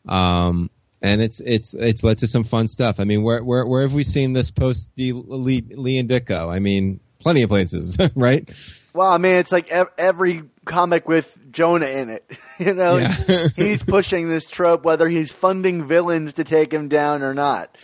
Um, 0.08 0.70
and 1.02 1.20
it's 1.20 1.40
it's 1.40 1.74
it's 1.74 2.02
led 2.04 2.18
to 2.18 2.26
some 2.26 2.44
fun 2.44 2.68
stuff. 2.68 3.00
I 3.00 3.04
mean, 3.04 3.22
where 3.22 3.42
where 3.44 3.66
where 3.66 3.82
have 3.82 3.92
we 3.94 4.04
seen 4.04 4.32
this 4.32 4.50
post 4.50 4.90
Lee, 4.96 5.12
Lee 5.12 5.98
and 5.98 6.08
Ditko? 6.08 6.50
I 6.50 6.60
mean, 6.60 7.00
plenty 7.18 7.42
of 7.42 7.50
places, 7.50 7.98
right? 8.14 8.48
Well, 8.94 9.08
I 9.10 9.18
mean, 9.18 9.34
it's 9.34 9.50
like 9.52 9.68
ev- 9.70 9.90
every 9.98 10.44
comic 10.64 11.08
with 11.08 11.36
Jonah 11.50 11.86
in 11.86 12.10
it. 12.10 12.30
you 12.58 12.72
know, 12.74 12.96
Yeah. 12.98 13.48
he's 13.56 13.82
pushing 13.82 14.28
this 14.28 14.48
trope, 14.48 14.84
whether 14.84 15.08
he's 15.08 15.32
funding 15.32 15.86
villains 15.86 16.34
to 16.34 16.44
take 16.44 16.72
him 16.72 16.88
down 16.88 17.22
or 17.22 17.34
not. 17.34 17.76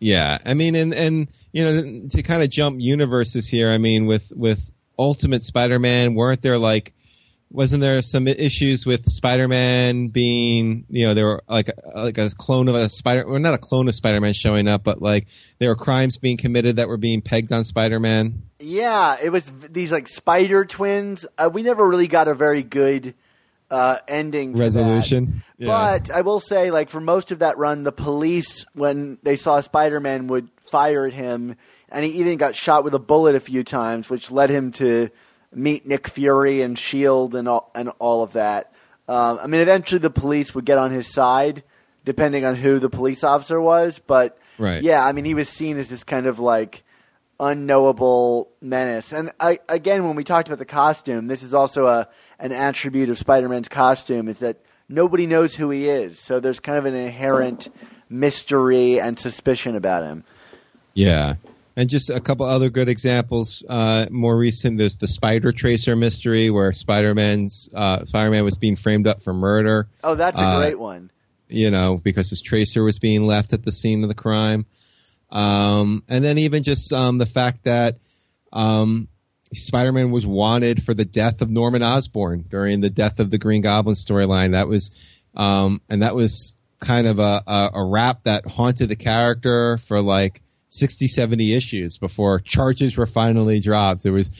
Yeah, 0.00 0.38
I 0.44 0.54
mean, 0.54 0.74
and 0.74 0.94
and 0.94 1.28
you 1.52 1.64
know, 1.64 2.08
to 2.08 2.22
kind 2.22 2.42
of 2.42 2.48
jump 2.48 2.80
universes 2.80 3.46
here. 3.46 3.70
I 3.70 3.76
mean, 3.76 4.06
with 4.06 4.32
with 4.34 4.72
Ultimate 4.98 5.42
Spider-Man, 5.42 6.14
weren't 6.14 6.40
there 6.40 6.56
like, 6.56 6.94
wasn't 7.50 7.82
there 7.82 8.00
some 8.00 8.26
issues 8.26 8.86
with 8.86 9.10
Spider-Man 9.10 10.08
being, 10.08 10.86
you 10.88 11.06
know, 11.06 11.12
there 11.12 11.26
were 11.26 11.42
like 11.46 11.70
like 11.94 12.16
a 12.16 12.30
clone 12.30 12.68
of 12.68 12.76
a 12.76 12.88
Spider, 12.88 13.24
or 13.24 13.38
not 13.38 13.52
a 13.52 13.58
clone 13.58 13.88
of 13.88 13.94
Spider-Man 13.94 14.32
showing 14.32 14.68
up, 14.68 14.84
but 14.84 15.02
like 15.02 15.26
there 15.58 15.68
were 15.68 15.76
crimes 15.76 16.16
being 16.16 16.38
committed 16.38 16.76
that 16.76 16.88
were 16.88 16.96
being 16.96 17.20
pegged 17.20 17.52
on 17.52 17.62
Spider-Man. 17.62 18.42
Yeah, 18.58 19.18
it 19.22 19.30
was 19.30 19.52
these 19.70 19.92
like 19.92 20.08
spider 20.08 20.64
twins. 20.64 21.26
Uh, 21.36 21.50
we 21.52 21.62
never 21.62 21.86
really 21.86 22.08
got 22.08 22.26
a 22.26 22.34
very 22.34 22.62
good 22.62 23.14
uh, 23.70 23.98
ending. 24.08 24.56
Resolution. 24.56 25.42
Yeah. 25.58 25.68
But 25.68 26.10
I 26.10 26.22
will 26.22 26.40
say, 26.40 26.70
like 26.70 26.90
for 26.90 27.00
most 27.00 27.30
of 27.32 27.40
that 27.40 27.58
run, 27.58 27.82
the 27.84 27.92
police, 27.92 28.64
when 28.74 29.18
they 29.22 29.36
saw 29.36 29.60
Spider 29.60 30.00
Man, 30.00 30.26
would 30.28 30.48
fire 30.70 31.06
at 31.06 31.12
him, 31.12 31.56
and 31.88 32.04
he 32.04 32.12
even 32.20 32.36
got 32.38 32.56
shot 32.56 32.84
with 32.84 32.94
a 32.94 32.98
bullet 32.98 33.34
a 33.34 33.40
few 33.40 33.64
times, 33.64 34.08
which 34.10 34.30
led 34.30 34.50
him 34.50 34.72
to 34.72 35.10
meet 35.52 35.86
Nick 35.86 36.08
Fury 36.08 36.62
and 36.62 36.78
Shield 36.78 37.34
and 37.34 37.48
all 37.48 37.70
and 37.74 37.90
all 37.98 38.22
of 38.22 38.32
that. 38.34 38.72
Um, 39.08 39.38
I 39.42 39.46
mean, 39.48 39.60
eventually 39.60 39.98
the 39.98 40.10
police 40.10 40.54
would 40.54 40.64
get 40.64 40.78
on 40.78 40.92
his 40.92 41.12
side, 41.12 41.64
depending 42.04 42.44
on 42.44 42.54
who 42.54 42.78
the 42.78 42.88
police 42.90 43.24
officer 43.24 43.60
was. 43.60 44.00
But 44.06 44.38
Right. 44.58 44.82
yeah, 44.82 45.04
I 45.04 45.12
mean, 45.12 45.24
he 45.24 45.34
was 45.34 45.48
seen 45.48 45.78
as 45.78 45.88
this 45.88 46.04
kind 46.04 46.26
of 46.26 46.38
like 46.38 46.84
unknowable 47.40 48.50
menace. 48.60 49.12
And 49.12 49.32
I, 49.40 49.58
again, 49.68 50.06
when 50.06 50.14
we 50.14 50.22
talked 50.22 50.48
about 50.48 50.58
the 50.58 50.64
costume, 50.64 51.26
this 51.26 51.42
is 51.42 51.54
also 51.54 51.86
a 51.86 52.08
an 52.38 52.52
attribute 52.52 53.10
of 53.10 53.18
Spider-Man's 53.18 53.68
costume 53.68 54.28
is 54.28 54.38
that 54.38 54.58
nobody 54.88 55.26
knows 55.26 55.54
who 55.54 55.70
he 55.70 55.88
is. 55.88 56.18
So 56.18 56.40
there's 56.40 56.60
kind 56.60 56.78
of 56.78 56.84
an 56.84 56.94
inherent 56.94 57.68
mystery 58.08 59.00
and 59.00 59.18
suspicion 59.18 59.76
about 59.76 60.04
him. 60.04 60.24
Yeah. 60.94 61.34
And 61.76 61.88
just 61.88 62.10
a 62.10 62.20
couple 62.20 62.46
other 62.46 62.68
good 62.68 62.88
examples. 62.88 63.64
Uh, 63.68 64.06
more 64.10 64.36
recent, 64.36 64.78
there's 64.78 64.96
the 64.96 65.06
Spider 65.06 65.52
Tracer 65.52 65.96
mystery 65.96 66.50
where 66.50 66.72
Spider-Man's 66.72 67.70
uh, 67.74 68.04
Spider-Man 68.04 68.44
was 68.44 68.58
being 68.58 68.76
framed 68.76 69.06
up 69.06 69.22
for 69.22 69.32
murder. 69.32 69.86
Oh, 70.02 70.14
that's 70.14 70.38
a 70.38 70.42
Uh, 70.42 70.58
great 70.58 70.78
one. 70.78 71.10
You 71.48 71.70
know, 71.70 71.96
because 71.96 72.30
his 72.30 72.42
tracer 72.42 72.82
was 72.82 72.98
being 72.98 73.26
left 73.26 73.52
at 73.52 73.64
the 73.64 73.72
scene 73.72 74.02
of 74.02 74.08
the 74.08 74.14
crime. 74.14 74.66
Um, 75.30 76.02
and 76.08 76.24
then 76.24 76.38
even 76.38 76.62
just 76.62 76.92
um, 76.92 77.18
the 77.18 77.26
fact 77.26 77.64
that 77.64 77.98
um, 78.52 79.08
Spider-Man 79.52 80.10
was 80.10 80.26
wanted 80.26 80.82
for 80.82 80.94
the 80.94 81.04
death 81.04 81.42
of 81.42 81.50
Norman 81.50 81.82
Osborn 81.82 82.44
during 82.48 82.80
the 82.80 82.90
death 82.90 83.20
of 83.20 83.30
the 83.30 83.38
Green 83.38 83.62
Goblin 83.62 83.94
storyline. 83.94 84.52
That 84.52 84.68
was, 84.68 85.20
um, 85.34 85.80
and 85.88 86.02
that 86.02 86.14
was 86.14 86.54
kind 86.80 87.06
of 87.06 87.18
a, 87.18 87.42
a, 87.46 87.70
a 87.74 87.84
rap 87.84 88.24
that 88.24 88.46
haunted 88.46 88.88
the 88.88 88.96
character 88.96 89.76
for 89.76 90.00
like 90.00 90.42
60, 90.68 91.08
70 91.08 91.52
issues 91.52 91.98
before 91.98 92.40
charges 92.40 92.96
were 92.96 93.06
finally 93.06 93.60
dropped. 93.60 94.06
It 94.06 94.12
was 94.12 94.30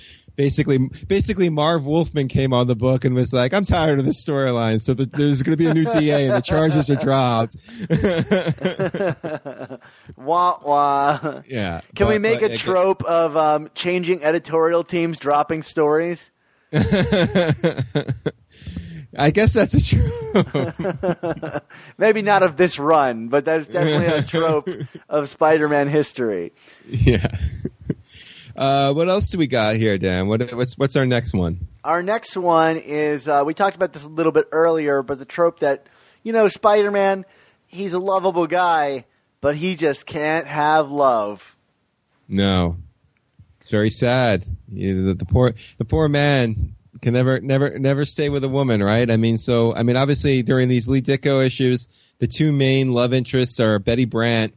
basically, 0.41 0.79
basically 1.07 1.51
Marv 1.51 1.85
Wolfman 1.85 2.27
came 2.29 2.55
on 2.55 2.67
the 2.67 2.75
book 2.75 3.05
and 3.05 3.15
was 3.15 3.31
like, 3.31 3.53
I'm 3.53 3.65
tired 3.65 3.99
of 3.99 4.07
this 4.07 4.25
storyline. 4.25 4.81
So 4.81 4.95
the, 4.95 5.05
there's 5.05 5.43
going 5.43 5.55
to 5.55 5.63
be 5.63 5.69
a 5.69 5.75
new 5.75 5.85
DA 5.85 6.29
and 6.29 6.35
the 6.35 6.41
charges 6.41 6.89
are 6.89 6.97
dropped. 6.97 7.57
Wah 10.17 10.59
wah. 10.63 11.43
yeah. 11.47 11.83
Can 11.95 12.09
we 12.09 12.17
make 12.17 12.41
but 12.41 12.53
a 12.53 12.57
trope 12.57 13.03
of 13.05 13.37
um, 13.37 13.69
changing 13.75 14.25
editorial 14.25 14.83
teams 14.83 15.19
dropping 15.19 15.63
stories? 15.63 16.31
I 16.73 16.81
guess 19.33 19.53
that's 19.53 19.75
a 19.75 19.85
true. 19.85 21.61
Maybe 21.99 22.23
not 22.23 22.43
of 22.43 22.57
this 22.57 22.79
run, 22.79 23.29
but 23.29 23.45
that's 23.45 23.67
definitely 23.67 24.07
a 24.07 24.23
trope 24.23 24.69
of 25.09 25.29
Spider-Man 25.29 25.89
history. 25.89 26.55
yeah. 26.87 27.27
Uh, 28.61 28.93
what 28.93 29.09
else 29.09 29.31
do 29.31 29.39
we 29.39 29.47
got 29.47 29.77
here, 29.77 29.97
Dan? 29.97 30.29
What, 30.29 30.53
what's 30.53 30.77
what's 30.77 30.95
our 30.95 31.07
next 31.07 31.33
one? 31.33 31.67
Our 31.83 32.03
next 32.03 32.37
one 32.37 32.77
is 32.77 33.27
uh, 33.27 33.43
we 33.47 33.55
talked 33.55 33.75
about 33.75 33.95
this 33.95 34.05
a 34.05 34.09
little 34.09 34.33
bit 34.33 34.49
earlier, 34.53 35.03
but 35.03 35.19
the 35.19 35.25
trope 35.25 35.61
that 35.61 35.87
you 36.23 36.35
know 36.35 36.47
Spider-Man, 36.47 37.25
he's 37.67 37.95
a 37.95 37.99
lovable 37.99 38.47
guy, 38.47 39.07
but 39.41 39.57
he 39.57 39.77
just 39.77 40.05
can't 40.05 40.47
have 40.47 40.91
love. 40.91 41.57
No, 42.29 42.77
it's 43.61 43.71
very 43.71 43.89
sad. 43.89 44.45
You 44.71 44.95
know, 44.95 45.03
the, 45.07 45.15
the 45.15 45.25
poor 45.25 45.55
the 45.79 45.87
poor 45.87 46.07
man 46.11 46.75
can 47.01 47.15
never 47.15 47.41
never 47.41 47.79
never 47.79 48.05
stay 48.05 48.29
with 48.29 48.45
a 48.45 48.49
woman, 48.51 48.83
right? 48.83 49.11
I 49.11 49.17
mean, 49.17 49.39
so 49.39 49.75
I 49.75 49.85
mean, 49.85 49.97
obviously 49.97 50.43
during 50.43 50.69
these 50.69 50.87
Lee 50.87 51.01
Ditko 51.01 51.43
issues, 51.47 51.89
the 52.19 52.27
two 52.27 52.53
main 52.53 52.93
love 52.93 53.15
interests 53.15 53.59
are 53.59 53.79
Betty 53.79 54.05
Brant 54.05 54.53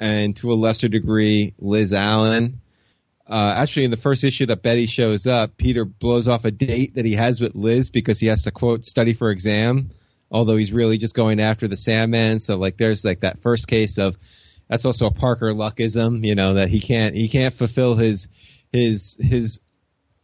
and 0.00 0.34
to 0.38 0.52
a 0.52 0.54
lesser 0.54 0.88
degree 0.88 1.54
Liz 1.60 1.92
Allen. 1.92 2.60
Uh, 3.28 3.54
actually, 3.56 3.84
in 3.84 3.90
the 3.90 3.96
first 3.96 4.22
issue 4.22 4.46
that 4.46 4.62
Betty 4.62 4.86
shows 4.86 5.26
up, 5.26 5.56
Peter 5.56 5.84
blows 5.84 6.28
off 6.28 6.44
a 6.44 6.50
date 6.50 6.94
that 6.94 7.04
he 7.04 7.14
has 7.14 7.40
with 7.40 7.54
Liz 7.54 7.90
because 7.90 8.20
he 8.20 8.28
has 8.28 8.44
to 8.44 8.52
quote 8.52 8.86
study 8.86 9.14
for 9.14 9.30
exam, 9.30 9.90
although 10.30 10.56
he's 10.56 10.72
really 10.72 10.96
just 10.96 11.16
going 11.16 11.40
after 11.40 11.66
the 11.66 11.76
Sandman. 11.76 12.38
So 12.38 12.56
like, 12.56 12.76
there's 12.76 13.04
like 13.04 13.20
that 13.20 13.40
first 13.40 13.66
case 13.66 13.98
of 13.98 14.16
that's 14.68 14.84
also 14.84 15.06
a 15.06 15.12
Parker 15.12 15.52
Luckism, 15.52 16.24
you 16.24 16.34
know, 16.34 16.54
that 16.54 16.68
he 16.68 16.80
can't 16.80 17.14
he 17.14 17.28
can't 17.28 17.54
fulfill 17.54 17.94
his 17.96 18.28
his 18.72 19.16
his 19.20 19.60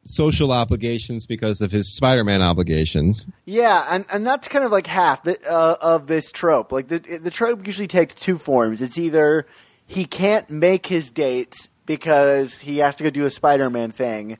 social 0.05 0.51
obligations 0.51 1.27
because 1.27 1.61
of 1.61 1.71
his 1.71 1.95
Spider-Man 1.95 2.43
obligations. 2.43 3.29
Yeah, 3.45 3.87
and, 3.89 4.05
and 4.11 4.27
that's 4.27 4.49
kind 4.49 4.65
of 4.65 4.73
like 4.73 4.87
half 4.87 5.23
the, 5.23 5.39
uh, 5.49 5.77
of 5.81 6.07
this 6.07 6.33
trope. 6.33 6.73
Like 6.73 6.89
the 6.89 6.99
the 6.99 7.31
trope 7.31 7.67
usually 7.67 7.89
takes 7.89 8.15
two 8.15 8.39
forms. 8.39 8.83
It's 8.83 8.99
either 8.99 9.47
he 9.87 10.05
can't 10.05 10.49
make 10.51 10.87
his 10.87 11.11
dates 11.11 11.69
because 11.97 12.57
he 12.59 12.79
has 12.79 12.97
to 12.97 13.05
go 13.05 13.11
do 13.11 13.27
a 13.27 13.31
Spider-Man 13.31 13.93
thing, 13.93 14.39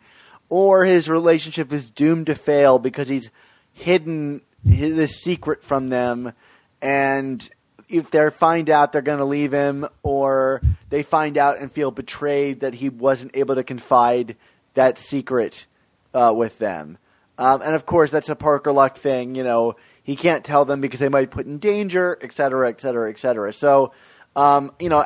or 0.49 0.85
his 0.85 1.09
relationship 1.09 1.73
is 1.73 1.91
doomed 1.91 2.27
to 2.27 2.35
fail 2.35 2.79
because 2.79 3.09
he's 3.09 3.31
hidden 3.73 4.41
his, 4.65 4.95
this 4.95 5.21
secret 5.21 5.63
from 5.63 5.89
them, 5.89 6.33
and 6.81 7.49
if 7.89 8.11
they 8.11 8.31
find 8.31 8.71
out, 8.71 8.93
they're 8.93 9.03
going 9.03 9.19
to 9.19 9.27
leave 9.27 9.53
him, 9.53 9.87
or 10.03 10.63
they 10.89 11.03
find 11.03 11.37
out 11.37 11.59
and 11.59 11.71
feel 11.71 11.91
betrayed 11.91 12.61
that 12.61 12.75
he 12.75 12.89
wasn't 12.89 13.37
able 13.37 13.55
to 13.55 13.65
confide 13.65 14.37
that 14.75 14.97
secret 14.97 15.67
uh, 16.15 16.33
with 16.35 16.59
them. 16.59 16.97
Um, 17.37 17.61
and 17.61 17.75
of 17.75 17.85
course, 17.85 18.11
that's 18.11 18.31
a 18.31 18.35
Parker 18.35 18.73
Luck 18.73 18.97
thing. 18.97 19.35
You 19.35 19.45
know, 19.45 19.77
he 20.03 20.17
can't 20.17 20.45
tell 20.45 20.65
them 20.65 20.81
because 20.81 21.01
they 21.01 21.11
might 21.11 21.31
put 21.31 21.47
in 21.47 21.59
danger, 21.59 22.17
et 22.23 22.33
cetera, 22.35 22.71
et 22.71 22.81
cetera, 22.81 23.11
et 23.11 23.19
cetera. 23.19 23.53
So, 23.53 23.93
um, 24.35 24.73
you 24.79 24.89
know, 24.89 25.05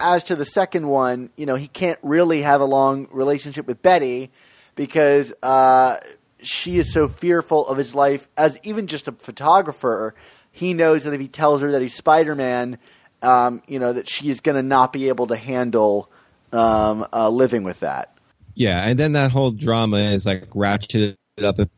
as 0.00 0.24
to 0.24 0.36
the 0.36 0.44
second 0.44 0.88
one, 0.88 1.30
you 1.36 1.46
know, 1.46 1.54
he 1.54 1.68
can't 1.68 1.98
really 2.02 2.42
have 2.42 2.60
a 2.60 2.64
long 2.64 3.08
relationship 3.12 3.66
with 3.66 3.82
Betty 3.82 4.30
because 4.74 5.32
uh, 5.42 5.98
she 6.40 6.78
is 6.78 6.92
so 6.92 7.08
fearful 7.08 7.66
of 7.66 7.78
his 7.78 7.94
life 7.94 8.28
as 8.36 8.58
even 8.62 8.86
just 8.86 9.06
a 9.06 9.12
photographer. 9.12 10.14
He 10.50 10.74
knows 10.74 11.04
that 11.04 11.14
if 11.14 11.20
he 11.20 11.28
tells 11.28 11.62
her 11.62 11.70
that 11.72 11.82
he's 11.82 11.94
Spider 11.94 12.34
Man, 12.34 12.78
um, 13.22 13.62
you 13.66 13.78
know, 13.78 13.92
that 13.92 14.08
she 14.08 14.30
is 14.30 14.40
going 14.40 14.56
to 14.56 14.62
not 14.62 14.92
be 14.92 15.08
able 15.08 15.28
to 15.28 15.36
handle 15.36 16.10
um, 16.52 17.06
uh, 17.12 17.28
living 17.28 17.62
with 17.62 17.80
that. 17.80 18.16
Yeah, 18.54 18.88
and 18.88 18.98
then 18.98 19.12
that 19.12 19.30
whole 19.30 19.50
drama 19.50 19.98
is 19.98 20.26
like 20.26 20.50
ratcheted 20.50 21.16
up 21.42 21.58
a 21.58 21.68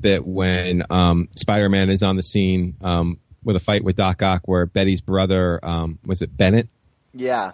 bit 0.00 0.26
when 0.26 0.82
um, 0.90 1.28
Spider-Man 1.36 1.90
is 1.90 2.02
on 2.02 2.16
the 2.16 2.22
scene 2.22 2.76
um, 2.80 3.20
with 3.44 3.56
a 3.56 3.60
fight 3.60 3.84
with 3.84 3.96
Doc 3.96 4.22
Ock, 4.22 4.42
where 4.46 4.66
Betty's 4.66 5.00
brother, 5.00 5.60
um, 5.62 5.98
was 6.04 6.22
it 6.22 6.36
Bennett? 6.36 6.68
Yeah. 7.12 7.52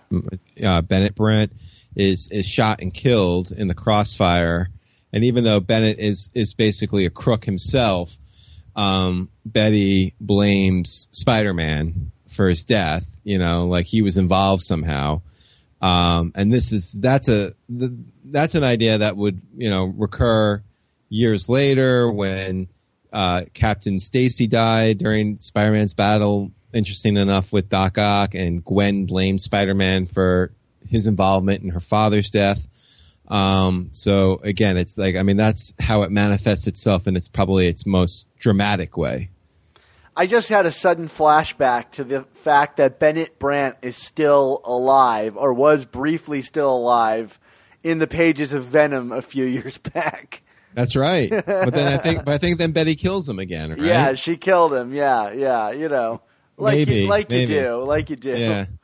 uh, 0.65 0.81
Bennett 0.83 1.15
Brant 1.15 1.53
is 1.97 2.31
is 2.31 2.47
shot 2.47 2.81
and 2.81 2.95
killed 2.95 3.53
in 3.53 3.69
the 3.69 3.75
crossfire, 3.75 4.71
and 5.13 5.25
even 5.25 5.45
though 5.45 5.61
Bennett 5.61 5.99
is 5.99 6.31
is 6.35 6.55
basically 6.55 7.07
a 7.07 7.11
crook 7.11 7.45
himself, 7.45 8.17
um, 8.75 9.29
Betty 9.45 10.15
blames 10.21 11.09
Spider 11.11 11.53
Man 11.53 12.13
for 12.29 12.49
his 12.49 12.65
death. 12.65 13.07
You 13.25 13.39
know, 13.39 13.67
like 13.67 13.87
he 13.87 14.03
was 14.03 14.17
involved 14.17 14.63
somehow. 14.63 15.21
Um, 15.83 16.33
and 16.35 16.53
this 16.53 16.73
is 16.73 16.93
that's 16.93 17.29
a 17.29 17.53
the, 17.69 17.97
that's 18.25 18.55
an 18.55 18.65
idea 18.65 18.99
that 18.99 19.17
would 19.17 19.41
you 19.57 19.71
know 19.71 19.85
recur 19.85 20.63
years 21.09 21.49
later 21.49 22.11
when 22.11 22.69
uh, 23.13 23.43
Captain 23.53 23.99
Stacy 23.99 24.47
died 24.47 24.99
during 24.99 25.41
Spider-Man's 25.41 25.95
battle. 25.95 26.53
Interesting 26.73 27.17
enough 27.17 27.53
with 27.53 27.69
Doc 27.69 27.99
Ock 27.99 28.35
and 28.35 28.65
Gwen 28.65 29.07
blamed 29.07 29.41
Spider-Man 29.41 30.07
for 30.07 30.53
his 30.89 31.07
involvement 31.07 31.63
in 31.63 31.71
her 31.71 31.81
father's 31.81 32.31
death. 32.31 32.67
Um, 33.29 33.91
so 33.93 34.41
again, 34.43 34.77
it's 34.77 34.99
like 34.99 35.17
I 35.17 35.23
mean 35.23 35.37
that's 35.37 35.73
how 35.79 36.03
it 36.03 36.11
manifests 36.11 36.67
itself, 36.67 37.07
and 37.07 37.17
it's 37.17 37.29
probably 37.29 37.69
its 37.69 37.87
most 37.87 38.27
dramatic 38.39 38.97
way. 38.97 39.31
I 40.17 40.27
just 40.27 40.49
had 40.49 40.67
a 40.67 40.73
sudden 40.73 41.09
flashback 41.09 41.93
to 41.93 42.05
the 42.05 42.25
fact 42.35 42.77
that 42.79 42.99
Bennett 42.99 43.39
Brant 43.39 43.77
is 43.83 43.97
still 43.97 44.61
alive, 44.65 45.37
or 45.37 45.53
was 45.55 45.85
briefly 45.85 46.43
still 46.43 46.77
alive, 46.77 47.39
in 47.85 47.99
the 47.99 48.09
pages 48.09 48.53
of 48.53 48.65
Venom 48.65 49.13
a 49.13 49.23
few 49.23 49.45
years 49.47 49.79
back. 49.79 50.43
That's 50.75 50.97
right. 50.97 51.31
but 51.47 51.75
then 51.75 51.93
I 51.93 51.97
think, 51.97 52.25
but 52.25 52.33
I 52.35 52.39
think 52.39 52.59
then 52.59 52.73
Betty 52.73 52.95
kills 52.95 53.29
him 53.29 53.39
again, 53.39 53.71
right? 53.71 53.81
Yeah, 53.81 54.15
she 54.15 54.37
killed 54.37 54.73
him. 54.73 54.93
Yeah, 54.95 55.33
yeah, 55.33 55.71
you 55.71 55.89
know, 55.89 56.23
like 56.57 56.77
Maybe, 56.77 56.95
you, 57.03 57.09
like 57.09 57.31
maybe. 57.31 57.55
you 57.55 57.61
do, 57.61 57.83
like 57.85 58.11
you 58.11 58.17
do. 58.17 58.37
Yeah. 58.37 58.67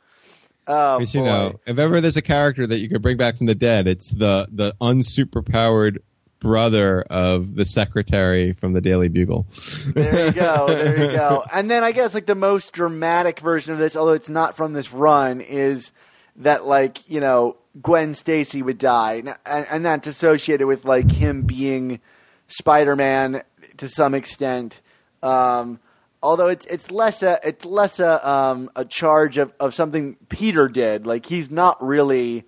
Oh, 0.69 0.99
Because 0.99 1.15
you 1.15 1.23
know, 1.23 1.61
if 1.65 1.79
ever 1.79 2.01
there's 2.01 2.17
a 2.17 2.21
character 2.21 2.67
that 2.67 2.77
you 2.79 2.89
could 2.89 3.01
bring 3.01 3.15
back 3.15 3.37
from 3.37 3.45
the 3.45 3.55
dead, 3.55 3.87
it's 3.87 4.11
the 4.11 4.49
the 4.51 4.75
unsuperpowered 4.81 5.99
brother 6.39 7.01
of 7.01 7.55
the 7.55 7.63
secretary 7.63 8.51
from 8.51 8.73
the 8.73 8.81
Daily 8.81 9.07
Bugle. 9.07 9.45
There 9.93 10.27
you 10.27 10.33
go. 10.33 10.67
There 10.67 11.05
you 11.05 11.11
go. 11.11 11.43
And 11.53 11.71
then 11.71 11.85
I 11.85 11.93
guess 11.93 12.13
like 12.13 12.25
the 12.25 12.35
most 12.35 12.73
dramatic 12.73 13.39
version 13.39 13.71
of 13.73 13.79
this, 13.79 13.95
although 13.95 14.11
it's 14.11 14.27
not 14.27 14.57
from 14.57 14.73
this 14.73 14.91
run, 14.91 15.39
is 15.39 15.91
that 16.37 16.65
like 16.65 17.09
you 17.09 17.19
know 17.19 17.57
Gwen 17.81 18.15
Stacy 18.15 18.61
would 18.61 18.77
die, 18.77 19.23
and, 19.45 19.67
and 19.69 19.85
that's 19.85 20.07
associated 20.07 20.67
with 20.67 20.85
like 20.85 21.09
him 21.11 21.43
being 21.43 21.99
Spider-Man 22.47 23.43
to 23.77 23.89
some 23.89 24.13
extent. 24.15 24.81
Um, 25.21 25.79
although 26.23 26.47
it's 26.47 26.65
it's 26.67 26.91
less 26.91 27.21
a 27.23 27.39
it's 27.43 27.65
less 27.65 27.99
a 27.99 28.27
um, 28.29 28.69
a 28.75 28.85
charge 28.85 29.37
of, 29.37 29.51
of 29.59 29.73
something 29.75 30.15
Peter 30.29 30.67
did. 30.67 31.05
Like 31.05 31.25
he's 31.25 31.49
not 31.51 31.83
really 31.85 32.45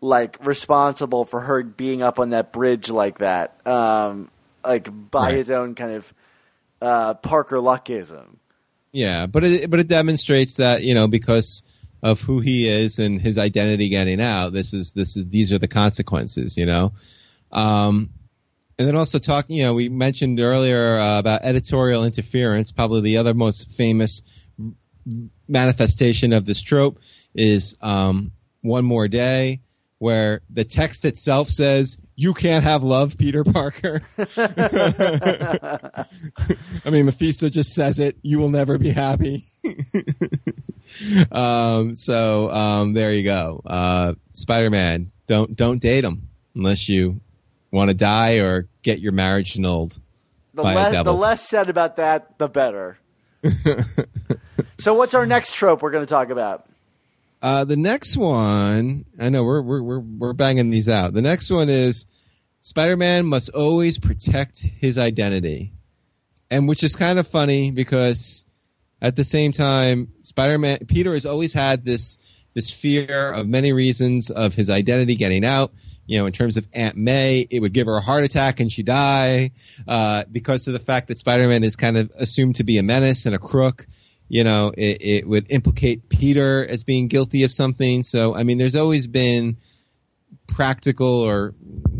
like 0.00 0.44
responsible 0.44 1.24
for 1.24 1.40
her 1.40 1.62
being 1.62 2.02
up 2.02 2.18
on 2.18 2.30
that 2.30 2.52
bridge 2.52 2.88
like 2.90 3.18
that. 3.18 3.54
Um, 3.66 4.30
like 4.64 4.88
by 5.10 5.26
Right. 5.28 5.34
his 5.36 5.50
own 5.50 5.74
kind 5.74 5.92
of 5.92 6.14
uh, 6.82 7.14
Parker 7.14 7.56
Luckism. 7.58 8.36
Yeah, 8.92 9.26
but 9.26 9.44
it 9.44 9.70
but 9.70 9.80
it 9.80 9.88
demonstrates 9.88 10.56
that 10.56 10.82
you 10.82 10.94
know 10.94 11.06
because 11.08 11.62
of 12.02 12.20
who 12.20 12.40
he 12.40 12.68
is 12.68 12.98
and 12.98 13.20
his 13.20 13.38
identity 13.38 13.88
getting 13.88 14.20
out. 14.20 14.52
This 14.52 14.72
is 14.72 14.92
this 14.92 15.16
is 15.16 15.26
these 15.26 15.52
are 15.52 15.58
the 15.58 15.68
consequences. 15.68 16.56
You 16.56 16.66
know, 16.66 16.92
um, 17.52 18.10
and 18.78 18.88
then 18.88 18.96
also 18.96 19.18
talking. 19.18 19.56
You 19.56 19.64
know, 19.64 19.74
we 19.74 19.88
mentioned 19.88 20.40
earlier 20.40 20.98
uh, 20.98 21.18
about 21.18 21.42
editorial 21.44 22.04
interference. 22.04 22.72
Probably 22.72 23.02
the 23.02 23.18
other 23.18 23.34
most 23.34 23.70
famous 23.72 24.22
manifestation 25.48 26.32
of 26.32 26.44
this 26.46 26.62
trope 26.62 27.00
is 27.34 27.76
um, 27.80 28.32
one 28.62 28.84
more 28.84 29.08
day. 29.08 29.60
Where 29.98 30.40
the 30.48 30.64
text 30.64 31.04
itself 31.04 31.50
says, 31.50 31.98
"You 32.16 32.32
can't 32.32 32.64
have 32.64 32.82
love, 32.82 33.18
Peter 33.18 33.44
Parker." 33.44 34.00
I 36.82 36.90
mean, 36.90 37.04
Mephisto 37.04 37.50
just 37.50 37.74
says 37.74 37.98
it. 37.98 38.16
You 38.22 38.38
will 38.38 38.48
never 38.48 38.78
be 38.78 38.88
happy. 38.88 39.44
um, 41.32 41.94
so 41.96 42.50
um, 42.50 42.92
there 42.92 43.12
you 43.12 43.24
go. 43.24 43.62
Uh, 43.64 44.14
Spider-Man, 44.32 45.10
don't 45.26 45.54
don't 45.54 45.80
date 45.80 46.04
him 46.04 46.28
unless 46.54 46.88
you 46.88 47.20
want 47.70 47.88
to 47.88 47.94
die 47.94 48.38
or 48.38 48.68
get 48.82 49.00
your 49.00 49.12
marriage 49.12 49.56
annulled. 49.56 49.98
The, 50.54 50.62
By 50.62 50.72
a 50.72 50.76
less, 50.76 51.04
the 51.04 51.12
less 51.12 51.48
said 51.48 51.70
about 51.70 51.96
that, 51.96 52.38
the 52.38 52.48
better. 52.48 52.98
so, 54.78 54.94
what's 54.94 55.14
our 55.14 55.26
next 55.26 55.54
trope 55.54 55.82
we're 55.82 55.92
going 55.92 56.04
to 56.04 56.10
talk 56.10 56.30
about? 56.30 56.66
Uh, 57.40 57.64
the 57.64 57.76
next 57.76 58.16
one, 58.16 59.06
I 59.18 59.30
know 59.30 59.44
we're 59.44 59.62
we're 59.62 59.82
we're 59.82 60.00
we're 60.00 60.32
banging 60.32 60.70
these 60.70 60.88
out. 60.88 61.14
The 61.14 61.22
next 61.22 61.50
one 61.50 61.68
is 61.68 62.06
Spider-Man 62.60 63.24
must 63.26 63.50
always 63.50 63.98
protect 63.98 64.58
his 64.58 64.98
identity, 64.98 65.72
and 66.50 66.68
which 66.68 66.82
is 66.82 66.96
kind 66.96 67.18
of 67.18 67.26
funny 67.26 67.70
because 67.70 68.44
at 69.00 69.16
the 69.16 69.24
same 69.24 69.52
time, 69.52 70.12
Spider-Man 70.22 70.86
Peter 70.86 71.12
has 71.12 71.26
always 71.26 71.52
had 71.52 71.84
this 71.84 72.18
this 72.52 72.70
fear 72.70 73.30
of 73.30 73.46
many 73.46 73.72
reasons 73.72 74.30
of 74.30 74.54
his 74.54 74.70
identity 74.70 75.14
getting 75.14 75.44
out. 75.44 75.72
You 76.06 76.18
know, 76.18 76.26
in 76.26 76.32
terms 76.32 76.56
of 76.56 76.66
Aunt 76.72 76.96
May, 76.96 77.46
it 77.48 77.60
would 77.60 77.72
give 77.72 77.86
her 77.86 77.96
a 77.96 78.00
heart 78.00 78.24
attack 78.24 78.58
and 78.58 78.70
she 78.70 78.82
die 78.82 79.52
uh, 79.86 80.24
because 80.30 80.66
of 80.66 80.72
the 80.72 80.80
fact 80.80 81.08
that 81.08 81.18
Spider-Man 81.18 81.62
is 81.62 81.76
kind 81.76 81.96
of 81.96 82.10
assumed 82.16 82.56
to 82.56 82.64
be 82.64 82.78
a 82.78 82.82
menace 82.82 83.26
and 83.26 83.34
a 83.34 83.38
crook 83.38 83.86
you 84.30 84.44
know, 84.44 84.72
it, 84.74 84.98
it 85.00 85.28
would 85.28 85.50
implicate 85.50 86.08
Peter 86.08 86.64
as 86.64 86.84
being 86.84 87.08
guilty 87.08 87.42
of 87.42 87.50
something. 87.50 88.04
So, 88.04 88.32
I 88.32 88.44
mean, 88.44 88.58
there's 88.58 88.76
always 88.76 89.08
been 89.08 89.56
practical 90.46 91.22
or 91.22 91.52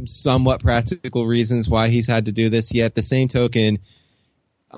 somewhat 0.04 0.62
practical 0.62 1.26
reasons 1.26 1.68
why 1.68 1.88
he's 1.88 2.06
had 2.06 2.26
to 2.26 2.32
do 2.32 2.48
this. 2.48 2.72
Yet, 2.72 2.94
the 2.94 3.02
same 3.02 3.26
token, 3.26 3.80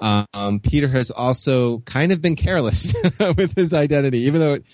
um, 0.00 0.60
Peter 0.60 0.88
has 0.88 1.10
also 1.10 1.78
kind 1.80 2.12
of 2.12 2.22
been 2.22 2.36
careless 2.36 2.94
with 3.36 3.54
his 3.54 3.74
identity, 3.74 4.20
even 4.20 4.40
though 4.40 4.54
it 4.54 4.64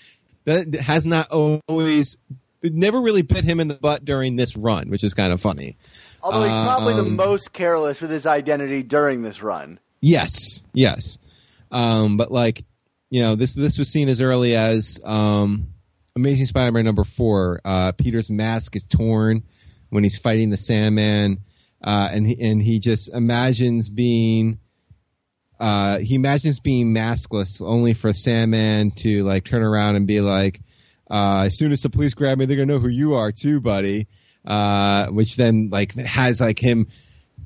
that 0.45 0.75
has 0.75 1.05
not 1.05 1.31
always, 1.31 2.17
it 2.61 2.73
never 2.73 2.99
really 2.99 3.21
bit 3.21 3.43
him 3.43 3.59
in 3.59 3.67
the 3.67 3.75
butt 3.75 4.03
during 4.03 4.35
this 4.35 4.57
run, 4.57 4.89
which 4.89 5.03
is 5.03 5.13
kind 5.13 5.31
of 5.31 5.39
funny. 5.39 5.77
Although 6.21 6.43
he's 6.43 6.51
probably 6.51 6.95
the 6.95 7.01
Um, 7.01 7.15
most 7.15 7.53
careless 7.53 8.01
with 8.01 8.11
his 8.11 8.25
identity 8.25 8.83
during 8.83 9.21
this 9.21 9.41
run. 9.41 9.79
Yes, 10.01 10.63
yes. 10.73 11.19
Um, 11.71 12.17
but 12.17 12.31
like, 12.31 12.65
you 13.09 13.21
know, 13.21 13.35
this 13.35 13.53
this 13.53 13.77
was 13.77 13.89
seen 13.89 14.09
as 14.09 14.21
early 14.21 14.55
as 14.55 14.99
um, 15.03 15.67
Amazing 16.15 16.47
Spider-Man 16.47 16.85
number 16.85 17.03
four. 17.03 17.61
Uh, 17.63 17.91
Peter's 17.91 18.29
mask 18.29 18.75
is 18.75 18.83
torn 18.83 19.43
when 19.89 20.03
he's 20.03 20.17
fighting 20.17 20.49
the 20.49 20.57
Sandman, 20.57 21.39
uh, 21.83 22.09
and 22.11 22.27
he, 22.27 22.37
and 22.41 22.61
he 22.61 22.79
just 22.79 23.13
imagines 23.13 23.89
being. 23.89 24.59
Uh, 25.59 25.99
he 25.99 26.15
imagines 26.15 26.59
being 26.59 26.93
maskless 26.93 27.61
only 27.61 27.93
for 27.93 28.13
Sandman 28.13 28.91
to 28.91 29.23
like 29.23 29.43
turn 29.43 29.61
around 29.61 29.97
and 29.97 30.07
be 30.07 30.21
like, 30.21 30.61
uh, 31.09 31.43
as 31.47 31.57
soon 31.57 31.71
as 31.71 31.81
the 31.81 31.89
police 31.89 32.13
grab 32.13 32.37
me, 32.37 32.45
they're 32.45 32.57
gonna 32.57 32.73
know 32.73 32.79
who 32.79 32.87
you 32.87 33.15
are 33.15 33.31
too, 33.31 33.59
buddy. 33.59 34.07
Uh, 34.45 35.07
which 35.07 35.35
then 35.35 35.69
like 35.69 35.93
has 35.95 36.39
like 36.39 36.59
him 36.59 36.87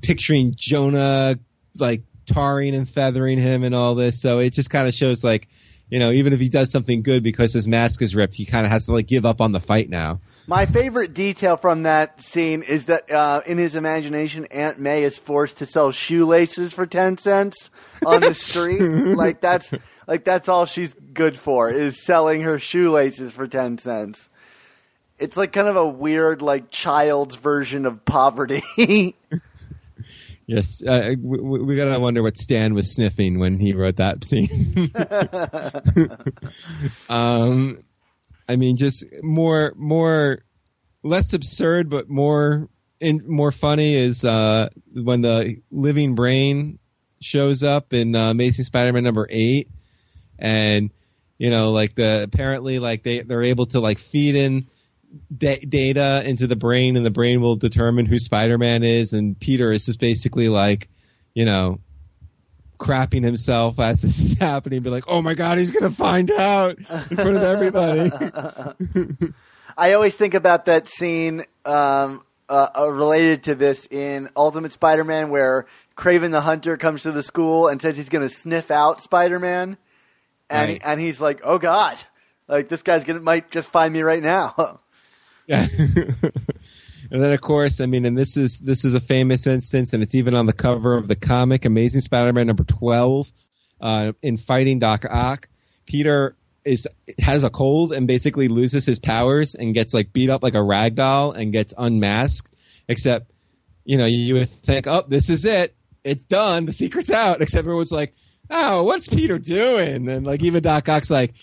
picturing 0.01 0.53
Jonah 0.55 1.35
like 1.79 2.03
tarring 2.25 2.75
and 2.75 2.87
feathering 2.87 3.39
him 3.39 3.63
and 3.63 3.73
all 3.73 3.95
this. 3.95 4.21
So 4.21 4.39
it 4.39 4.53
just 4.53 4.69
kind 4.69 4.87
of 4.87 4.93
shows 4.93 5.23
like, 5.23 5.47
you 5.93 5.99
know, 5.99 6.09
even 6.09 6.33
if 6.33 6.39
he 6.39 6.49
does 6.49 6.71
something 6.71 7.03
good 7.03 7.21
because 7.21 7.53
his 7.53 7.67
mask 7.67 8.01
is 8.01 8.15
ripped, 8.15 8.33
he 8.33 8.47
kind 8.47 8.65
of 8.65 8.71
has 8.71 8.87
to 8.87 8.93
like 8.93 9.05
give 9.05 9.27
up 9.27 9.39
on 9.39 9.51
the 9.51 9.59
fight 9.59 9.91
now. 9.91 10.19
My 10.47 10.65
favorite 10.65 11.13
detail 11.13 11.55
from 11.55 11.83
that 11.83 12.23
scene 12.23 12.63
is 12.63 12.85
that 12.85 13.11
uh, 13.11 13.41
in 13.45 13.59
his 13.59 13.75
imagination, 13.75 14.47
Aunt 14.47 14.79
May 14.79 15.03
is 15.03 15.19
forced 15.19 15.59
to 15.59 15.67
sell 15.67 15.91
shoelaces 15.91 16.73
for 16.73 16.87
ten 16.87 17.19
cents 17.19 17.69
on 18.03 18.21
the 18.21 18.33
street. 18.33 18.81
like 18.81 19.39
that's 19.39 19.71
like 20.07 20.23
that's 20.23 20.49
all 20.49 20.65
she's 20.65 20.95
good 21.13 21.37
for 21.37 21.69
is 21.69 22.03
selling 22.03 22.41
her 22.41 22.57
shoelaces 22.57 23.31
for 23.31 23.47
ten 23.47 23.77
cents. 23.77 24.31
It's 25.19 25.37
like 25.37 25.53
kind 25.53 25.67
of 25.67 25.75
a 25.75 25.87
weird, 25.87 26.41
like 26.41 26.71
child's 26.71 27.35
version 27.35 27.85
of 27.85 28.03
poverty. 28.03 28.63
Yes, 30.53 30.83
uh, 30.83 31.15
we, 31.19 31.61
we 31.63 31.75
gotta 31.75 31.99
wonder 31.99 32.21
what 32.21 32.37
Stan 32.37 32.75
was 32.75 32.93
sniffing 32.93 33.39
when 33.39 33.57
he 33.57 33.73
wrote 33.73 33.95
that 33.95 34.23
scene. 34.23 34.91
um, 37.09 37.83
I 38.47 38.55
mean, 38.55 38.77
just 38.77 39.03
more, 39.23 39.73
more, 39.75 40.43
less 41.01 41.33
absurd, 41.33 41.89
but 41.89 42.07
more, 42.07 42.69
in, 42.99 43.23
more 43.27 43.51
funny 43.51 43.95
is 43.95 44.23
uh, 44.23 44.69
when 44.93 45.21
the 45.21 45.57
living 45.71 46.13
brain 46.13 46.77
shows 47.19 47.63
up 47.63 47.91
in 47.91 48.15
uh, 48.15 48.29
Amazing 48.29 48.65
Spider-Man 48.65 49.03
number 49.03 49.25
eight, 49.31 49.69
and 50.37 50.91
you 51.39 51.49
know, 51.49 51.71
like 51.71 51.95
the 51.95 52.21
apparently 52.31 52.77
like 52.77 53.01
they 53.01 53.21
they're 53.21 53.41
able 53.41 53.65
to 53.67 53.79
like 53.79 53.97
feed 53.97 54.35
in 54.35 54.67
da- 55.35 55.59
data 55.59 56.23
into 56.25 56.47
the 56.47 56.55
brain, 56.55 56.97
and 56.97 57.05
the 57.05 57.11
brain 57.11 57.41
will 57.41 57.55
determine 57.55 58.05
who 58.05 58.19
Spider-Man 58.19 58.83
is. 58.83 59.13
And 59.13 59.39
Peter 59.39 59.71
is 59.71 59.85
just 59.85 59.99
basically 59.99 60.49
like, 60.49 60.89
you 61.33 61.45
know, 61.45 61.79
crapping 62.79 63.23
himself 63.23 63.79
as 63.79 64.01
this 64.01 64.19
is 64.19 64.37
happening, 64.39 64.81
be 64.81 64.89
like, 64.89 65.05
"Oh 65.07 65.21
my 65.21 65.33
god, 65.35 65.57
he's 65.57 65.71
gonna 65.71 65.89
find 65.91 66.29
out 66.31 66.77
in 66.77 66.85
front 67.17 67.37
of 67.37 67.43
everybody." 67.43 68.11
I 69.77 69.93
always 69.93 70.15
think 70.15 70.33
about 70.33 70.65
that 70.65 70.87
scene 70.87 71.45
um, 71.65 72.23
uh, 72.49 72.67
uh, 72.77 72.89
related 72.91 73.43
to 73.43 73.55
this 73.55 73.87
in 73.89 74.29
Ultimate 74.35 74.71
Spider-Man, 74.73 75.29
where 75.29 75.65
Kraven 75.97 76.31
the 76.31 76.41
Hunter 76.41 76.77
comes 76.77 77.03
to 77.03 77.11
the 77.11 77.23
school 77.23 77.67
and 77.69 77.81
says 77.81 77.97
he's 77.97 78.09
going 78.09 78.27
to 78.27 78.35
sniff 78.35 78.69
out 78.69 79.01
Spider-Man, 79.01 79.77
and 80.49 80.69
Right. 80.69 80.81
and 80.83 80.99
he's 80.99 81.21
like, 81.21 81.41
"Oh 81.43 81.57
God, 81.57 81.97
like 82.47 82.67
this 82.69 82.81
guy's 82.81 83.03
gonna 83.03 83.21
might 83.21 83.49
just 83.49 83.71
find 83.71 83.93
me 83.93 84.01
right 84.01 84.21
now." 84.21 84.79
Yeah. 85.47 85.65
and 87.11 87.21
then 87.21 87.33
of 87.33 87.41
course, 87.41 87.81
I 87.81 87.85
mean, 87.85 88.05
and 88.05 88.17
this 88.17 88.37
is 88.37 88.59
this 88.59 88.85
is 88.85 88.93
a 88.93 88.99
famous 88.99 89.47
instance, 89.47 89.93
and 89.93 90.03
it's 90.03 90.15
even 90.15 90.35
on 90.35 90.45
the 90.45 90.53
cover 90.53 90.95
of 90.95 91.07
the 91.07 91.15
comic 91.15 91.65
Amazing 91.65 92.01
Spider-Man 92.01 92.47
number 92.47 92.63
twelve. 92.63 93.31
Uh, 93.81 94.13
in 94.21 94.37
fighting 94.37 94.79
Doc 94.79 95.03
Ock, 95.09 95.49
Peter 95.85 96.37
is 96.63 96.87
has 97.19 97.43
a 97.43 97.49
cold 97.49 97.91
and 97.91 98.07
basically 98.07 98.47
loses 98.47 98.85
his 98.85 98.99
powers 98.99 99.55
and 99.55 99.73
gets 99.73 99.93
like 99.93 100.13
beat 100.13 100.29
up 100.29 100.43
like 100.43 100.53
a 100.53 100.63
rag 100.63 100.95
doll 100.95 101.31
and 101.31 101.51
gets 101.51 101.73
unmasked. 101.77 102.55
Except, 102.87 103.31
you 103.85 103.97
know, 103.97 104.05
you 104.05 104.35
would 104.35 104.49
think, 104.49 104.87
oh, 104.87 105.03
this 105.07 105.29
is 105.29 105.45
it, 105.45 105.75
it's 106.03 106.25
done, 106.25 106.65
the 106.65 106.73
secret's 106.73 107.11
out. 107.11 107.41
Except 107.41 107.65
everyone's 107.65 107.91
like, 107.91 108.13
oh, 108.49 108.83
what's 108.83 109.07
Peter 109.07 109.37
doing? 109.37 110.07
And 110.07 110.25
like 110.25 110.43
even 110.43 110.63
Doc 110.63 110.87
Ock's 110.89 111.09
like, 111.11 111.33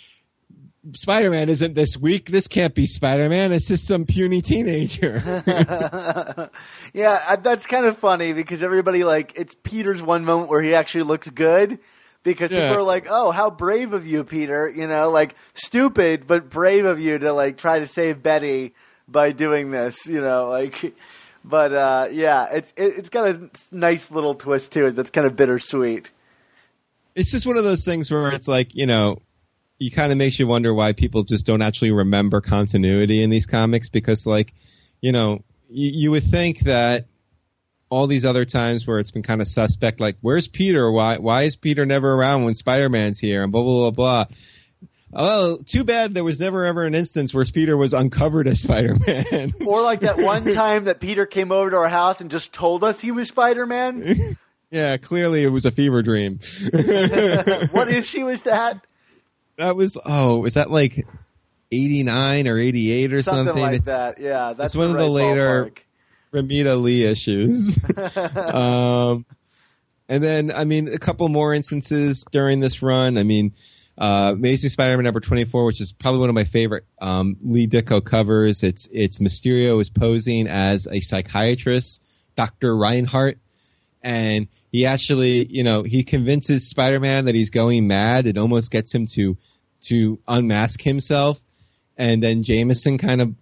Spider-Man 0.94 1.48
isn't 1.50 1.74
this 1.74 1.96
weak. 1.98 2.30
This 2.30 2.48
can't 2.48 2.74
be 2.74 2.86
Spider-Man. 2.86 3.52
It's 3.52 3.68
just 3.68 3.86
some 3.86 4.06
puny 4.06 4.40
teenager. 4.40 5.22
yeah, 6.94 7.36
that's 7.36 7.66
kind 7.66 7.86
of 7.86 7.98
funny 7.98 8.32
because 8.32 8.62
everybody 8.62 9.04
like 9.04 9.32
it's 9.36 9.54
Peter's 9.62 10.00
one 10.00 10.24
moment 10.24 10.48
where 10.50 10.62
he 10.62 10.74
actually 10.74 11.04
looks 11.04 11.28
good, 11.28 11.78
because 12.22 12.50
Yeah. 12.50 12.68
people 12.68 12.82
are 12.82 12.86
like, 12.86 13.06
"Oh, 13.10 13.30
how 13.30 13.50
brave 13.50 13.92
of 13.92 14.06
you, 14.06 14.24
Peter!" 14.24 14.68
You 14.74 14.86
know, 14.86 15.10
like 15.10 15.34
stupid 15.54 16.26
but 16.26 16.48
brave 16.48 16.84
of 16.86 16.98
you 16.98 17.18
to 17.18 17.32
like 17.32 17.58
try 17.58 17.78
to 17.80 17.86
save 17.86 18.22
Betty 18.22 18.74
by 19.06 19.32
doing 19.32 19.70
this. 19.70 20.06
You 20.06 20.22
know, 20.22 20.48
like, 20.48 20.94
but 21.44 21.72
uh, 21.74 22.08
yeah, 22.10 22.46
it's 22.52 22.72
it, 22.76 22.94
it's 22.98 23.08
got 23.10 23.34
a 23.34 23.50
nice 23.70 24.10
little 24.10 24.34
twist 24.34 24.72
to 24.72 24.86
it 24.86 24.96
that's 24.96 25.10
kind 25.10 25.26
of 25.26 25.36
bittersweet. 25.36 26.10
it's 27.14 27.32
just 27.32 27.46
one 27.46 27.58
of 27.58 27.64
those 27.64 27.84
things 27.84 28.10
where 28.10 28.32
it's 28.32 28.48
like 28.48 28.74
you 28.74 28.86
know 28.86 29.18
you 29.80 29.90
kind 29.90 30.12
of 30.12 30.18
makes 30.18 30.38
you 30.38 30.46
wonder 30.46 30.72
why 30.72 30.92
people 30.92 31.24
just 31.24 31.46
don't 31.46 31.62
actually 31.62 31.90
remember 31.90 32.40
continuity 32.40 33.22
in 33.22 33.30
these 33.30 33.46
comics 33.46 33.88
because 33.88 34.26
like 34.26 34.52
you 35.00 35.10
know 35.10 35.42
you, 35.68 35.90
you 35.92 36.10
would 36.12 36.22
think 36.22 36.60
that 36.60 37.06
all 37.88 38.06
these 38.06 38.24
other 38.24 38.44
times 38.44 38.86
where 38.86 39.00
it's 39.00 39.10
been 39.10 39.22
kind 39.22 39.40
of 39.40 39.48
suspect 39.48 39.98
like 39.98 40.16
where's 40.20 40.46
peter 40.46 40.92
why 40.92 41.16
why 41.16 41.42
is 41.42 41.56
peter 41.56 41.86
never 41.86 42.12
around 42.12 42.44
when 42.44 42.54
spider-man's 42.54 43.18
here 43.18 43.42
and 43.42 43.50
blah 43.50 43.62
blah 43.62 43.90
blah 43.90 44.26
blah 44.26 44.36
Oh, 45.12 45.58
too 45.66 45.82
bad 45.82 46.14
there 46.14 46.22
was 46.22 46.38
never 46.38 46.64
ever 46.64 46.84
an 46.84 46.94
instance 46.94 47.34
where 47.34 47.44
Peter 47.44 47.76
was 47.76 47.94
uncovered 47.94 48.46
as 48.46 48.60
Spider-Man. 48.62 49.54
Or 49.66 49.82
like 49.82 50.00
that 50.02 50.18
one 50.18 50.44
time 50.54 50.84
that 50.84 51.00
Peter 51.00 51.26
came 51.26 51.50
over 51.50 51.68
to 51.70 51.76
our 51.78 51.88
house 51.88 52.20
and 52.20 52.30
just 52.30 52.52
told 52.52 52.84
us 52.84 53.00
he 53.00 53.10
was 53.10 53.26
Spider 53.26 53.66
Man. 53.66 54.36
yeah, 54.70 54.98
clearly 54.98 55.42
it 55.42 55.48
was 55.48 55.66
a 55.66 55.72
fever 55.72 56.02
dream. 56.02 56.38
what 57.72 57.88
issue 57.88 58.28
is 58.28 58.42
that? 58.42 58.86
That 59.60 59.76
was 59.76 59.98
oh, 60.04 60.38
was 60.38 60.54
that 60.54 60.70
like 60.70 61.06
eighty 61.70 62.02
nine 62.02 62.48
or 62.48 62.58
eighty 62.58 62.90
eight 62.92 63.12
or 63.12 63.22
Something, 63.22 63.44
something? 63.46 63.62
like 63.62 63.76
It's 63.76 63.86
that. 63.86 64.18
Yeah, 64.18 64.54
that's 64.54 64.74
it's 64.74 64.76
one 64.76 64.86
of 64.86 64.94
the 64.94 65.04
right 65.04 65.10
later- 65.10 65.64
ballpark. 65.66 65.78
Romita 66.32 66.80
Lee 66.80 67.04
issues. 67.04 67.76
um, 68.36 69.26
and 70.08 70.22
then 70.22 70.50
I 70.50 70.64
mean 70.64 70.88
a 70.88 70.98
couple 70.98 71.28
more 71.28 71.52
instances 71.52 72.24
during 72.30 72.60
this 72.60 72.82
run. 72.82 73.18
I 73.18 73.22
mean, 73.24 73.52
uh, 73.98 74.30
Amazing 74.34 74.70
Spider-Man 74.70 75.04
number 75.04 75.20
twenty 75.20 75.44
four, 75.44 75.66
which 75.66 75.80
is 75.80 75.92
probably 75.92 76.20
one 76.20 76.28
of 76.30 76.34
my 76.34 76.44
favorite 76.44 76.84
um, 77.00 77.36
Lee 77.42 77.66
Ditko 77.66 78.04
covers. 78.04 78.62
It's 78.62 78.88
it's 78.92 79.18
Mysterio 79.18 79.80
is 79.80 79.90
posing 79.90 80.46
as 80.46 80.86
a 80.86 81.00
psychiatrist, 81.00 82.02
Doctor 82.36 82.74
Reinhardt, 82.76 83.38
and 84.02 84.46
he 84.72 84.86
actually, 84.86 85.46
you 85.50 85.64
know, 85.64 85.82
he 85.82 86.04
convinces 86.04 86.68
Spider-Man 86.68 87.24
that 87.24 87.34
he's 87.34 87.50
going 87.50 87.88
mad. 87.88 88.28
It 88.28 88.38
almost 88.38 88.70
gets 88.70 88.94
him 88.94 89.06
to 89.14 89.36
to 89.82 90.18
unmask 90.26 90.80
himself, 90.82 91.42
and 91.96 92.22
then 92.22 92.42
Jameson 92.42 92.98
kind 92.98 93.20
of 93.20 93.34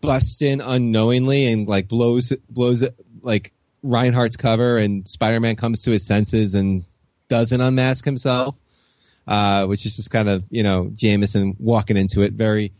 busts 0.00 0.42
in 0.42 0.60
unknowingly 0.60 1.52
and 1.52 1.68
like 1.68 1.88
blows 1.88 2.32
blows 2.48 2.88
like 3.22 3.52
Reinhardt's 3.82 4.36
cover, 4.36 4.78
and 4.78 5.08
Spider-Man 5.08 5.56
comes 5.56 5.82
to 5.82 5.90
his 5.90 6.06
senses 6.06 6.54
and 6.54 6.84
doesn't 7.28 7.60
unmask 7.60 8.04
himself, 8.04 8.54
uh, 9.26 9.66
which 9.66 9.86
is 9.86 9.96
just 9.96 10.10
kind 10.10 10.28
of 10.28 10.44
you 10.50 10.62
know 10.62 10.90
Jameson 10.94 11.56
walking 11.58 11.96
into 11.96 12.22
it 12.22 12.32
very. 12.32 12.72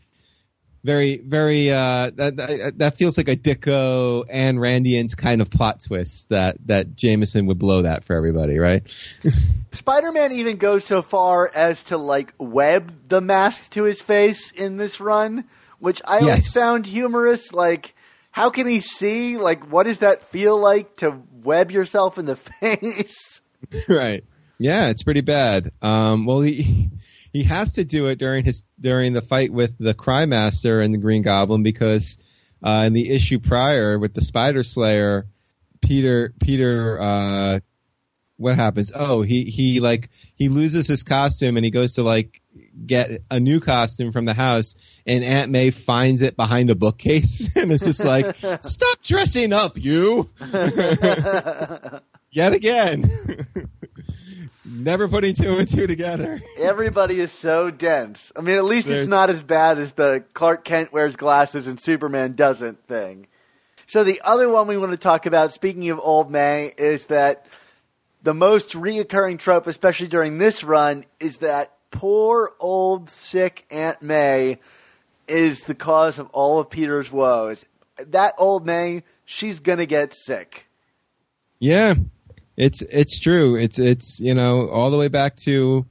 Very, 0.83 1.17
very. 1.19 1.69
Uh, 1.69 2.09
that, 2.15 2.73
that 2.77 2.97
feels 2.97 3.15
like 3.17 3.27
a 3.27 3.35
Ditko 3.35 4.25
and 4.29 4.57
Randian 4.57 5.15
kind 5.15 5.39
of 5.41 5.51
plot 5.51 5.81
twist 5.85 6.29
that 6.29 6.57
that 6.65 6.95
Jameson 6.95 7.45
would 7.45 7.59
blow 7.59 7.83
that 7.83 8.03
for 8.03 8.15
everybody, 8.15 8.57
right? 8.57 8.81
Spider 9.73 10.11
Man 10.11 10.31
even 10.31 10.57
goes 10.57 10.83
so 10.83 11.01
far 11.03 11.51
as 11.53 11.83
to 11.85 11.97
like 11.97 12.33
web 12.39 12.91
the 13.07 13.21
mask 13.21 13.71
to 13.73 13.83
his 13.83 14.01
face 14.01 14.49
in 14.51 14.77
this 14.77 14.99
run, 14.99 15.45
which 15.79 16.01
I 16.03 16.17
always 16.19 16.25
Yes. 16.25 16.53
found 16.55 16.87
humorous. 16.87 17.53
Like, 17.53 17.93
how 18.31 18.49
can 18.49 18.65
he 18.67 18.79
see? 18.79 19.37
Like, 19.37 19.71
what 19.71 19.83
does 19.83 19.99
that 19.99 20.31
feel 20.31 20.59
like 20.59 20.95
to 20.97 21.21
web 21.43 21.69
yourself 21.69 22.17
in 22.17 22.25
the 22.25 22.35
face? 22.61 23.41
right. 23.87 24.23
Yeah, 24.57 24.89
it's 24.89 25.03
pretty 25.03 25.21
bad. 25.21 25.71
Um, 25.81 26.25
well, 26.25 26.41
he 26.41 26.89
he 27.31 27.43
has 27.43 27.73
to 27.73 27.85
do 27.85 28.07
it 28.07 28.17
during 28.17 28.43
his 28.43 28.63
during 28.79 29.13
the 29.13 29.21
fight 29.21 29.51
with 29.51 29.77
the 29.77 29.93
Crime 29.93 30.29
Master 30.29 30.81
and 30.81 30.93
the 30.93 30.97
Green 30.97 31.21
Goblin 31.21 31.63
because 31.63 32.17
uh, 32.63 32.83
in 32.85 32.93
the 32.93 33.09
issue 33.09 33.39
prior 33.39 33.97
with 33.97 34.13
the 34.13 34.21
Spider 34.21 34.63
Slayer, 34.63 35.27
Peter 35.81 36.33
Peter 36.39 36.97
uh, 36.99 37.59
what 38.41 38.55
happens? 38.55 38.91
Oh, 38.93 39.21
he 39.21 39.43
he 39.43 39.79
like 39.79 40.09
he 40.35 40.49
loses 40.49 40.87
his 40.87 41.03
costume 41.03 41.57
and 41.57 41.63
he 41.63 41.69
goes 41.71 41.93
to 41.93 42.03
like 42.03 42.41
get 42.85 43.21
a 43.29 43.39
new 43.39 43.59
costume 43.59 44.11
from 44.11 44.25
the 44.25 44.33
house 44.33 44.75
and 45.05 45.23
Aunt 45.23 45.51
May 45.51 45.69
finds 45.69 46.21
it 46.21 46.35
behind 46.35 46.69
a 46.69 46.75
bookcase 46.75 47.55
and 47.55 47.71
it's 47.71 47.85
just 47.85 48.03
like 48.03 48.35
stop 48.35 49.01
dressing 49.03 49.53
up 49.53 49.77
you 49.77 50.27
yet 52.31 52.53
again 52.53 53.09
never 54.71 55.07
putting 55.07 55.33
two 55.35 55.57
and 55.57 55.67
two 55.67 55.85
together 55.85 56.41
Everybody 56.57 57.19
is 57.19 57.31
so 57.31 57.69
dense. 57.69 58.31
I 58.35 58.41
mean, 58.41 58.55
at 58.55 58.63
least 58.65 58.87
There's- 58.87 59.01
it's 59.03 59.09
not 59.09 59.29
as 59.29 59.43
bad 59.43 59.77
as 59.77 59.91
the 59.93 60.23
Clark 60.33 60.63
Kent 60.63 60.93
wears 60.93 61.15
glasses 61.15 61.67
and 61.67 61.79
Superman 61.79 62.35
doesn't 62.35 62.87
thing. 62.87 63.27
So 63.87 64.03
the 64.05 64.21
other 64.23 64.47
one 64.49 64.67
we 64.67 64.77
want 64.77 64.91
to 64.91 64.97
talk 64.97 65.25
about, 65.25 65.51
speaking 65.51 65.89
of 65.89 65.99
Old 66.01 66.31
May, 66.31 66.73
is 66.77 67.07
that 67.07 67.45
the 68.23 68.33
most 68.33 68.69
reoccurring 68.73 69.39
trope, 69.39 69.67
especially 69.67 70.07
during 70.07 70.37
this 70.37 70.63
run, 70.63 71.05
is 71.19 71.39
that 71.39 71.73
poor 71.91 72.53
old 72.59 73.09
sick 73.09 73.65
Aunt 73.69 74.01
May 74.01 74.59
is 75.27 75.59
the 75.61 75.75
cause 75.75 76.19
of 76.19 76.27
all 76.31 76.59
of 76.59 76.69
Peter's 76.69 77.11
woes. 77.11 77.65
That 77.97 78.33
old 78.37 78.65
May, 78.65 79.03
she's 79.25 79.59
gonna 79.59 79.85
get 79.85 80.13
sick. 80.13 80.67
Yeah, 81.59 81.95
it's 82.61 82.83
it's 82.83 83.17
true. 83.17 83.55
It's 83.55 83.79
it's 83.79 84.19
you 84.19 84.35
know 84.35 84.69
all 84.69 84.91
the 84.91 84.97
way 84.97 85.07
back 85.07 85.35
to, 85.37 85.87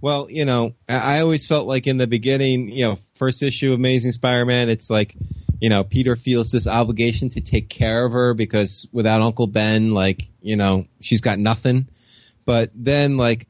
well, 0.00 0.26
you 0.28 0.44
know, 0.44 0.74
I, 0.88 1.20
always 1.20 1.46
felt 1.46 1.68
like 1.68 1.86
in 1.86 1.98
the 1.98 2.08
beginning, 2.08 2.68
you 2.68 2.84
know, 2.84 2.96
first 3.14 3.44
issue 3.44 3.68
of 3.68 3.78
Amazing 3.78 4.12
Spider-Man, 4.12 4.68
it's 4.68 4.90
like, 4.90 5.14
you 5.60 5.68
know, 5.68 5.84
Peter 5.84 6.16
feels 6.16 6.50
this 6.50 6.66
obligation 6.66 7.28
to 7.30 7.40
take 7.40 7.68
care 7.68 8.04
of 8.04 8.12
her 8.12 8.34
because 8.34 8.88
without 8.92 9.20
Uncle 9.20 9.46
Ben, 9.46 9.94
like, 9.94 10.22
you 10.42 10.56
know, 10.56 10.84
she's 11.00 11.20
got 11.20 11.38
nothing. 11.38 11.86
But 12.44 12.70
then 12.74 13.16
like, 13.16 13.46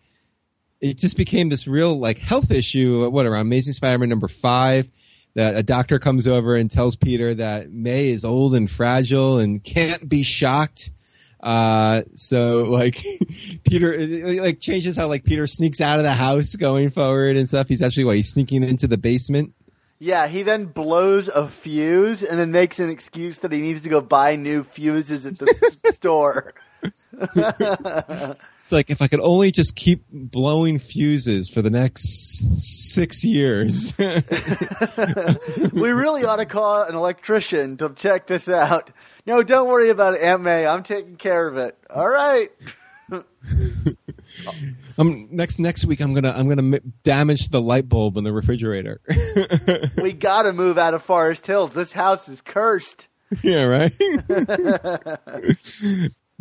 it 0.82 0.98
just 0.98 1.16
became 1.16 1.48
this 1.48 1.66
real 1.66 1.98
like 1.98 2.18
health 2.18 2.50
issue. 2.50 3.08
What 3.08 3.24
around 3.24 3.42
Amazing 3.42 3.74
Spider-Man 3.74 4.10
number 4.10 4.28
five? 4.28 4.90
That 5.34 5.54
a 5.54 5.62
doctor 5.62 6.00
comes 6.00 6.26
over 6.26 6.56
and 6.56 6.68
tells 6.68 6.96
Peter 6.96 7.32
that 7.34 7.70
May 7.70 8.08
is 8.08 8.24
old 8.24 8.56
and 8.56 8.68
fragile 8.68 9.38
and 9.38 9.62
can't 9.62 10.06
be 10.06 10.24
shocked. 10.24 10.90
Uh, 11.42 12.02
so 12.14 12.64
like 12.64 13.02
Peter, 13.64 13.96
like 14.42 14.60
changes 14.60 14.96
how 14.96 15.08
like 15.08 15.24
Peter 15.24 15.46
sneaks 15.46 15.80
out 15.80 15.98
of 15.98 16.04
the 16.04 16.12
house 16.12 16.54
going 16.56 16.90
forward 16.90 17.36
and 17.36 17.48
stuff. 17.48 17.68
He's 17.68 17.82
actually 17.82 18.04
what 18.04 18.16
he's 18.16 18.28
sneaking 18.28 18.62
into 18.62 18.86
the 18.86 18.98
basement. 18.98 19.54
Yeah, 19.98 20.28
he 20.28 20.42
then 20.42 20.64
blows 20.64 21.28
a 21.28 21.46
fuse 21.46 22.22
and 22.22 22.38
then 22.38 22.52
makes 22.52 22.78
an 22.78 22.88
excuse 22.88 23.38
that 23.40 23.52
he 23.52 23.60
needs 23.60 23.82
to 23.82 23.90
go 23.90 24.00
buy 24.00 24.36
new 24.36 24.64
fuses 24.64 25.26
at 25.26 25.38
the 25.38 25.46
store. 25.92 26.54
Like 28.72 28.90
if 28.90 29.02
I 29.02 29.08
could 29.08 29.20
only 29.20 29.50
just 29.50 29.74
keep 29.74 30.04
blowing 30.10 30.78
fuses 30.78 31.48
for 31.48 31.62
the 31.62 31.70
next 31.70 32.92
six 32.92 33.24
years. 33.24 33.94
we 35.72 35.90
really 35.90 36.24
ought 36.24 36.36
to 36.36 36.46
call 36.46 36.82
an 36.82 36.94
electrician 36.94 37.76
to 37.78 37.90
check 37.90 38.26
this 38.26 38.48
out. 38.48 38.90
No, 39.26 39.42
don't 39.42 39.68
worry 39.68 39.90
about 39.90 40.14
it, 40.14 40.22
Aunt 40.22 40.42
May. 40.42 40.66
I'm 40.66 40.82
taking 40.82 41.16
care 41.16 41.46
of 41.46 41.56
it. 41.56 41.76
All 41.88 42.08
right. 42.08 42.50
I'm 43.12 43.24
um, 44.98 45.28
next 45.30 45.58
next 45.58 45.84
week 45.84 46.00
I'm 46.00 46.14
gonna 46.14 46.32
I'm 46.34 46.48
gonna 46.48 46.80
damage 47.02 47.48
the 47.48 47.60
light 47.60 47.88
bulb 47.88 48.16
in 48.16 48.24
the 48.24 48.32
refrigerator. 48.32 49.00
We 50.02 50.12
got 50.12 50.42
to 50.42 50.52
move 50.52 50.78
out 50.78 50.94
of 50.94 51.02
Forest 51.02 51.46
Hills. 51.46 51.74
This 51.74 51.92
house 51.92 52.28
is 52.28 52.40
cursed. 52.40 53.08
yeah, 53.42 53.64
right. 53.64 53.92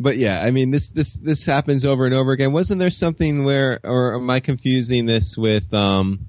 But 0.00 0.16
yeah, 0.16 0.40
I 0.42 0.50
mean 0.50 0.70
this 0.70 0.88
this 0.88 1.12
this 1.12 1.44
happens 1.44 1.84
over 1.84 2.06
and 2.06 2.14
over 2.14 2.32
again. 2.32 2.52
Wasn't 2.52 2.80
there 2.80 2.90
something 2.90 3.44
where, 3.44 3.78
or 3.84 4.14
am 4.14 4.30
I 4.30 4.40
confusing 4.40 5.04
this 5.04 5.36
with? 5.36 5.72
um 5.74 6.26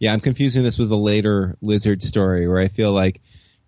Yeah, 0.00 0.12
I'm 0.12 0.20
confusing 0.20 0.64
this 0.64 0.76
with 0.76 0.90
a 0.90 0.96
later 0.96 1.56
lizard 1.62 2.02
story 2.02 2.48
where 2.48 2.58
I 2.58 2.66
feel 2.66 2.92
like 2.92 3.20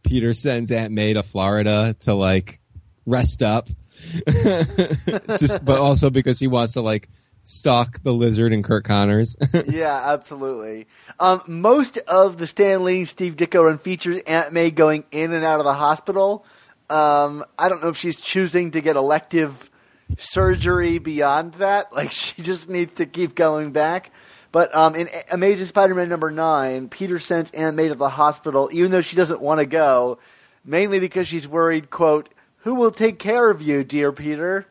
Peter 0.03 0.35
sends 0.35 0.73
Aunt 0.73 0.93
May 0.93 1.15
to 1.15 1.23
Florida 1.23 1.95
to 2.01 2.15
like 2.15 2.59
rest 3.07 3.45
up, 3.45 3.69
just 4.29 5.65
but 5.65 5.79
also 5.79 6.11
because 6.11 6.41
he 6.41 6.49
wants 6.49 6.73
to 6.73 6.81
like 6.81 7.09
stalk 7.45 8.03
the 8.03 8.13
lizard 8.13 8.53
and 8.53 8.65
Curt 8.65 8.85
Connors. 8.85 9.37
yeah, 9.69 10.13
absolutely. 10.13 10.89
Um, 11.21 11.43
most 11.47 11.99
of 11.99 12.39
the 12.39 12.49
Stan 12.49 12.83
Lee, 12.83 13.05
Steve 13.05 13.37
Ditko 13.37 13.67
run 13.67 13.79
features 13.79 14.21
Aunt 14.27 14.53
May 14.53 14.73
going 14.73 15.05
in 15.13 15.33
and 15.33 15.45
out 15.45 15.61
of 15.61 15.65
the 15.65 15.75
hospital. 15.75 16.45
Um, 16.91 17.45
I 17.59 17.69
don't 17.69 17.83
know 17.83 17.89
if 17.89 17.97
she's 17.97 18.21
choosing 18.21 18.73
to 18.73 18.81
get 18.81 18.97
elective 18.97 19.71
surgery 20.19 20.99
beyond 20.99 21.55
that. 21.55 21.93
Like 21.95 22.13
she 22.13 22.43
just 22.43 22.69
needs 22.69 22.95
to 22.95 23.07
keep 23.07 23.35
going 23.35 23.73
back. 23.73 24.11
But 24.53 24.75
um, 24.75 24.95
in 24.95 25.09
Amazing 25.31 25.67
Spider-Man 25.67 26.09
number 26.09 26.31
nine, 26.31 26.89
Peter 26.89 27.19
sends 27.19 27.51
Aunt 27.51 27.75
May 27.75 27.89
to 27.89 27.95
the 27.95 28.09
hospital, 28.09 28.69
even 28.73 28.93
though 28.93 29.01
she 29.01 29.17
doesn't 29.17 29.41
want 29.41 29.59
to 29.59 29.67
go, 29.67 30.19
mainly 30.65 31.01
because 31.01 31.27
she's 31.27 31.49
worried. 31.49 31.91
"Quote: 31.91 32.29
Who 32.59 32.77
will 32.77 32.93
take 32.93 33.19
care 33.19 33.51
of 33.51 33.61
you, 33.63 33.83
dear 33.83 34.13
Peter?" 34.13 34.67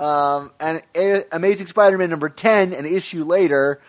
Um, 0.00 0.50
and 0.58 0.82
A- 0.96 1.26
Amazing 1.30 1.68
Spider-Man 1.68 2.10
number 2.10 2.28
ten, 2.28 2.72
an 2.72 2.86
issue 2.86 3.22
later, 3.22 3.80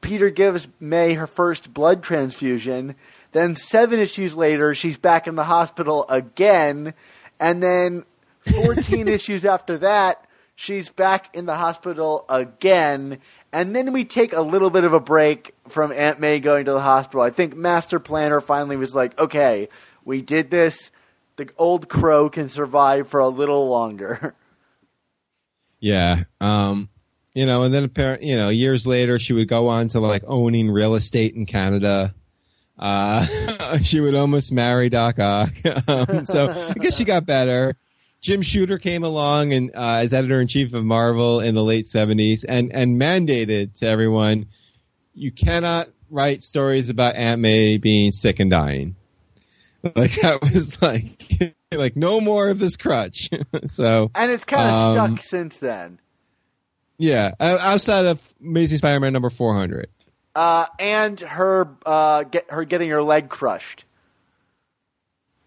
Peter 0.00 0.30
gives 0.30 0.66
May 0.80 1.14
her 1.14 1.26
first 1.28 1.72
blood 1.72 2.02
transfusion. 2.02 2.96
Then 3.32 3.54
seven 3.54 4.00
issues 4.00 4.34
later, 4.34 4.74
she's 4.74 4.96
back 4.98 5.26
in 5.26 5.36
the 5.36 5.44
hospital 5.44 6.06
again, 6.08 6.94
and 7.40 7.62
then 7.62 8.04
fourteen 8.52 9.08
issues 9.08 9.44
after 9.44 9.78
that, 9.78 10.26
she's 10.54 10.88
back 10.90 11.34
in 11.34 11.46
the 11.46 11.54
hospital 11.54 12.24
again. 12.28 13.18
And 13.52 13.74
then 13.74 13.92
we 13.92 14.04
take 14.04 14.32
a 14.32 14.42
little 14.42 14.70
bit 14.70 14.84
of 14.84 14.92
a 14.92 15.00
break 15.00 15.54
from 15.68 15.92
Aunt 15.92 16.20
May 16.20 16.40
going 16.40 16.66
to 16.66 16.72
the 16.72 16.80
hospital. 16.80 17.22
I 17.22 17.30
think 17.30 17.56
Master 17.56 17.98
Planner 17.98 18.40
finally 18.40 18.76
was 18.76 18.94
like, 18.94 19.18
okay, 19.18 19.68
we 20.04 20.20
did 20.20 20.50
this. 20.50 20.90
The 21.36 21.48
old 21.56 21.88
crow 21.88 22.28
can 22.28 22.48
survive 22.48 23.08
for 23.08 23.20
a 23.20 23.28
little 23.28 23.68
longer. 23.68 24.34
Yeah. 25.80 26.24
Um, 26.40 26.88
you 27.34 27.46
know, 27.46 27.62
and 27.62 27.72
then 27.72 27.84
apparent, 27.84 28.22
you 28.22 28.36
know, 28.36 28.48
years 28.48 28.84
later, 28.84 29.18
she 29.18 29.32
would 29.32 29.46
go 29.46 29.68
on 29.68 29.86
to 29.88 30.00
like 30.00 30.24
owning 30.26 30.70
real 30.70 30.96
estate 30.96 31.34
in 31.34 31.46
Canada. 31.46 32.14
Uh, 32.78 33.78
she 33.82 34.00
would 34.00 34.14
almost 34.14 34.52
marry 34.52 34.88
Doc 34.88 35.18
Ock. 35.18 35.50
um, 35.88 36.26
so 36.26 36.50
I 36.50 36.74
guess 36.74 36.96
she 36.96 37.04
got 37.04 37.26
better. 37.26 37.76
Jim 38.20 38.42
Shooter 38.42 38.78
came 38.78 39.04
along 39.04 39.52
and 39.52 39.70
uh, 39.74 40.00
as 40.02 40.12
editor 40.12 40.40
in 40.40 40.48
chief 40.48 40.74
of 40.74 40.84
Marvel 40.84 41.40
in 41.40 41.54
the 41.54 41.62
late 41.62 41.84
'70s, 41.84 42.44
and 42.48 42.72
and 42.72 43.00
mandated 43.00 43.74
to 43.74 43.86
everyone, 43.86 44.46
you 45.14 45.30
cannot 45.30 45.88
write 46.10 46.42
stories 46.42 46.90
about 46.90 47.14
Aunt 47.16 47.40
May 47.40 47.78
being 47.78 48.12
sick 48.12 48.40
and 48.40 48.50
dying. 48.50 48.96
Like 49.84 50.12
that 50.22 50.40
was 50.42 50.82
like 50.82 51.54
like 51.72 51.94
no 51.96 52.20
more 52.20 52.48
of 52.48 52.58
this 52.58 52.76
crutch. 52.76 53.30
so 53.68 54.10
and 54.14 54.30
it's 54.32 54.44
kind 54.44 54.68
of 54.68 54.74
Um, 54.98 55.16
stuck 55.16 55.24
since 55.24 55.56
then. 55.58 56.00
yeah, 56.98 57.30
outside 57.38 58.06
of 58.06 58.34
Amazing 58.40 58.78
Spider-Man 58.78 59.12
number 59.12 59.30
400. 59.30 59.86
Uh, 60.34 60.66
and 60.78 61.18
her 61.20 61.68
uh, 61.84 62.22
get 62.24 62.50
her 62.50 62.64
getting 62.64 62.90
her 62.90 63.02
leg 63.02 63.28
crushed. 63.28 63.84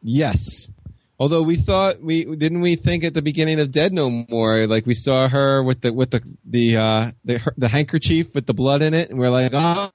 Yes. 0.01 0.71
Although 1.19 1.43
we 1.43 1.55
thought 1.55 2.01
we 2.01 2.25
didn't 2.25 2.61
we 2.61 2.75
think 2.75 3.03
at 3.03 3.13
the 3.13 3.21
beginning 3.21 3.59
of 3.59 3.71
Dead 3.71 3.93
No 3.93 4.09
More, 4.09 4.65
like 4.65 4.87
we 4.87 4.95
saw 4.95 5.29
her 5.29 5.61
with 5.61 5.81
the 5.81 5.93
with 5.93 6.09
the 6.09 6.21
the 6.45 6.77
uh 6.77 7.11
the, 7.23 7.37
her- 7.37 7.53
the 7.57 7.67
handkerchief 7.67 8.33
with 8.33 8.47
the 8.47 8.55
blood 8.55 8.81
in 8.81 8.95
it, 8.95 9.11
and 9.11 9.19
we're 9.19 9.29
like, 9.29 9.51
oh, 9.53 9.91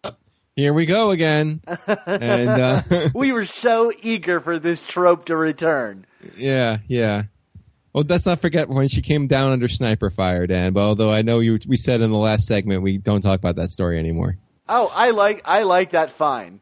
here 0.55 0.73
we 0.73 0.87
go 0.87 1.11
again. 1.11 1.61
and 2.07 2.49
uh, 2.49 2.83
we 3.15 3.33
were 3.33 3.45
so 3.45 3.93
eager 4.03 4.39
for 4.41 4.61
this 4.61 4.85
trope 4.85 5.27
to 5.27 5.37
return. 5.37 6.07
yeah, 6.37 6.79
yeah. 6.87 7.25
Well, 7.93 8.05
let's 8.09 8.27
not 8.27 8.39
forget 8.41 8.69
when 8.69 8.87
she 8.89 9.01
came 9.01 9.27
down 9.27 9.51
under 9.53 9.69
sniper 9.69 10.11
fire, 10.11 10.47
Dan. 10.47 10.75
But 10.75 10.83
although 10.83 11.11
I 11.11 11.23
know 11.23 11.41
you, 11.41 11.59
we 11.67 11.77
said 11.77 12.03
in 12.03 12.11
the 12.11 12.17
last 12.17 12.47
segment 12.47 12.83
we 12.83 12.99
don't 12.99 13.23
talk 13.23 13.39
about 13.41 13.57
that 13.57 13.71
story 13.71 13.99
anymore. 13.99 14.37
Oh, 14.69 14.93
I 14.95 15.11
like 15.11 15.43
I 15.45 15.63
like 15.63 15.91
that 15.91 16.11
fine. 16.13 16.61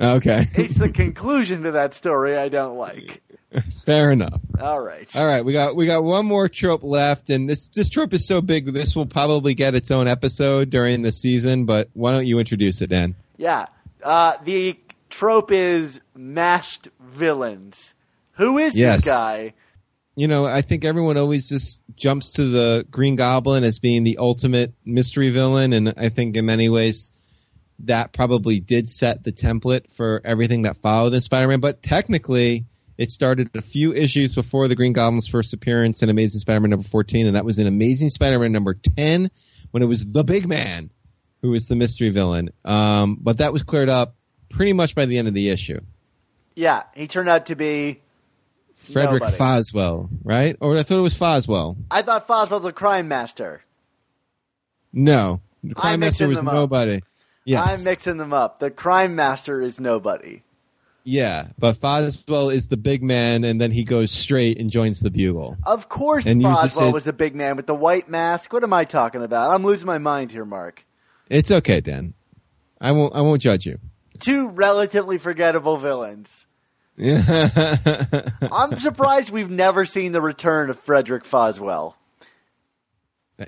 Okay, 0.00 0.46
It's 0.54 0.76
the 0.76 0.88
conclusion 0.88 1.64
to 1.64 1.72
that 1.72 1.94
story 1.94 2.36
I 2.36 2.48
don't 2.48 2.76
like. 2.78 3.22
fair 3.84 4.12
enough. 4.12 4.40
All 4.60 4.80
right. 4.80 5.08
All 5.16 5.26
right, 5.26 5.44
we 5.44 5.52
got 5.52 5.74
we 5.76 5.86
got 5.86 6.02
one 6.04 6.24
more 6.24 6.48
trope 6.48 6.82
left, 6.82 7.30
and 7.30 7.48
this 7.50 7.68
this 7.68 7.90
trope 7.90 8.12
is 8.14 8.26
so 8.26 8.40
big, 8.40 8.66
this 8.66 8.94
will 8.96 9.06
probably 9.06 9.54
get 9.54 9.74
its 9.74 9.90
own 9.90 10.06
episode 10.08 10.70
during 10.70 11.02
the 11.02 11.12
season. 11.12 11.64
But 11.66 11.88
why 11.92 12.12
don't 12.12 12.26
you 12.26 12.38
introduce 12.38 12.80
it, 12.80 12.88
Dan? 12.90 13.14
Yeah. 13.36 13.66
Uh, 14.02 14.36
the 14.44 14.78
trope 15.10 15.50
is 15.52 16.00
masked 16.14 16.88
villains. 17.00 17.92
Who 18.34 18.56
is 18.58 18.74
Yes. 18.74 19.04
this 19.04 19.12
guy? 19.14 19.52
You 20.20 20.28
know, 20.28 20.44
I 20.44 20.60
think 20.60 20.84
everyone 20.84 21.16
always 21.16 21.48
just 21.48 21.80
jumps 21.96 22.32
to 22.32 22.44
the 22.44 22.86
Green 22.90 23.16
Goblin 23.16 23.64
as 23.64 23.78
being 23.78 24.04
the 24.04 24.18
ultimate 24.18 24.74
mystery 24.84 25.30
villain, 25.30 25.72
and 25.72 25.94
I 25.96 26.10
think 26.10 26.36
in 26.36 26.44
many 26.44 26.68
ways 26.68 27.12
that 27.84 28.12
probably 28.12 28.60
did 28.60 28.86
set 28.86 29.24
the 29.24 29.32
template 29.32 29.90
for 29.90 30.20
everything 30.22 30.62
that 30.62 30.76
followed 30.76 31.14
in 31.14 31.22
Spider-Man. 31.22 31.60
But 31.60 31.82
technically, 31.82 32.66
it 32.98 33.10
started 33.10 33.48
a 33.54 33.62
few 33.62 33.94
issues 33.94 34.34
before 34.34 34.68
the 34.68 34.76
Green 34.76 34.92
Goblin's 34.92 35.26
first 35.26 35.54
appearance 35.54 36.02
in 36.02 36.10
Amazing 36.10 36.40
Spider-Man 36.40 36.68
number 36.68 36.86
14, 36.86 37.26
and 37.26 37.36
that 37.36 37.46
was 37.46 37.58
in 37.58 37.66
Amazing 37.66 38.10
Spider-Man 38.10 38.52
number 38.52 38.74
10 38.74 39.30
when 39.70 39.82
it 39.82 39.86
was 39.86 40.12
the 40.12 40.22
Big 40.22 40.46
Man 40.46 40.90
who 41.40 41.48
was 41.48 41.66
the 41.66 41.76
mystery 41.76 42.10
villain. 42.10 42.50
Um, 42.62 43.16
but 43.18 43.38
that 43.38 43.54
was 43.54 43.62
cleared 43.62 43.88
up 43.88 44.16
pretty 44.50 44.74
much 44.74 44.94
by 44.94 45.06
the 45.06 45.16
end 45.16 45.28
of 45.28 45.32
the 45.34 45.48
issue. 45.48 45.80
Yeah, 46.54 46.82
he 46.94 47.06
turned 47.06 47.30
out 47.30 47.46
to 47.46 47.54
be. 47.54 48.02
Frederick 48.82 49.22
Nobody. 49.22 49.36
Foswell, 49.38 50.08
right? 50.24 50.56
Or 50.60 50.76
I 50.76 50.82
thought 50.82 50.98
it 50.98 51.02
was 51.02 51.18
Foswell. 51.18 51.76
I 51.90 52.02
thought 52.02 52.26
Foswell's 52.26 52.64
a 52.64 52.72
crime 52.72 53.08
master. 53.08 53.62
No, 54.92 55.40
the 55.62 55.74
Crime 55.74 56.00
Master 56.00 56.26
was 56.26 56.38
them 56.38 56.48
up. 56.48 56.54
nobody. 56.54 57.00
Yes, 57.44 57.78
I'm 57.80 57.90
mixing 57.90 58.16
them 58.16 58.32
up. 58.32 58.58
The 58.58 58.70
crime 58.70 59.14
master 59.14 59.62
is 59.62 59.78
nobody. 59.78 60.42
yeah, 61.04 61.48
but 61.58 61.76
Foswell 61.76 62.52
is 62.52 62.66
the 62.68 62.76
big 62.76 63.02
man, 63.02 63.44
and 63.44 63.60
then 63.60 63.70
he 63.70 63.84
goes 63.84 64.10
straight 64.10 64.58
and 64.58 64.68
joins 64.70 65.00
the 65.00 65.10
Bugle. 65.10 65.56
Of 65.64 65.88
course, 65.88 66.26
And 66.26 66.42
Foswell 66.42 66.86
his- 66.86 66.94
was 66.94 67.02
the 67.04 67.12
big 67.12 67.34
man 67.34 67.56
with 67.56 67.66
the 67.66 67.74
white 67.74 68.08
mask. 68.08 68.52
What 68.52 68.64
am 68.64 68.72
I 68.72 68.84
talking 68.84 69.22
about? 69.22 69.50
I'm 69.52 69.64
losing 69.64 69.86
my 69.86 69.98
mind 69.98 70.32
here, 70.32 70.44
Mark. 70.44 70.84
It's 71.28 71.50
okay, 71.50 71.80
Dan. 71.80 72.14
I 72.80 72.92
won't. 72.92 73.14
I 73.14 73.20
won't 73.20 73.40
judge 73.42 73.66
you. 73.66 73.78
Two 74.18 74.48
relatively 74.48 75.18
forgettable 75.18 75.76
villains. 75.78 76.46
I'm 77.00 78.78
surprised 78.78 79.30
we've 79.30 79.50
never 79.50 79.84
seen 79.86 80.12
the 80.12 80.20
return 80.20 80.70
of 80.70 80.78
Frederick 80.80 81.24
Foswell. 81.24 81.94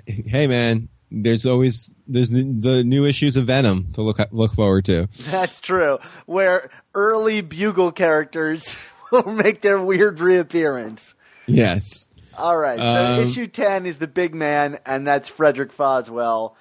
hey, 0.05 0.47
man. 0.47 0.89
There's 1.15 1.45
always 1.45 1.93
there's 2.07 2.31
the, 2.31 2.41
the 2.41 2.83
new 2.83 3.05
issues 3.05 3.37
of 3.37 3.45
Venom 3.45 3.89
to 3.93 4.01
look 4.01 4.17
look 4.31 4.53
forward 4.53 4.85
to. 4.85 5.07
That's 5.29 5.59
true. 5.59 5.99
Where 6.25 6.71
early 6.95 7.41
Bugle 7.41 7.91
characters 7.91 8.75
will 9.11 9.31
make 9.31 9.61
their 9.61 9.79
weird 9.79 10.19
reappearance. 10.19 11.13
Yes. 11.45 12.07
All 12.35 12.57
right. 12.57 12.79
So 12.79 13.21
Um, 13.21 13.27
issue 13.27 13.45
10 13.45 13.85
is 13.85 13.99
the 13.99 14.07
big 14.07 14.33
man, 14.33 14.79
and 14.87 15.05
that's 15.05 15.29
Frederick 15.29 15.71
Foswell, 15.71 16.55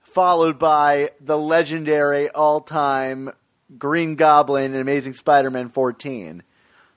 followed 0.00 0.58
by 0.58 1.10
the 1.20 1.36
legendary 1.36 2.30
all 2.30 2.62
time 2.62 3.30
Green 3.76 4.14
Goblin 4.14 4.72
and 4.72 4.80
Amazing 4.80 5.14
Spider 5.14 5.50
Man 5.50 5.68
14. 5.68 6.42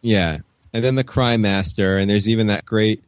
Yeah, 0.02 0.38
and 0.74 0.84
then 0.84 0.96
the 0.96 1.04
Crime 1.04 1.42
Master, 1.42 1.98
and 1.98 2.10
there's 2.10 2.30
even 2.30 2.48
that 2.48 2.66
great 2.66 3.04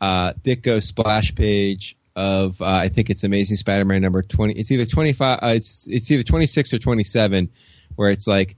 uh, 0.00 0.32
Ditko 0.42 0.82
splash 0.82 1.34
page 1.34 1.96
of 2.16 2.60
uh, 2.60 2.66
I 2.66 2.88
think 2.88 3.10
it's 3.10 3.24
Amazing 3.24 3.56
Spider-Man 3.56 4.02
number 4.02 4.22
twenty. 4.22 4.54
It's 4.54 4.70
either 4.70 4.86
twenty 4.86 5.12
five. 5.12 5.40
Uh, 5.42 5.52
it's 5.56 5.86
it's 5.88 6.10
either 6.10 6.22
twenty 6.22 6.46
six 6.46 6.72
or 6.72 6.78
twenty 6.78 7.04
seven, 7.04 7.50
where 7.96 8.10
it's 8.10 8.26
like 8.26 8.56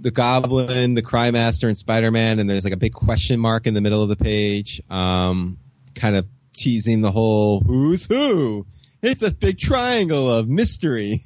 the 0.00 0.10
Goblin, 0.10 0.94
the 0.94 1.02
Crime 1.02 1.34
Master, 1.34 1.68
and 1.68 1.78
Spider-Man, 1.78 2.38
and 2.38 2.48
there's 2.48 2.64
like 2.64 2.72
a 2.72 2.78
big 2.78 2.92
question 2.92 3.38
mark 3.38 3.66
in 3.66 3.74
the 3.74 3.80
middle 3.80 4.02
of 4.02 4.08
the 4.08 4.16
page, 4.16 4.82
um, 4.90 5.58
kind 5.94 6.16
of 6.16 6.26
teasing 6.52 7.02
the 7.02 7.12
whole 7.12 7.60
who's 7.60 8.04
who. 8.04 8.66
It's 9.00 9.22
a 9.22 9.34
big 9.34 9.58
triangle 9.58 10.30
of 10.30 10.48
mystery. 10.48 11.22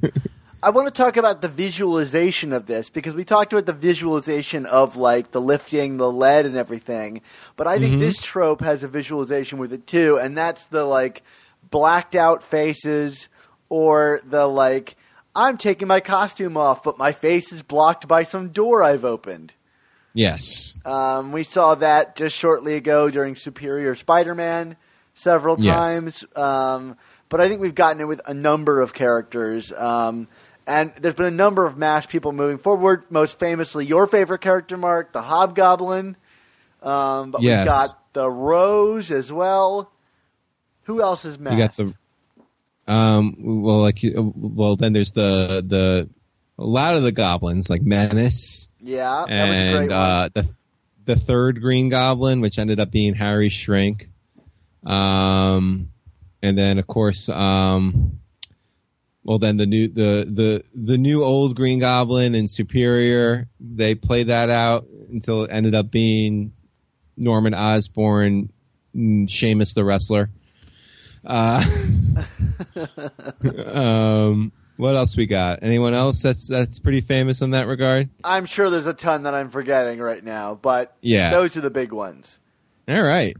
I 0.64 0.70
want 0.70 0.86
to 0.88 1.02
talk 1.02 1.16
about 1.18 1.42
the 1.42 1.48
visualization 1.48 2.52
of 2.54 2.64
this 2.66 2.88
because 2.88 3.14
we 3.14 3.24
talked 3.24 3.52
about 3.52 3.66
the 3.66 3.72
visualization 3.74 4.64
of 4.64 4.96
like 4.96 5.30
the 5.30 5.40
lifting, 5.40 5.98
the 5.98 6.10
lead, 6.10 6.46
and 6.46 6.56
everything. 6.56 7.20
But 7.56 7.66
I 7.66 7.78
think 7.78 8.00
this 8.00 8.20
trope 8.22 8.62
has 8.62 8.82
a 8.82 8.88
visualization 8.88 9.58
with 9.58 9.72
it 9.74 9.86
too, 9.86 10.16
and 10.18 10.36
that's 10.36 10.64
the 10.66 10.84
like 10.84 11.22
blacked 11.70 12.14
out 12.14 12.42
faces 12.42 13.28
or 13.68 14.20
the 14.24 14.46
like 14.46 14.96
I'm 15.36 15.58
taking 15.58 15.88
my 15.88 16.00
costume 16.00 16.56
off, 16.56 16.82
but 16.82 16.96
my 16.96 17.12
face 17.12 17.52
is 17.52 17.62
blocked 17.62 18.08
by 18.08 18.22
some 18.22 18.48
door 18.48 18.82
I've 18.82 19.04
opened. 19.04 19.52
yes. 20.14 20.74
Um, 20.84 21.32
we 21.32 21.42
saw 21.42 21.74
that 21.74 22.16
just 22.16 22.36
shortly 22.36 22.74
ago 22.76 23.10
during 23.10 23.36
Superior 23.36 23.94
Spider-Man 23.94 24.76
several 25.14 25.56
Yes. 25.58 25.74
times. 25.76 26.24
Um, 26.36 26.96
but 27.28 27.40
I 27.40 27.48
think 27.48 27.60
we've 27.60 27.74
gotten 27.74 28.00
it 28.00 28.06
with 28.06 28.20
a 28.26 28.34
number 28.34 28.80
of 28.80 28.92
characters. 28.94 29.72
Um, 29.72 30.28
and 30.66 30.92
there's 31.00 31.14
been 31.14 31.26
a 31.26 31.30
number 31.30 31.66
of 31.66 31.76
MASH 31.76 32.08
people 32.08 32.32
moving 32.32 32.58
forward. 32.58 33.04
Most 33.10 33.38
famously, 33.38 33.86
your 33.86 34.06
favorite 34.06 34.40
character, 34.40 34.76
Mark, 34.76 35.12
the 35.12 35.22
Hobgoblin. 35.22 36.16
Um, 36.82 37.30
but 37.30 37.42
Yes. 37.42 37.60
we've 37.64 37.68
got 37.68 38.12
the 38.12 38.30
Rose 38.30 39.10
as 39.10 39.32
well. 39.32 39.90
Who 40.84 41.00
else 41.02 41.24
is 41.24 41.38
You 41.38 41.44
masked? 41.44 41.78
got 41.78 41.86
the 41.86 41.94
um 42.86 43.36
well 43.62 43.80
like 43.80 43.98
well 44.04 44.76
then 44.76 44.92
there's 44.92 45.12
the 45.12 45.64
the 45.66 46.06
a 46.58 46.64
lot 46.66 46.94
of 46.96 47.02
the 47.02 47.12
goblins 47.12 47.70
like 47.70 47.80
Menace 47.80 48.68
yeah, 48.78 49.24
that 49.26 49.48
was 49.48 49.58
a 49.58 49.70
great 49.72 49.82
and 49.84 49.92
uh 49.92 50.28
the 50.34 50.54
the 51.06 51.16
third 51.16 51.62
Green 51.62 51.88
Goblin 51.88 52.42
which 52.42 52.58
ended 52.58 52.80
up 52.80 52.90
being 52.90 53.14
Harry 53.14 53.48
Shrink. 53.48 54.10
Um 54.84 55.88
and 56.42 56.58
then 56.58 56.78
of 56.78 56.86
course 56.86 57.30
um 57.30 58.20
well 59.24 59.38
then 59.38 59.56
the 59.56 59.66
new 59.66 59.88
the 59.88 60.26
the 60.30 60.64
the 60.74 60.98
new 60.98 61.24
old 61.24 61.56
Green 61.56 61.80
Goblin 61.80 62.34
and 62.34 62.48
Superior 62.48 63.48
they 63.60 63.94
played 63.94 64.28
that 64.28 64.50
out 64.50 64.86
until 65.10 65.44
it 65.44 65.50
ended 65.50 65.74
up 65.74 65.90
being 65.90 66.52
Norman 67.16 67.54
Osborn, 67.54 68.50
Sheamus 68.94 69.72
the 69.74 69.84
wrestler. 69.84 70.30
Uh, 71.24 71.64
um, 73.66 74.52
what 74.76 74.94
else 74.94 75.16
we 75.16 75.26
got? 75.26 75.60
Anyone 75.62 75.94
else 75.94 76.22
that's 76.22 76.48
that's 76.48 76.80
pretty 76.80 77.00
famous 77.00 77.40
in 77.40 77.50
that 77.52 77.66
regard? 77.66 78.08
I'm 78.24 78.46
sure 78.46 78.70
there's 78.70 78.86
a 78.86 78.92
ton 78.94 79.22
that 79.22 79.34
I'm 79.34 79.50
forgetting 79.50 80.00
right 80.00 80.22
now, 80.22 80.58
but 80.60 80.96
Yeah. 81.00 81.30
those 81.30 81.56
are 81.56 81.60
the 81.60 81.70
big 81.70 81.92
ones. 81.92 82.38
All 82.88 83.02
right, 83.02 83.36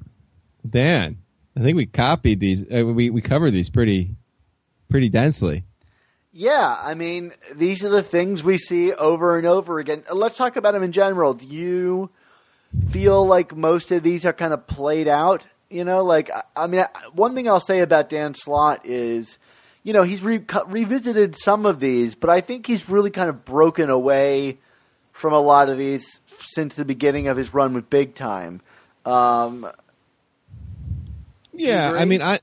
Dan. 0.69 1.19
I 1.57 1.61
think 1.61 1.77
we 1.77 1.87
copied 1.87 2.41
these. 2.41 2.67
Uh, 2.73 2.85
we 2.87 3.11
we 3.11 3.21
covered 3.21 3.51
these 3.51 3.71
pretty 3.71 4.15
pretty 4.89 5.09
densely. 5.09 5.65
Yeah, 6.37 6.77
I 6.83 6.95
mean, 6.95 7.33
these 7.55 7.85
are 7.85 7.89
the 7.89 8.03
things 8.03 8.43
we 8.43 8.59
see 8.59 8.93
over 8.93 9.39
and 9.39 9.47
over 9.47 9.79
again. 9.79 10.03
Uh, 10.11 10.17
Let's 10.17 10.37
talk 10.37 10.57
about 10.57 10.75
them 10.75 10.83
in 10.83 10.91
general. 10.91 11.33
Do 11.35 11.47
you 11.47 12.11
feel 12.91 13.25
like 13.25 13.55
most 13.57 13.93
of 13.93 14.03
these 14.03 14.25
are 14.27 14.33
kind 14.33 14.53
of 14.53 14.67
played 14.67 15.07
out? 15.07 15.47
You 15.71 15.85
know, 15.85 16.03
like 16.03 16.31
I- 16.31 16.43
I 16.57 16.67
mean, 16.67 16.85
one 17.13 17.37
thing 17.37 17.49
I'll 17.49 17.61
say 17.61 17.79
about 17.81 18.09
Dan 18.09 18.35
Slott 18.35 18.81
is, 18.85 19.39
you 19.85 19.93
know, 19.93 20.03
he's 20.03 20.23
re- 20.23 20.45
revisited 20.67 21.37
some 21.39 21.67
of 21.67 21.79
these, 21.79 22.17
but 22.17 22.31
I 22.31 22.41
think 22.41 22.67
he's 22.67 22.89
really 22.89 23.11
kind 23.11 23.31
of 23.31 23.45
broken 23.45 23.89
away 23.89 24.59
from 25.13 25.33
a 25.35 25.41
lot 25.41 25.69
of 25.69 25.79
these 25.79 26.05
since 26.41 26.75
the 26.75 26.85
beginning 26.85 27.29
of 27.29 27.37
his 27.37 27.55
run 27.55 27.75
with 27.75 27.89
Big 27.91 28.17
Time. 28.17 28.61
Um, 29.07 29.69
Yeah. 31.53 31.93
I 31.95 32.05
mean, 32.07 32.23
I 32.23 32.41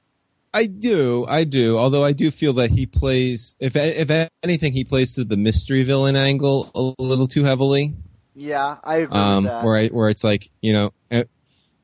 I 0.53 0.65
do, 0.65 1.25
I 1.27 1.45
do. 1.45 1.77
Although 1.77 2.03
I 2.03 2.11
do 2.11 2.29
feel 2.29 2.53
that 2.53 2.71
he 2.71 2.85
plays, 2.85 3.55
if 3.59 3.75
if 3.75 4.29
anything, 4.43 4.73
he 4.73 4.83
plays 4.83 5.15
to 5.15 5.23
the 5.23 5.37
mystery 5.37 5.83
villain 5.83 6.15
angle 6.15 6.69
a 6.75 7.01
little 7.01 7.27
too 7.27 7.43
heavily. 7.43 7.93
yeah, 8.35 8.77
I 8.83 8.97
agree 8.97 9.17
um, 9.17 9.43
with 9.43 9.53
that. 9.53 9.63
where 9.63 9.77
I, 9.77 9.87
where 9.87 10.09
it's 10.09 10.25
like 10.25 10.49
you 10.61 10.73
know, 10.73 10.91
and, 11.09 11.25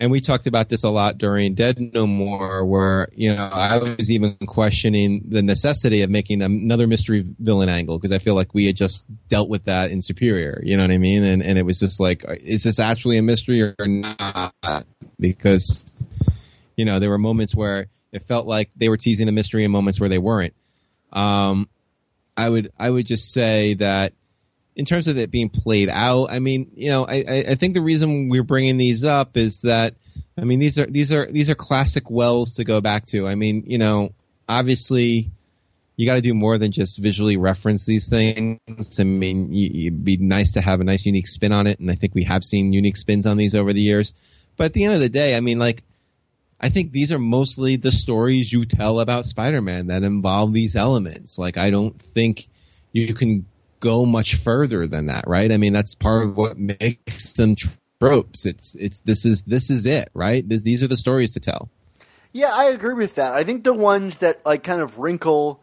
and 0.01 0.11
we 0.11 0.19
talked 0.19 0.47
about 0.47 0.67
this 0.67 0.83
a 0.83 0.89
lot 0.89 1.17
during 1.17 1.55
Dead 1.55 1.79
No 1.79 2.05
More, 2.05 2.65
where 2.65 3.07
you 3.13 3.33
know 3.33 3.45
I 3.45 3.77
was 3.77 4.11
even 4.11 4.35
questioning 4.45 5.23
the 5.29 5.41
necessity 5.41 6.01
of 6.01 6.09
making 6.09 6.41
another 6.41 6.87
mystery 6.87 7.23
villain 7.39 7.69
angle 7.69 7.97
because 7.97 8.11
I 8.11 8.19
feel 8.19 8.35
like 8.35 8.53
we 8.53 8.65
had 8.65 8.75
just 8.75 9.05
dealt 9.29 9.47
with 9.47 9.65
that 9.65 9.91
in 9.91 10.01
Superior. 10.01 10.59
You 10.61 10.75
know 10.75 10.83
what 10.83 10.91
I 10.91 10.97
mean? 10.97 11.23
And 11.23 11.41
and 11.41 11.57
it 11.57 11.63
was 11.63 11.79
just 11.79 12.01
like, 12.01 12.25
is 12.43 12.63
this 12.63 12.81
actually 12.81 13.17
a 13.17 13.23
mystery 13.23 13.61
or 13.61 13.87
not? 13.87 14.85
Because 15.17 15.85
you 16.75 16.83
know 16.83 16.99
there 16.99 17.09
were 17.09 17.17
moments 17.17 17.55
where 17.55 17.87
it 18.11 18.23
felt 18.23 18.47
like 18.47 18.69
they 18.75 18.89
were 18.89 18.97
teasing 18.97 19.27
a 19.27 19.31
mystery 19.31 19.63
in 19.63 19.71
moments 19.71 19.99
where 19.99 20.09
they 20.09 20.17
weren't. 20.17 20.53
Um, 21.11 21.69
I 22.35 22.49
would 22.49 22.71
I 22.77 22.89
would 22.89 23.05
just 23.05 23.31
say 23.31 23.75
that 23.75 24.13
in 24.75 24.85
terms 24.85 25.07
of 25.07 25.17
it 25.17 25.31
being 25.31 25.49
played 25.49 25.89
out, 25.89 26.27
I 26.29 26.39
mean, 26.39 26.71
you 26.75 26.91
know, 26.91 27.05
I, 27.07 27.43
I 27.49 27.55
think 27.55 27.73
the 27.73 27.81
reason 27.81 28.29
we're 28.29 28.43
bringing 28.43 28.77
these 28.77 29.03
up 29.03 29.35
is 29.35 29.63
that, 29.63 29.95
I 30.37 30.43
mean, 30.43 30.59
these 30.59 30.77
are 30.77 30.85
these 30.85 31.11
are 31.11 31.25
these 31.25 31.49
are 31.49 31.55
classic 31.55 32.11
wells 32.11 32.53
to 32.53 32.63
go 32.63 32.79
back 32.79 33.05
to. 33.07 33.27
I 33.27 33.33
mean, 33.33 33.63
you 33.65 33.79
know, 33.79 34.13
obviously, 34.47 35.31
you 35.95 36.05
got 36.05 36.15
to 36.15 36.21
do 36.21 36.35
more 36.35 36.59
than 36.59 36.71
just 36.71 36.99
visually 36.99 37.37
reference 37.37 37.87
these 37.87 38.07
things. 38.07 38.59
I 38.99 39.03
mean, 39.03 39.51
it'd 39.51 40.05
be 40.05 40.17
nice 40.17 40.53
to 40.53 40.61
have 40.61 40.79
a 40.79 40.83
nice 40.83 41.07
unique 41.07 41.27
spin 41.27 41.51
on 41.51 41.65
it, 41.65 41.79
and 41.79 41.89
I 41.89 41.95
think 41.95 42.13
we 42.13 42.23
have 42.25 42.43
seen 42.43 42.71
unique 42.71 42.97
spins 42.97 43.25
on 43.25 43.35
these 43.35 43.55
over 43.55 43.73
the 43.73 43.81
years. 43.81 44.13
But 44.57 44.65
at 44.65 44.73
the 44.73 44.85
end 44.85 44.93
of 44.93 44.99
the 44.99 45.09
day, 45.09 45.35
I 45.35 45.39
mean, 45.39 45.57
like, 45.57 45.83
I 46.59 46.69
think 46.69 46.91
these 46.91 47.11
are 47.11 47.19
mostly 47.19 47.75
the 47.75 47.91
stories 47.91 48.51
you 48.51 48.65
tell 48.65 48.99
about 48.99 49.25
Spider-Man 49.25 49.87
that 49.87 50.03
involve 50.03 50.53
these 50.53 50.75
elements. 50.75 51.37
Like, 51.37 51.57
I 51.57 51.69
don't 51.69 51.99
think 52.01 52.47
you 52.91 53.13
can 53.13 53.45
go 53.79 54.05
much 54.05 54.35
further 54.35 54.87
than 54.87 55.05
that, 55.07 55.25
right? 55.27 55.51
I 55.51 55.57
mean, 55.57 55.73
that's 55.73 55.93
part 55.93 56.23
of 56.25 56.35
what 56.35 56.57
makes 56.57 57.33
them 57.33 57.55
tropes. 57.99 58.45
It's 58.45 58.75
it's 58.75 59.01
this 59.01 59.25
is 59.25 59.43
this 59.43 59.69
is 59.69 59.85
it, 59.85 60.09
right? 60.15 60.47
This, 60.47 60.63
these 60.63 60.81
are 60.81 60.87
the 60.87 60.97
stories 60.97 61.33
to 61.33 61.39
tell. 61.39 61.69
Yeah, 62.33 62.51
I 62.53 62.65
agree 62.65 62.93
with 62.95 63.15
that. 63.15 63.33
I 63.33 63.43
think 63.43 63.63
the 63.63 63.73
ones 63.73 64.17
that 64.17 64.45
like 64.45 64.63
kind 64.63 64.81
of 64.81 64.97
wrinkle, 64.97 65.61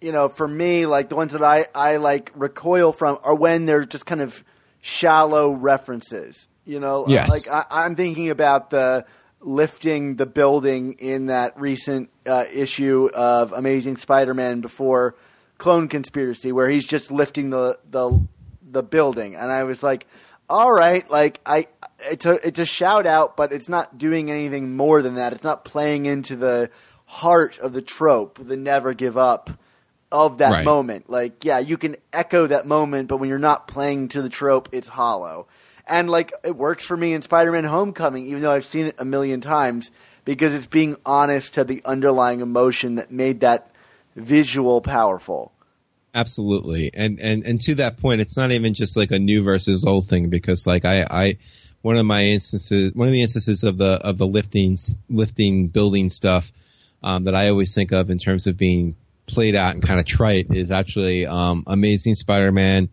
you 0.00 0.12
know, 0.12 0.28
for 0.28 0.46
me, 0.46 0.86
like 0.86 1.08
the 1.08 1.16
ones 1.16 1.32
that 1.32 1.42
I 1.42 1.66
I 1.74 1.96
like 1.98 2.32
recoil 2.34 2.92
from 2.92 3.18
are 3.22 3.34
when 3.34 3.66
they're 3.66 3.84
just 3.84 4.06
kind 4.06 4.20
of 4.22 4.42
shallow 4.80 5.52
references. 5.52 6.48
You 6.64 6.80
know, 6.80 7.06
Yes. 7.08 7.28
like 7.28 7.48
I, 7.70 7.84
I'm 7.84 7.96
thinking 7.96 8.30
about 8.30 8.70
the 8.70 9.04
lifting 9.40 10.16
the 10.16 10.26
building 10.26 10.94
in 10.98 11.26
that 11.26 11.58
recent 11.58 12.10
uh, 12.26 12.44
issue 12.52 13.08
of 13.14 13.52
Amazing 13.52 13.96
Spider-Man 13.96 14.60
before 14.60 15.16
Clone 15.58 15.88
Conspiracy, 15.88 16.52
where 16.52 16.68
he's 16.68 16.86
just 16.86 17.10
lifting 17.10 17.50
the 17.50 17.78
the 17.90 18.26
the 18.70 18.82
building, 18.82 19.34
and 19.34 19.50
I 19.50 19.64
was 19.64 19.82
like, 19.82 20.06
all 20.48 20.70
right, 20.70 21.08
like 21.10 21.40
I, 21.44 21.66
it's 22.00 22.24
a 22.26 22.46
it's 22.46 22.58
a 22.58 22.64
shout 22.64 23.06
out, 23.06 23.36
but 23.36 23.52
it's 23.52 23.68
not 23.68 23.98
doing 23.98 24.30
anything 24.30 24.76
more 24.76 25.02
than 25.02 25.14
that. 25.16 25.32
It's 25.32 25.44
not 25.44 25.64
playing 25.64 26.06
into 26.06 26.36
the 26.36 26.70
heart 27.06 27.58
of 27.58 27.72
the 27.72 27.82
trope, 27.82 28.38
the 28.46 28.56
never 28.56 28.94
give 28.94 29.16
up 29.16 29.50
of 30.12 30.38
that 30.38 30.52
Right. 30.52 30.64
moment. 30.64 31.10
Like, 31.10 31.44
yeah, 31.44 31.58
you 31.58 31.76
can 31.76 31.96
echo 32.12 32.46
that 32.46 32.66
moment, 32.66 33.08
but 33.08 33.18
when 33.18 33.28
you're 33.28 33.38
not 33.38 33.68
playing 33.68 34.08
to 34.08 34.22
the 34.22 34.28
trope, 34.28 34.68
it's 34.72 34.88
hollow. 34.88 35.46
And 35.90 36.08
like, 36.08 36.32
it 36.44 36.56
works 36.56 36.84
for 36.84 36.96
me 36.96 37.12
in 37.12 37.22
Spider-Man: 37.22 37.64
Homecoming, 37.64 38.28
even 38.28 38.42
though 38.42 38.52
I've 38.52 38.64
seen 38.64 38.86
it 38.86 38.94
a 38.98 39.04
million 39.04 39.40
times, 39.40 39.90
because 40.24 40.54
it's 40.54 40.66
being 40.66 40.96
honest 41.04 41.54
to 41.54 41.64
the 41.64 41.82
underlying 41.84 42.40
emotion 42.40 42.94
that 42.94 43.10
made 43.10 43.40
that 43.40 43.70
visual 44.14 44.80
powerful. 44.80 45.52
Absolutely, 46.14 46.90
and 46.94 47.18
and 47.20 47.44
and 47.44 47.60
to 47.62 47.74
that 47.76 47.96
point, 47.98 48.20
it's 48.20 48.36
not 48.36 48.52
even 48.52 48.72
just 48.72 48.96
like 48.96 49.10
a 49.10 49.18
new 49.18 49.42
versus 49.42 49.84
old 49.84 50.06
thing 50.06 50.28
because 50.30 50.66
like 50.66 50.84
I 50.84 51.02
I 51.02 51.38
one 51.82 51.96
of 51.96 52.06
my 52.06 52.24
instances 52.24 52.92
one 52.94 53.08
of 53.08 53.12
the 53.12 53.22
instances 53.22 53.64
of 53.64 53.76
the 53.76 53.92
of 53.92 54.18
the 54.18 54.26
lifting 54.26 54.78
lifting 55.08 55.68
building 55.68 56.08
stuff 56.08 56.52
um, 57.02 57.24
that 57.24 57.34
I 57.34 57.48
always 57.48 57.74
think 57.74 57.92
of 57.92 58.10
in 58.10 58.18
terms 58.18 58.46
of 58.46 58.56
being 58.56 58.96
played 59.26 59.54
out 59.54 59.74
and 59.74 59.82
kind 59.82 59.98
of 59.98 60.06
trite 60.06 60.48
is 60.50 60.70
actually 60.70 61.26
um, 61.26 61.64
Amazing 61.66 62.14
Spider-Man 62.16 62.90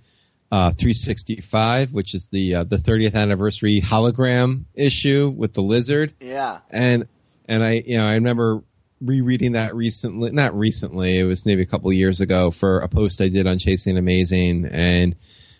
uh, 0.51 0.71
365, 0.71 1.93
which 1.93 2.13
is 2.15 2.27
the 2.27 2.55
uh, 2.55 2.63
the 2.63 2.77
30th 2.77 3.15
anniversary 3.15 3.81
hologram 3.81 4.63
issue 4.73 5.29
with 5.35 5.53
the 5.53 5.61
lizard 5.61 6.13
Yeah. 6.21 6.59
and 6.71 7.07
and 7.47 7.63
I 7.63 7.83
you 7.85 7.97
know 7.97 8.05
I 8.05 8.15
remember 8.15 8.63
rereading 9.01 9.51
that 9.51 9.75
recently 9.75 10.31
not 10.31 10.57
recently 10.57 11.19
it 11.19 11.23
was 11.23 11.45
maybe 11.45 11.61
a 11.61 11.65
couple 11.65 11.91
years 11.93 12.19
ago 12.21 12.49
for 12.51 12.79
a 12.79 12.87
post 12.89 13.21
I 13.21 13.27
did 13.29 13.45
on 13.45 13.59
Chasing 13.59 13.97
Amazing 13.97 14.65
and 14.65 15.15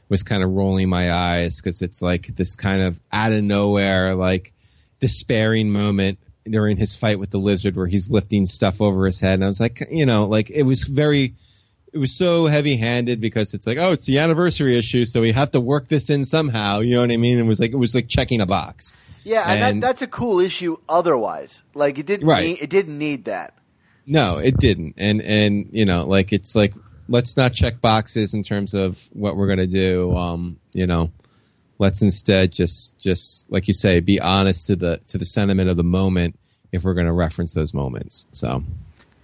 was 0.09 0.23
kind 0.23 0.41
of 0.41 0.49
rolling 0.51 0.89
my 0.89 1.11
eyes 1.11 1.59
because 1.61 1.81
it's 1.81 2.01
like 2.01 2.25
this 2.27 2.55
kind 2.55 2.81
of 2.81 2.99
out 3.11 3.33
of 3.33 3.43
nowhere 3.43 4.15
like 4.15 4.53
despairing 4.99 5.69
moment 5.69 6.17
during 6.45 6.77
his 6.77 6.95
fight 6.95 7.19
with 7.19 7.29
the 7.29 7.37
lizard 7.37 7.75
where 7.75 7.87
he's 7.87 8.09
lifting 8.09 8.45
stuff 8.45 8.81
over 8.81 9.05
his 9.05 9.19
head 9.19 9.33
and 9.35 9.43
I 9.43 9.47
was 9.47 9.59
like 9.59 9.85
you 9.91 10.05
know 10.05 10.25
like 10.27 10.49
it 10.49 10.63
was 10.63 10.83
very 10.85 11.35
it 11.97 11.99
was 11.99 12.15
so 12.15 12.45
heavy 12.45 12.75
handed 12.77 13.19
because 13.19 13.55
it's 13.55 13.65
like, 13.65 13.79
oh, 13.79 13.91
it's 13.91 14.05
the 14.05 14.19
anniversary 14.19 14.77
issue, 14.77 15.03
so 15.05 15.19
we 15.21 15.31
have 15.31 15.49
to 15.51 15.59
work 15.59 15.87
this 15.87 16.11
in 16.11 16.25
somehow. 16.25 16.79
You 16.81 16.93
know 16.95 17.01
what 17.01 17.11
I 17.11 17.17
mean? 17.17 17.39
It 17.39 17.43
was 17.43 17.59
like 17.59 17.71
it 17.71 17.77
was 17.77 17.95
like 17.95 18.07
checking 18.07 18.39
a 18.39 18.45
box. 18.45 18.95
Yeah, 19.23 19.43
and, 19.43 19.63
And- 19.63 19.83
that, 19.83 19.87
that's 19.87 20.01
a 20.03 20.07
cool 20.07 20.39
issue. 20.39 20.77
Otherwise, 20.87 21.63
like 21.73 21.97
it 21.97 22.05
didn't 22.05 22.27
Right. 22.27 22.49
need, 22.49 22.59
it 22.61 22.69
didn't 22.69 22.97
need 22.99 23.25
that. 23.25 23.55
No, 24.05 24.37
it 24.37 24.57
didn't. 24.57 24.93
And 24.97 25.21
and 25.23 25.69
you 25.71 25.85
know, 25.85 26.05
like 26.05 26.31
it's 26.33 26.55
like 26.55 26.73
let's 27.09 27.35
not 27.35 27.51
check 27.51 27.81
boxes 27.81 28.33
in 28.35 28.43
terms 28.43 28.75
of 28.75 29.01
what 29.11 29.35
we're 29.35 29.47
gonna 29.47 29.65
do. 29.65 30.15
Um, 30.15 30.59
you 30.73 30.85
know, 30.85 31.09
let's 31.79 32.03
instead 32.03 32.51
just 32.51 32.97
just 32.99 33.51
like 33.51 33.67
you 33.67 33.73
say, 33.73 33.99
be 34.01 34.19
honest 34.21 34.67
to 34.67 34.75
the 34.75 35.01
to 35.07 35.17
the 35.17 35.25
sentiment 35.25 35.69
of 35.69 35.77
the 35.77 35.83
moment 35.83 36.37
if 36.71 36.83
we're 36.83 36.93
gonna 36.93 37.11
reference 37.13 37.53
those 37.53 37.73
moments. 37.73 38.27
So 38.33 38.63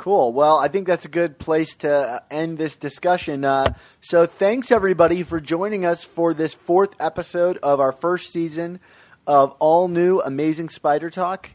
Cool. 0.03 0.33
Well, 0.33 0.57
I 0.57 0.67
think 0.67 0.85
that's 0.85 1.05
a 1.05 1.07
good 1.07 1.39
place 1.39 1.77
to 1.77 1.89
uh, 1.89 2.19
end 2.29 2.57
this 2.57 2.75
discussion. 2.75 3.45
Uh, 3.45 3.73
so, 4.01 4.25
thanks 4.25 4.69
everybody 4.69 5.23
for 5.23 5.39
joining 5.39 5.85
us 5.85 6.03
for 6.03 6.33
this 6.33 6.53
fourth 6.53 6.89
episode 6.99 7.57
of 7.63 7.79
our 7.79 7.93
first 7.93 8.33
season 8.33 8.81
of 9.25 9.55
all 9.59 9.87
new 9.87 10.19
Amazing 10.19 10.67
Spider 10.71 11.09
Talk. 11.09 11.51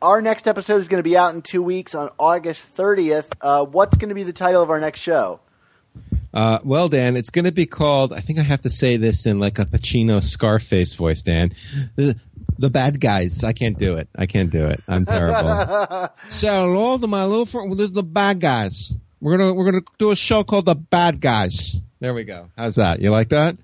Our 0.00 0.22
next 0.22 0.48
episode 0.48 0.80
is 0.80 0.88
going 0.88 1.00
to 1.00 1.06
be 1.06 1.14
out 1.14 1.34
in 1.34 1.42
two 1.42 1.62
weeks 1.62 1.94
on 1.94 2.08
August 2.18 2.64
30th. 2.74 3.26
Uh, 3.38 3.66
what's 3.66 3.98
going 3.98 4.08
to 4.08 4.14
be 4.14 4.22
the 4.22 4.32
title 4.32 4.62
of 4.62 4.70
our 4.70 4.80
next 4.80 5.00
show? 5.00 5.40
Uh, 6.32 6.58
well, 6.64 6.88
Dan, 6.88 7.16
it's 7.16 7.30
going 7.30 7.44
to 7.44 7.52
be 7.52 7.66
called. 7.66 8.12
I 8.12 8.20
think 8.20 8.38
I 8.38 8.42
have 8.42 8.62
to 8.62 8.70
say 8.70 8.96
this 8.96 9.26
in 9.26 9.40
like 9.40 9.58
a 9.58 9.64
Pacino 9.64 10.22
Scarface 10.22 10.94
voice, 10.94 11.22
Dan. 11.22 11.54
The, 11.96 12.16
the 12.58 12.70
bad 12.70 13.00
guys. 13.00 13.42
I 13.42 13.52
can't 13.52 13.78
do 13.78 13.96
it. 13.96 14.08
I 14.16 14.26
can't 14.26 14.50
do 14.50 14.66
it. 14.66 14.80
I'm 14.86 15.06
terrible. 15.06 16.10
so, 16.28 16.72
hello 16.72 16.98
to 16.98 17.06
my 17.06 17.24
little 17.24 17.46
friend. 17.46 17.72
The, 17.76 17.88
the 17.88 18.02
bad 18.02 18.40
guys. 18.40 18.94
We're 19.20 19.36
gonna 19.36 19.52
we're 19.52 19.66
gonna 19.66 19.84
do 19.98 20.12
a 20.12 20.16
show 20.16 20.44
called 20.44 20.64
the 20.64 20.74
Bad 20.74 21.20
Guys. 21.20 21.76
There 22.00 22.14
we 22.14 22.24
go. 22.24 22.48
How's 22.56 22.76
that? 22.76 23.00
You 23.00 23.10
like 23.10 23.28
that? 23.30 23.58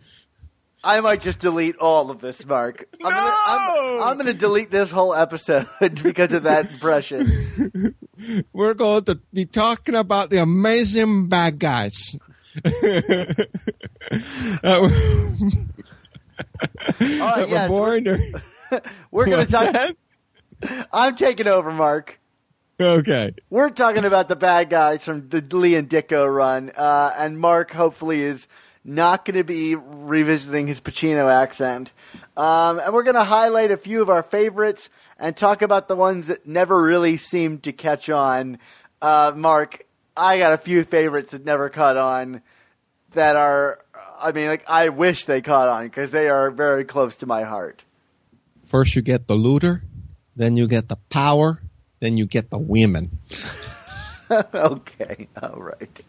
I 0.87 1.01
might 1.01 1.21
just 1.21 1.41
delete 1.41 1.77
all 1.79 2.11
of 2.11 2.21
this, 2.21 2.47
Mark. 2.47 2.87
I'm 3.03 3.11
gonna, 3.11 3.37
I'm, 3.47 4.03
I'm 4.03 4.15
going 4.19 4.27
to 4.27 4.35
delete 4.35 4.71
this 4.71 4.89
whole 4.89 5.15
episode 5.15 5.69
because 5.81 6.33
of 6.33 6.45
that 6.45 6.71
impression. 6.71 7.27
We're 8.53 8.75
going 8.75 9.05
to 9.05 9.19
be 9.33 9.47
talking 9.47 9.97
about 9.97 10.31
the 10.31 10.41
amazing 10.41 11.27
bad 11.27 11.59
guys. 11.59 12.17
Uh, 14.63 14.89
All 17.01 17.19
right, 17.21 17.49
we're 17.49 17.49
yes, 17.49 17.69
born 17.69 18.09
or- 18.09 18.21
We're 19.11 19.27
going 19.27 19.47
to 19.47 19.53
talk. 19.53 19.73
that? 19.73 19.97
I'm 20.93 21.15
taking 21.17 21.47
over, 21.47 21.73
Mark. 21.73 22.19
Okay. 22.81 23.33
We're 23.49 23.71
talking 23.71 24.05
about 24.05 24.29
the 24.29 24.37
bad 24.37 24.69
guys 24.69 25.05
from 25.05 25.29
the 25.29 25.41
Lee 25.41 25.77
and 25.77 25.89
Ditko 25.89 26.33
run, 26.33 26.73
uh, 26.77 27.13
and 27.17 27.39
Mark 27.41 27.71
hopefully 27.71 28.23
is 28.23 28.47
not 28.85 29.25
going 29.25 29.37
to 29.37 29.45
be 29.45 29.75
revisiting 29.75 30.67
his 30.67 30.81
Pacino 30.81 31.33
accent. 31.33 31.93
Um, 32.37 32.79
and 32.79 32.93
we're 32.93 33.03
going 33.03 33.15
to 33.15 33.25
highlight 33.25 33.71
a 33.71 33.77
few 33.77 34.03
of 34.03 34.11
our 34.11 34.23
favorites 34.23 34.91
and 35.19 35.37
talk 35.37 35.63
about 35.63 35.89
the 35.89 35.97
ones 35.97 36.27
that 36.27 36.47
never 36.47 36.81
really 36.83 37.17
seemed 37.17 37.63
to 37.63 37.73
catch 37.73 38.11
on. 38.11 38.59
Uh, 39.01 39.33
Mark, 39.35 39.86
I 40.17 40.39
got 40.39 40.53
a 40.53 40.59
few 40.59 40.85
favorites 40.85 41.33
that 41.33 41.45
never 41.45 41.69
caught 41.69 41.97
on 41.97 42.43
that 43.13 43.37
are, 43.37 43.79
I 44.19 44.33
mean, 44.33 44.47
like, 44.47 44.65
I 44.69 44.89
wish 44.89 45.27
they 45.27 45.43
caught 45.43 45.69
on 45.69 45.85
because 45.85 46.11
they 46.11 46.29
are 46.29 46.51
very 46.51 46.85
close 46.85 47.17
to 47.17 47.27
my 47.27 47.43
heart. 47.43 47.85
First 48.67 48.97
you 48.97 49.03
get 49.03 49.27
the 49.27 49.35
looter, 49.35 49.83
then 50.35 50.57
you 50.57 50.67
get 50.69 50.89
the 50.89 50.97
power, 51.11 51.61
then 52.01 52.17
you 52.17 52.27
get 52.27 52.51
the 52.51 52.59
women. 52.59 53.19
okay, 54.55 55.29
all 55.41 55.61
right. 55.61 56.05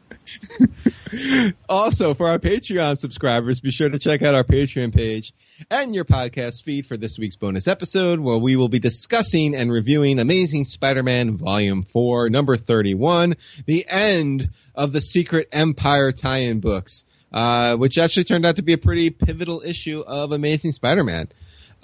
also, 1.70 2.14
for 2.14 2.28
our 2.28 2.40
Patreon 2.40 2.98
subscribers, 2.98 3.62
be 3.62 3.72
sure 3.72 3.90
to 3.90 4.00
check 4.00 4.24
out 4.24 4.36
our 4.36 4.44
Patreon 4.44 4.94
page 4.94 5.34
and 5.70 5.94
your 5.94 6.06
podcast 6.06 6.64
feed 6.64 6.86
for 6.86 6.98
this 6.98 7.20
week's 7.20 7.36
bonus 7.36 7.68
episode, 7.68 8.20
where 8.20 8.38
we 8.38 8.56
will 8.56 8.70
be 8.70 8.80
discussing 8.80 9.56
and 9.56 9.72
reviewing 9.72 10.20
Amazing 10.20 10.66
Spider-Man 10.66 11.38
Volume 11.38 11.84
4, 11.84 12.30
number 12.30 12.56
31, 12.58 13.36
the 13.66 13.86
end 13.88 14.50
of 14.74 14.94
the 14.94 15.02
Secret 15.02 15.50
Empire 15.52 16.12
tie-in 16.12 16.60
books, 16.60 17.06
uh, 17.32 17.76
which 17.78 17.98
actually 17.98 18.24
turned 18.24 18.46
out 18.46 18.56
to 18.56 18.64
be 18.64 18.74
a 18.74 18.78
pretty 18.78 19.12
pivotal 19.12 19.62
issue 19.64 20.04
of 20.06 20.32
Amazing 20.32 20.72
Spider-Man. 20.72 21.30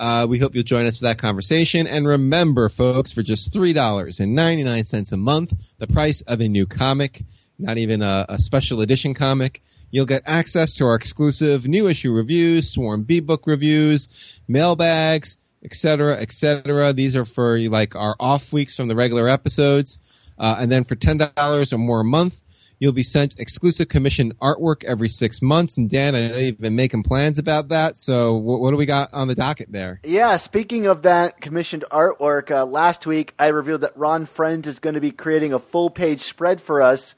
Uh, 0.03 0.27
we 0.27 0.37
hope 0.37 0.53
you'll 0.53 0.65
join 0.65 0.85
us 0.85 0.97
for 0.97 1.05
that 1.05 1.17
conversation. 1.17 1.87
And 1.87 2.05
remember, 2.05 2.67
folks, 2.67 3.13
for 3.13 3.23
just 3.23 3.53
$3.99 3.53 5.11
a 5.13 5.15
month, 5.15 5.53
the 5.77 5.87
price 5.87 6.19
of 6.23 6.41
a 6.41 6.49
new 6.49 6.65
comic, 6.65 7.23
not 7.57 7.77
even 7.77 8.01
a, 8.01 8.25
a 8.27 8.37
special 8.37 8.81
edition 8.81 9.13
comic, 9.13 9.63
you'll 9.91 10.05
get 10.05 10.23
access 10.25 10.75
to 10.75 10.87
our 10.87 10.95
exclusive 10.95 11.69
new 11.69 11.87
issue 11.87 12.11
reviews, 12.11 12.69
Swarm 12.69 13.03
B 13.03 13.21
book 13.21 13.47
reviews, 13.47 14.41
mailbags, 14.45 15.37
etc., 15.63 16.17
etc. 16.17 16.91
These 16.91 17.15
are 17.15 17.23
for 17.23 17.57
like 17.57 17.95
our 17.95 18.17
off 18.19 18.51
weeks 18.51 18.75
from 18.75 18.89
the 18.89 18.97
regular 18.97 19.29
episodes. 19.29 20.01
Uh, 20.37 20.57
and 20.59 20.69
then 20.69 20.83
for 20.83 20.97
$10 20.97 21.71
or 21.71 21.77
more 21.77 22.01
a 22.01 22.03
month, 22.03 22.41
You'll 22.83 22.91
be 22.91 23.03
sent 23.03 23.39
exclusive 23.39 23.87
commissioned 23.87 24.37
artwork 24.39 24.83
every 24.83 25.07
six 25.07 25.41
months. 25.41 25.77
And 25.77 25.89
Dan, 25.89 26.15
I 26.15 26.27
know 26.27 26.35
you've 26.35 26.59
been 26.59 26.75
making 26.75 27.03
plans 27.03 27.39
about 27.39 27.69
that. 27.69 27.95
So 27.95 28.35
what, 28.35 28.59
what 28.59 28.71
do 28.71 28.75
we 28.75 28.85
got 28.85 29.13
on 29.13 29.29
the 29.29 29.35
docket 29.35 29.71
there? 29.71 30.01
Yeah, 30.03 30.35
speaking 30.35 30.85
of 30.87 31.03
that 31.03 31.39
commissioned 31.39 31.85
artwork, 31.89 32.51
uh, 32.51 32.65
last 32.65 33.07
week 33.07 33.35
I 33.39 33.47
revealed 33.47 33.79
that 33.81 33.95
Ron 33.95 34.25
Frenz 34.25 34.67
is 34.67 34.79
going 34.79 34.95
to 34.95 34.99
be 34.99 35.11
creating 35.11 35.53
a 35.53 35.59
full 35.59 35.89
page 35.91 36.23
spread 36.23 36.59
for 36.59 36.81
us. 36.81 37.15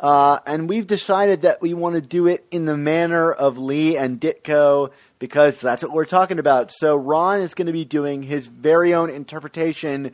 Uh, 0.00 0.40
and 0.46 0.68
we've 0.68 0.88
decided 0.88 1.42
that 1.42 1.62
we 1.62 1.74
want 1.74 1.94
to 1.94 2.00
do 2.00 2.26
it 2.26 2.44
in 2.50 2.64
the 2.64 2.76
manner 2.76 3.30
of 3.30 3.56
Lee 3.56 3.96
and 3.96 4.20
Ditko 4.20 4.90
because 5.20 5.60
that's 5.60 5.84
what 5.84 5.92
we're 5.92 6.06
talking 6.06 6.40
about. 6.40 6.72
So 6.72 6.96
Ron 6.96 7.40
is 7.40 7.54
going 7.54 7.68
to 7.68 7.72
be 7.72 7.84
doing 7.84 8.24
his 8.24 8.48
very 8.48 8.92
own 8.92 9.10
interpretation 9.10 10.12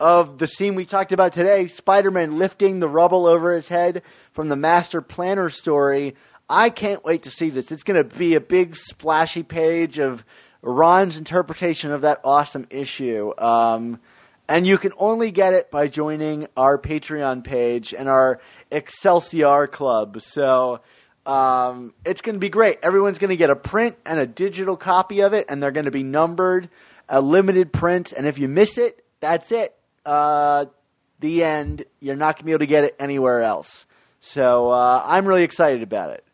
of 0.00 0.38
the 0.38 0.48
scene 0.48 0.74
we 0.74 0.86
talked 0.86 1.12
about 1.12 1.34
today 1.34 1.68
Spider 1.68 2.10
Man 2.10 2.38
lifting 2.38 2.80
the 2.80 2.88
rubble 2.88 3.26
over 3.26 3.54
his 3.54 3.68
head 3.68 4.02
from 4.32 4.48
the 4.48 4.56
Master 4.56 5.02
Planner 5.02 5.50
story. 5.50 6.16
I 6.48 6.70
can't 6.70 7.04
wait 7.04 7.24
to 7.24 7.30
see 7.30 7.50
this. 7.50 7.70
It's 7.70 7.84
going 7.84 8.02
to 8.02 8.16
be 8.16 8.34
a 8.34 8.40
big 8.40 8.74
splashy 8.74 9.42
page 9.44 9.98
of 9.98 10.24
Ron's 10.62 11.16
interpretation 11.16 11.92
of 11.92 12.00
that 12.00 12.20
awesome 12.24 12.66
issue. 12.70 13.32
Um, 13.38 14.00
and 14.48 14.66
you 14.66 14.78
can 14.78 14.92
only 14.98 15.30
get 15.30 15.52
it 15.52 15.70
by 15.70 15.86
joining 15.86 16.48
our 16.56 16.76
Patreon 16.76 17.44
page 17.44 17.94
and 17.94 18.08
our 18.08 18.40
Excelsior 18.72 19.68
Club. 19.68 20.20
So 20.22 20.80
um, 21.24 21.94
it's 22.04 22.20
going 22.20 22.34
to 22.34 22.40
be 22.40 22.48
great. 22.48 22.78
Everyone's 22.82 23.18
going 23.18 23.30
to 23.30 23.36
get 23.36 23.50
a 23.50 23.56
print 23.56 23.96
and 24.04 24.18
a 24.18 24.26
digital 24.26 24.76
copy 24.76 25.20
of 25.20 25.34
it, 25.34 25.46
and 25.48 25.62
they're 25.62 25.70
going 25.70 25.84
to 25.84 25.92
be 25.92 26.02
numbered, 26.02 26.68
a 27.08 27.20
limited 27.20 27.72
print. 27.72 28.12
And 28.12 28.26
if 28.26 28.38
you 28.38 28.48
miss 28.48 28.76
it, 28.76 29.04
that's 29.20 29.52
it 29.52 29.76
uh, 30.10 30.66
the 31.20 31.44
end. 31.44 31.84
You're 32.00 32.16
not 32.16 32.36
going 32.36 32.40
to 32.40 32.44
be 32.46 32.52
able 32.52 32.58
to 32.60 32.66
get 32.66 32.84
it 32.84 32.96
anywhere 32.98 33.42
else. 33.42 33.86
So 34.20 34.70
uh, 34.70 35.02
I'm 35.06 35.26
really 35.26 35.44
excited 35.44 35.82
about 35.82 36.10
it. 36.10 36.24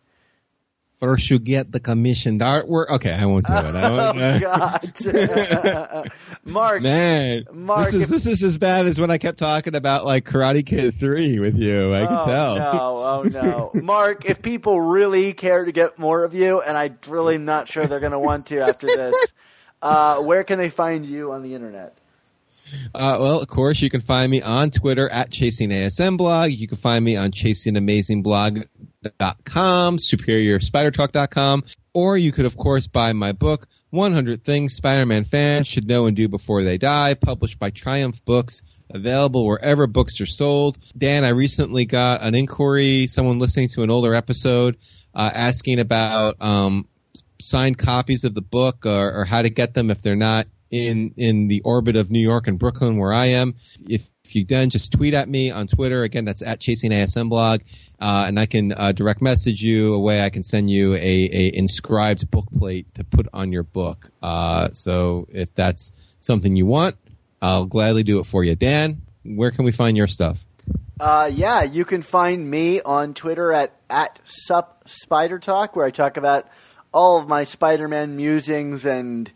First, 0.98 1.28
you 1.28 1.38
get 1.38 1.70
the 1.70 1.78
commissioned 1.78 2.40
artwork. 2.40 2.88
Okay, 2.88 3.12
I 3.12 3.26
won't 3.26 3.46
do 3.46 3.52
it. 3.52 3.64
oh 3.76 4.40
God, 4.40 6.10
Mark, 6.46 6.80
man, 6.80 7.44
Mark, 7.52 7.90
this 7.90 7.94
is 7.94 8.08
this 8.08 8.26
is 8.26 8.42
as 8.42 8.56
bad 8.56 8.86
as 8.86 8.98
when 8.98 9.10
I 9.10 9.18
kept 9.18 9.38
talking 9.38 9.74
about 9.74 10.06
like 10.06 10.24
Karate 10.24 10.64
Kid 10.64 10.94
Three 10.94 11.38
with 11.38 11.58
you. 11.58 11.92
I 11.92 12.00
oh, 12.00 12.06
can 12.06 12.20
tell. 12.26 12.56
No, 12.56 12.72
oh 12.72 13.22
no, 13.24 13.70
Mark. 13.82 14.24
If 14.24 14.40
people 14.40 14.80
really 14.80 15.34
care 15.34 15.66
to 15.66 15.70
get 15.70 15.98
more 15.98 16.24
of 16.24 16.32
you, 16.32 16.62
and 16.62 16.78
I'm 16.78 16.98
really 17.08 17.36
not 17.36 17.68
sure 17.68 17.86
they're 17.86 18.00
going 18.00 18.12
to 18.12 18.18
want 18.18 18.46
to 18.46 18.60
after 18.60 18.86
this, 18.86 19.26
uh, 19.82 20.22
where 20.22 20.44
can 20.44 20.58
they 20.58 20.70
find 20.70 21.04
you 21.04 21.32
on 21.32 21.42
the 21.42 21.54
internet? 21.54 21.98
Uh, 22.94 23.18
well, 23.20 23.40
of 23.40 23.48
course, 23.48 23.80
you 23.80 23.90
can 23.90 24.00
find 24.00 24.30
me 24.30 24.42
on 24.42 24.70
Twitter 24.70 25.08
at 25.08 25.30
Chasing 25.30 25.70
ASM 25.70 26.16
blog. 26.16 26.50
You 26.50 26.66
can 26.66 26.78
find 26.78 27.04
me 27.04 27.16
on 27.16 27.30
chasingamazingblog.com, 27.30 29.96
superiorspidertalk.com, 29.98 31.64
or 31.94 32.16
you 32.16 32.32
could, 32.32 32.46
of 32.46 32.56
course, 32.56 32.86
buy 32.86 33.12
my 33.12 33.32
book, 33.32 33.68
100 33.90 34.44
Things 34.44 34.74
Spider-Man 34.74 35.24
Fans 35.24 35.66
Should 35.66 35.88
Know 35.88 36.06
and 36.06 36.16
Do 36.16 36.28
Before 36.28 36.62
They 36.62 36.78
Die, 36.78 37.14
published 37.14 37.58
by 37.58 37.70
Triumph 37.70 38.24
Books, 38.24 38.62
available 38.90 39.46
wherever 39.46 39.86
books 39.86 40.20
are 40.20 40.26
sold. 40.26 40.78
Dan, 40.96 41.24
I 41.24 41.30
recently 41.30 41.86
got 41.86 42.22
an 42.22 42.34
inquiry, 42.34 43.06
someone 43.06 43.38
listening 43.38 43.68
to 43.70 43.82
an 43.82 43.90
older 43.90 44.14
episode, 44.14 44.76
uh, 45.14 45.30
asking 45.32 45.80
about, 45.80 46.42
um, 46.42 46.86
signed 47.40 47.78
copies 47.78 48.24
of 48.24 48.34
the 48.34 48.42
book 48.42 48.86
or, 48.86 49.20
or 49.20 49.24
how 49.24 49.42
to 49.42 49.50
get 49.50 49.74
them 49.74 49.90
if 49.90 50.02
they're 50.02 50.16
not 50.16 50.46
in 50.70 51.14
in 51.16 51.48
the 51.48 51.62
orbit 51.62 51.96
of 51.96 52.10
New 52.10 52.20
York 52.20 52.46
and 52.46 52.58
Brooklyn 52.58 52.98
where 52.98 53.12
I 53.12 53.26
am. 53.26 53.54
If, 53.88 54.08
if 54.24 54.34
you 54.34 54.44
then 54.44 54.70
just 54.70 54.92
tweet 54.92 55.14
at 55.14 55.28
me 55.28 55.50
on 55.50 55.66
Twitter, 55.66 56.02
again 56.02 56.24
that's 56.24 56.42
at 56.42 56.60
Chasing 56.60 56.90
ASM 56.90 57.28
blog, 57.28 57.60
uh, 58.00 58.24
and 58.26 58.38
I 58.38 58.46
can 58.46 58.72
uh, 58.72 58.92
direct 58.92 59.22
message 59.22 59.62
you 59.62 59.94
a 59.94 59.98
way 59.98 60.22
I 60.22 60.30
can 60.30 60.42
send 60.42 60.70
you 60.70 60.94
a, 60.94 60.98
a 60.98 61.50
inscribed 61.54 62.30
book 62.30 62.46
plate 62.56 62.94
to 62.94 63.04
put 63.04 63.28
on 63.32 63.52
your 63.52 63.62
book. 63.62 64.10
Uh, 64.22 64.72
so 64.72 65.26
if 65.30 65.54
that's 65.54 65.92
something 66.20 66.56
you 66.56 66.66
want, 66.66 66.96
I'll 67.40 67.66
gladly 67.66 68.02
do 68.02 68.18
it 68.20 68.26
for 68.26 68.42
you. 68.42 68.56
Dan, 68.56 69.02
where 69.24 69.50
can 69.50 69.64
we 69.64 69.72
find 69.72 69.96
your 69.96 70.08
stuff? 70.08 70.44
Uh, 70.98 71.30
yeah, 71.32 71.62
you 71.62 71.84
can 71.84 72.02
find 72.02 72.50
me 72.50 72.80
on 72.80 73.14
Twitter 73.14 73.52
at 73.52 73.72
at 73.88 74.18
sup 74.24 74.82
spider 74.86 75.38
talk 75.38 75.76
where 75.76 75.86
I 75.86 75.90
talk 75.90 76.16
about 76.16 76.48
all 76.92 77.18
of 77.18 77.28
my 77.28 77.44
Spider-Man 77.44 78.16
musings 78.16 78.86
and 78.86 79.30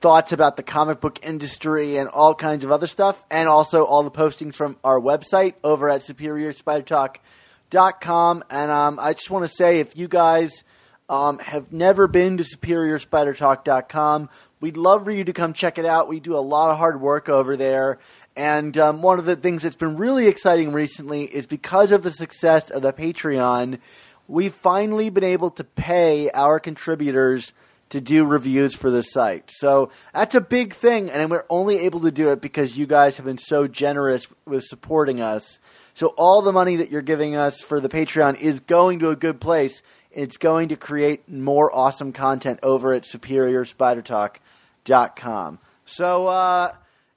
thoughts 0.00 0.32
about 0.32 0.56
the 0.56 0.62
comic 0.62 1.00
book 1.00 1.18
industry 1.22 1.98
and 1.98 2.08
all 2.08 2.34
kinds 2.34 2.64
of 2.64 2.72
other 2.72 2.86
stuff, 2.86 3.22
and 3.30 3.46
also 3.48 3.84
all 3.84 4.02
the 4.02 4.10
postings 4.10 4.54
from 4.54 4.78
our 4.82 4.98
website 4.98 5.52
over 5.62 5.90
at 5.90 6.00
superiorspidertalk.com. 6.02 8.44
And 8.50 8.70
um, 8.70 8.98
I 8.98 9.12
just 9.12 9.28
want 9.30 9.46
to 9.48 9.54
say 9.54 9.80
if 9.80 9.94
you 9.96 10.08
guys 10.08 10.64
um, 11.08 11.38
have 11.38 11.72
never 11.72 12.08
been 12.08 12.38
to 12.38 12.44
superiorspidertalk.com, 12.44 14.30
we'd 14.60 14.78
love 14.78 15.04
for 15.04 15.10
you 15.10 15.24
to 15.24 15.34
come 15.34 15.52
check 15.52 15.76
it 15.78 15.84
out. 15.84 16.08
We 16.08 16.20
do 16.20 16.36
a 16.36 16.38
lot 16.38 16.70
of 16.70 16.78
hard 16.78 17.00
work 17.00 17.28
over 17.28 17.56
there. 17.56 17.98
And 18.36 18.78
um, 18.78 19.02
one 19.02 19.18
of 19.18 19.24
the 19.26 19.34
things 19.36 19.64
that's 19.64 19.76
been 19.76 19.98
really 19.98 20.28
exciting 20.28 20.72
recently 20.72 21.24
is 21.24 21.44
because 21.46 21.92
of 21.92 22.02
the 22.02 22.12
success 22.12 22.70
of 22.70 22.80
the 22.80 22.92
Patreon, 22.92 23.80
we've 24.28 24.54
finally 24.54 25.10
been 25.10 25.24
able 25.24 25.50
to 25.50 25.64
pay 25.64 26.30
our 26.30 26.58
contributors– 26.58 27.52
to 27.90 28.00
do 28.00 28.24
reviews 28.24 28.74
for 28.74 28.90
the 28.90 29.02
site. 29.02 29.50
So 29.52 29.90
that's 30.14 30.34
a 30.34 30.40
big 30.40 30.74
thing, 30.74 31.10
and 31.10 31.30
we're 31.30 31.44
only 31.50 31.80
able 31.80 32.00
to 32.00 32.10
do 32.10 32.30
it 32.30 32.40
because 32.40 32.78
you 32.78 32.86
guys 32.86 33.18
have 33.18 33.26
been 33.26 33.38
so 33.38 33.68
generous 33.68 34.26
with 34.46 34.64
supporting 34.64 35.20
us. 35.20 35.58
So 35.94 36.08
all 36.16 36.42
the 36.42 36.52
money 36.52 36.76
that 36.76 36.90
you're 36.90 37.02
giving 37.02 37.34
us 37.36 37.60
for 37.60 37.80
the 37.80 37.88
Patreon 37.88 38.40
is 38.40 38.60
going 38.60 39.00
to 39.00 39.10
a 39.10 39.16
good 39.16 39.40
place. 39.40 39.82
It's 40.12 40.36
going 40.36 40.68
to 40.68 40.76
create 40.76 41.28
more 41.28 41.74
awesome 41.74 42.12
content 42.12 42.60
over 42.62 42.94
at 42.94 43.02
superiorspidertalk.com. 43.02 45.58
So, 45.84 46.28
uh, 46.28 46.72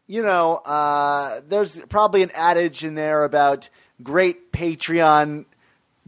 you 0.08 0.24
know, 0.24 0.56
uh, 0.56 1.42
there's 1.48 1.80
probably 1.90 2.24
an 2.24 2.32
adage 2.34 2.84
in 2.84 2.96
there 2.96 3.24
about 3.24 3.70
great 4.02 4.52
Patreon 4.52 5.46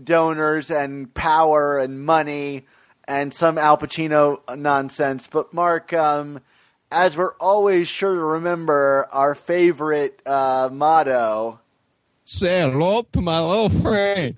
donors 0.03 0.71
and 0.71 1.13
power 1.13 1.77
and 1.77 2.03
money 2.03 2.65
and 3.07 3.33
some 3.33 3.57
Al 3.57 3.77
Pacino 3.77 4.39
nonsense. 4.57 5.27
But 5.31 5.53
Mark, 5.53 5.93
um, 5.93 6.41
as 6.91 7.15
we're 7.17 7.33
always 7.35 7.87
sure 7.87 8.13
to 8.15 8.23
remember, 8.23 9.07
our 9.11 9.35
favorite 9.35 10.21
uh, 10.25 10.69
motto. 10.71 11.59
Say 12.23 12.61
hello 12.61 13.03
to 13.13 13.21
my 13.21 13.39
little 13.39 13.69
friend. 13.69 14.35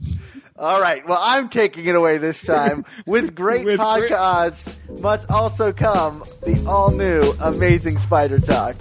All 0.60 0.82
right. 0.82 1.08
Well, 1.08 1.20
I'm 1.22 1.50
taking 1.50 1.86
it 1.86 1.96
away 1.96 2.18
this 2.18 2.42
time. 2.42 2.84
With 3.06 3.36
great 3.36 3.64
With 3.64 3.80
podcasts 3.80 4.76
great- 4.88 5.00
must 5.02 5.30
also 5.30 5.72
come 5.72 6.24
the 6.44 6.66
all 6.68 6.90
new 6.92 7.34
Amazing 7.40 8.00
Spider 8.00 8.40
Talk. 8.40 8.76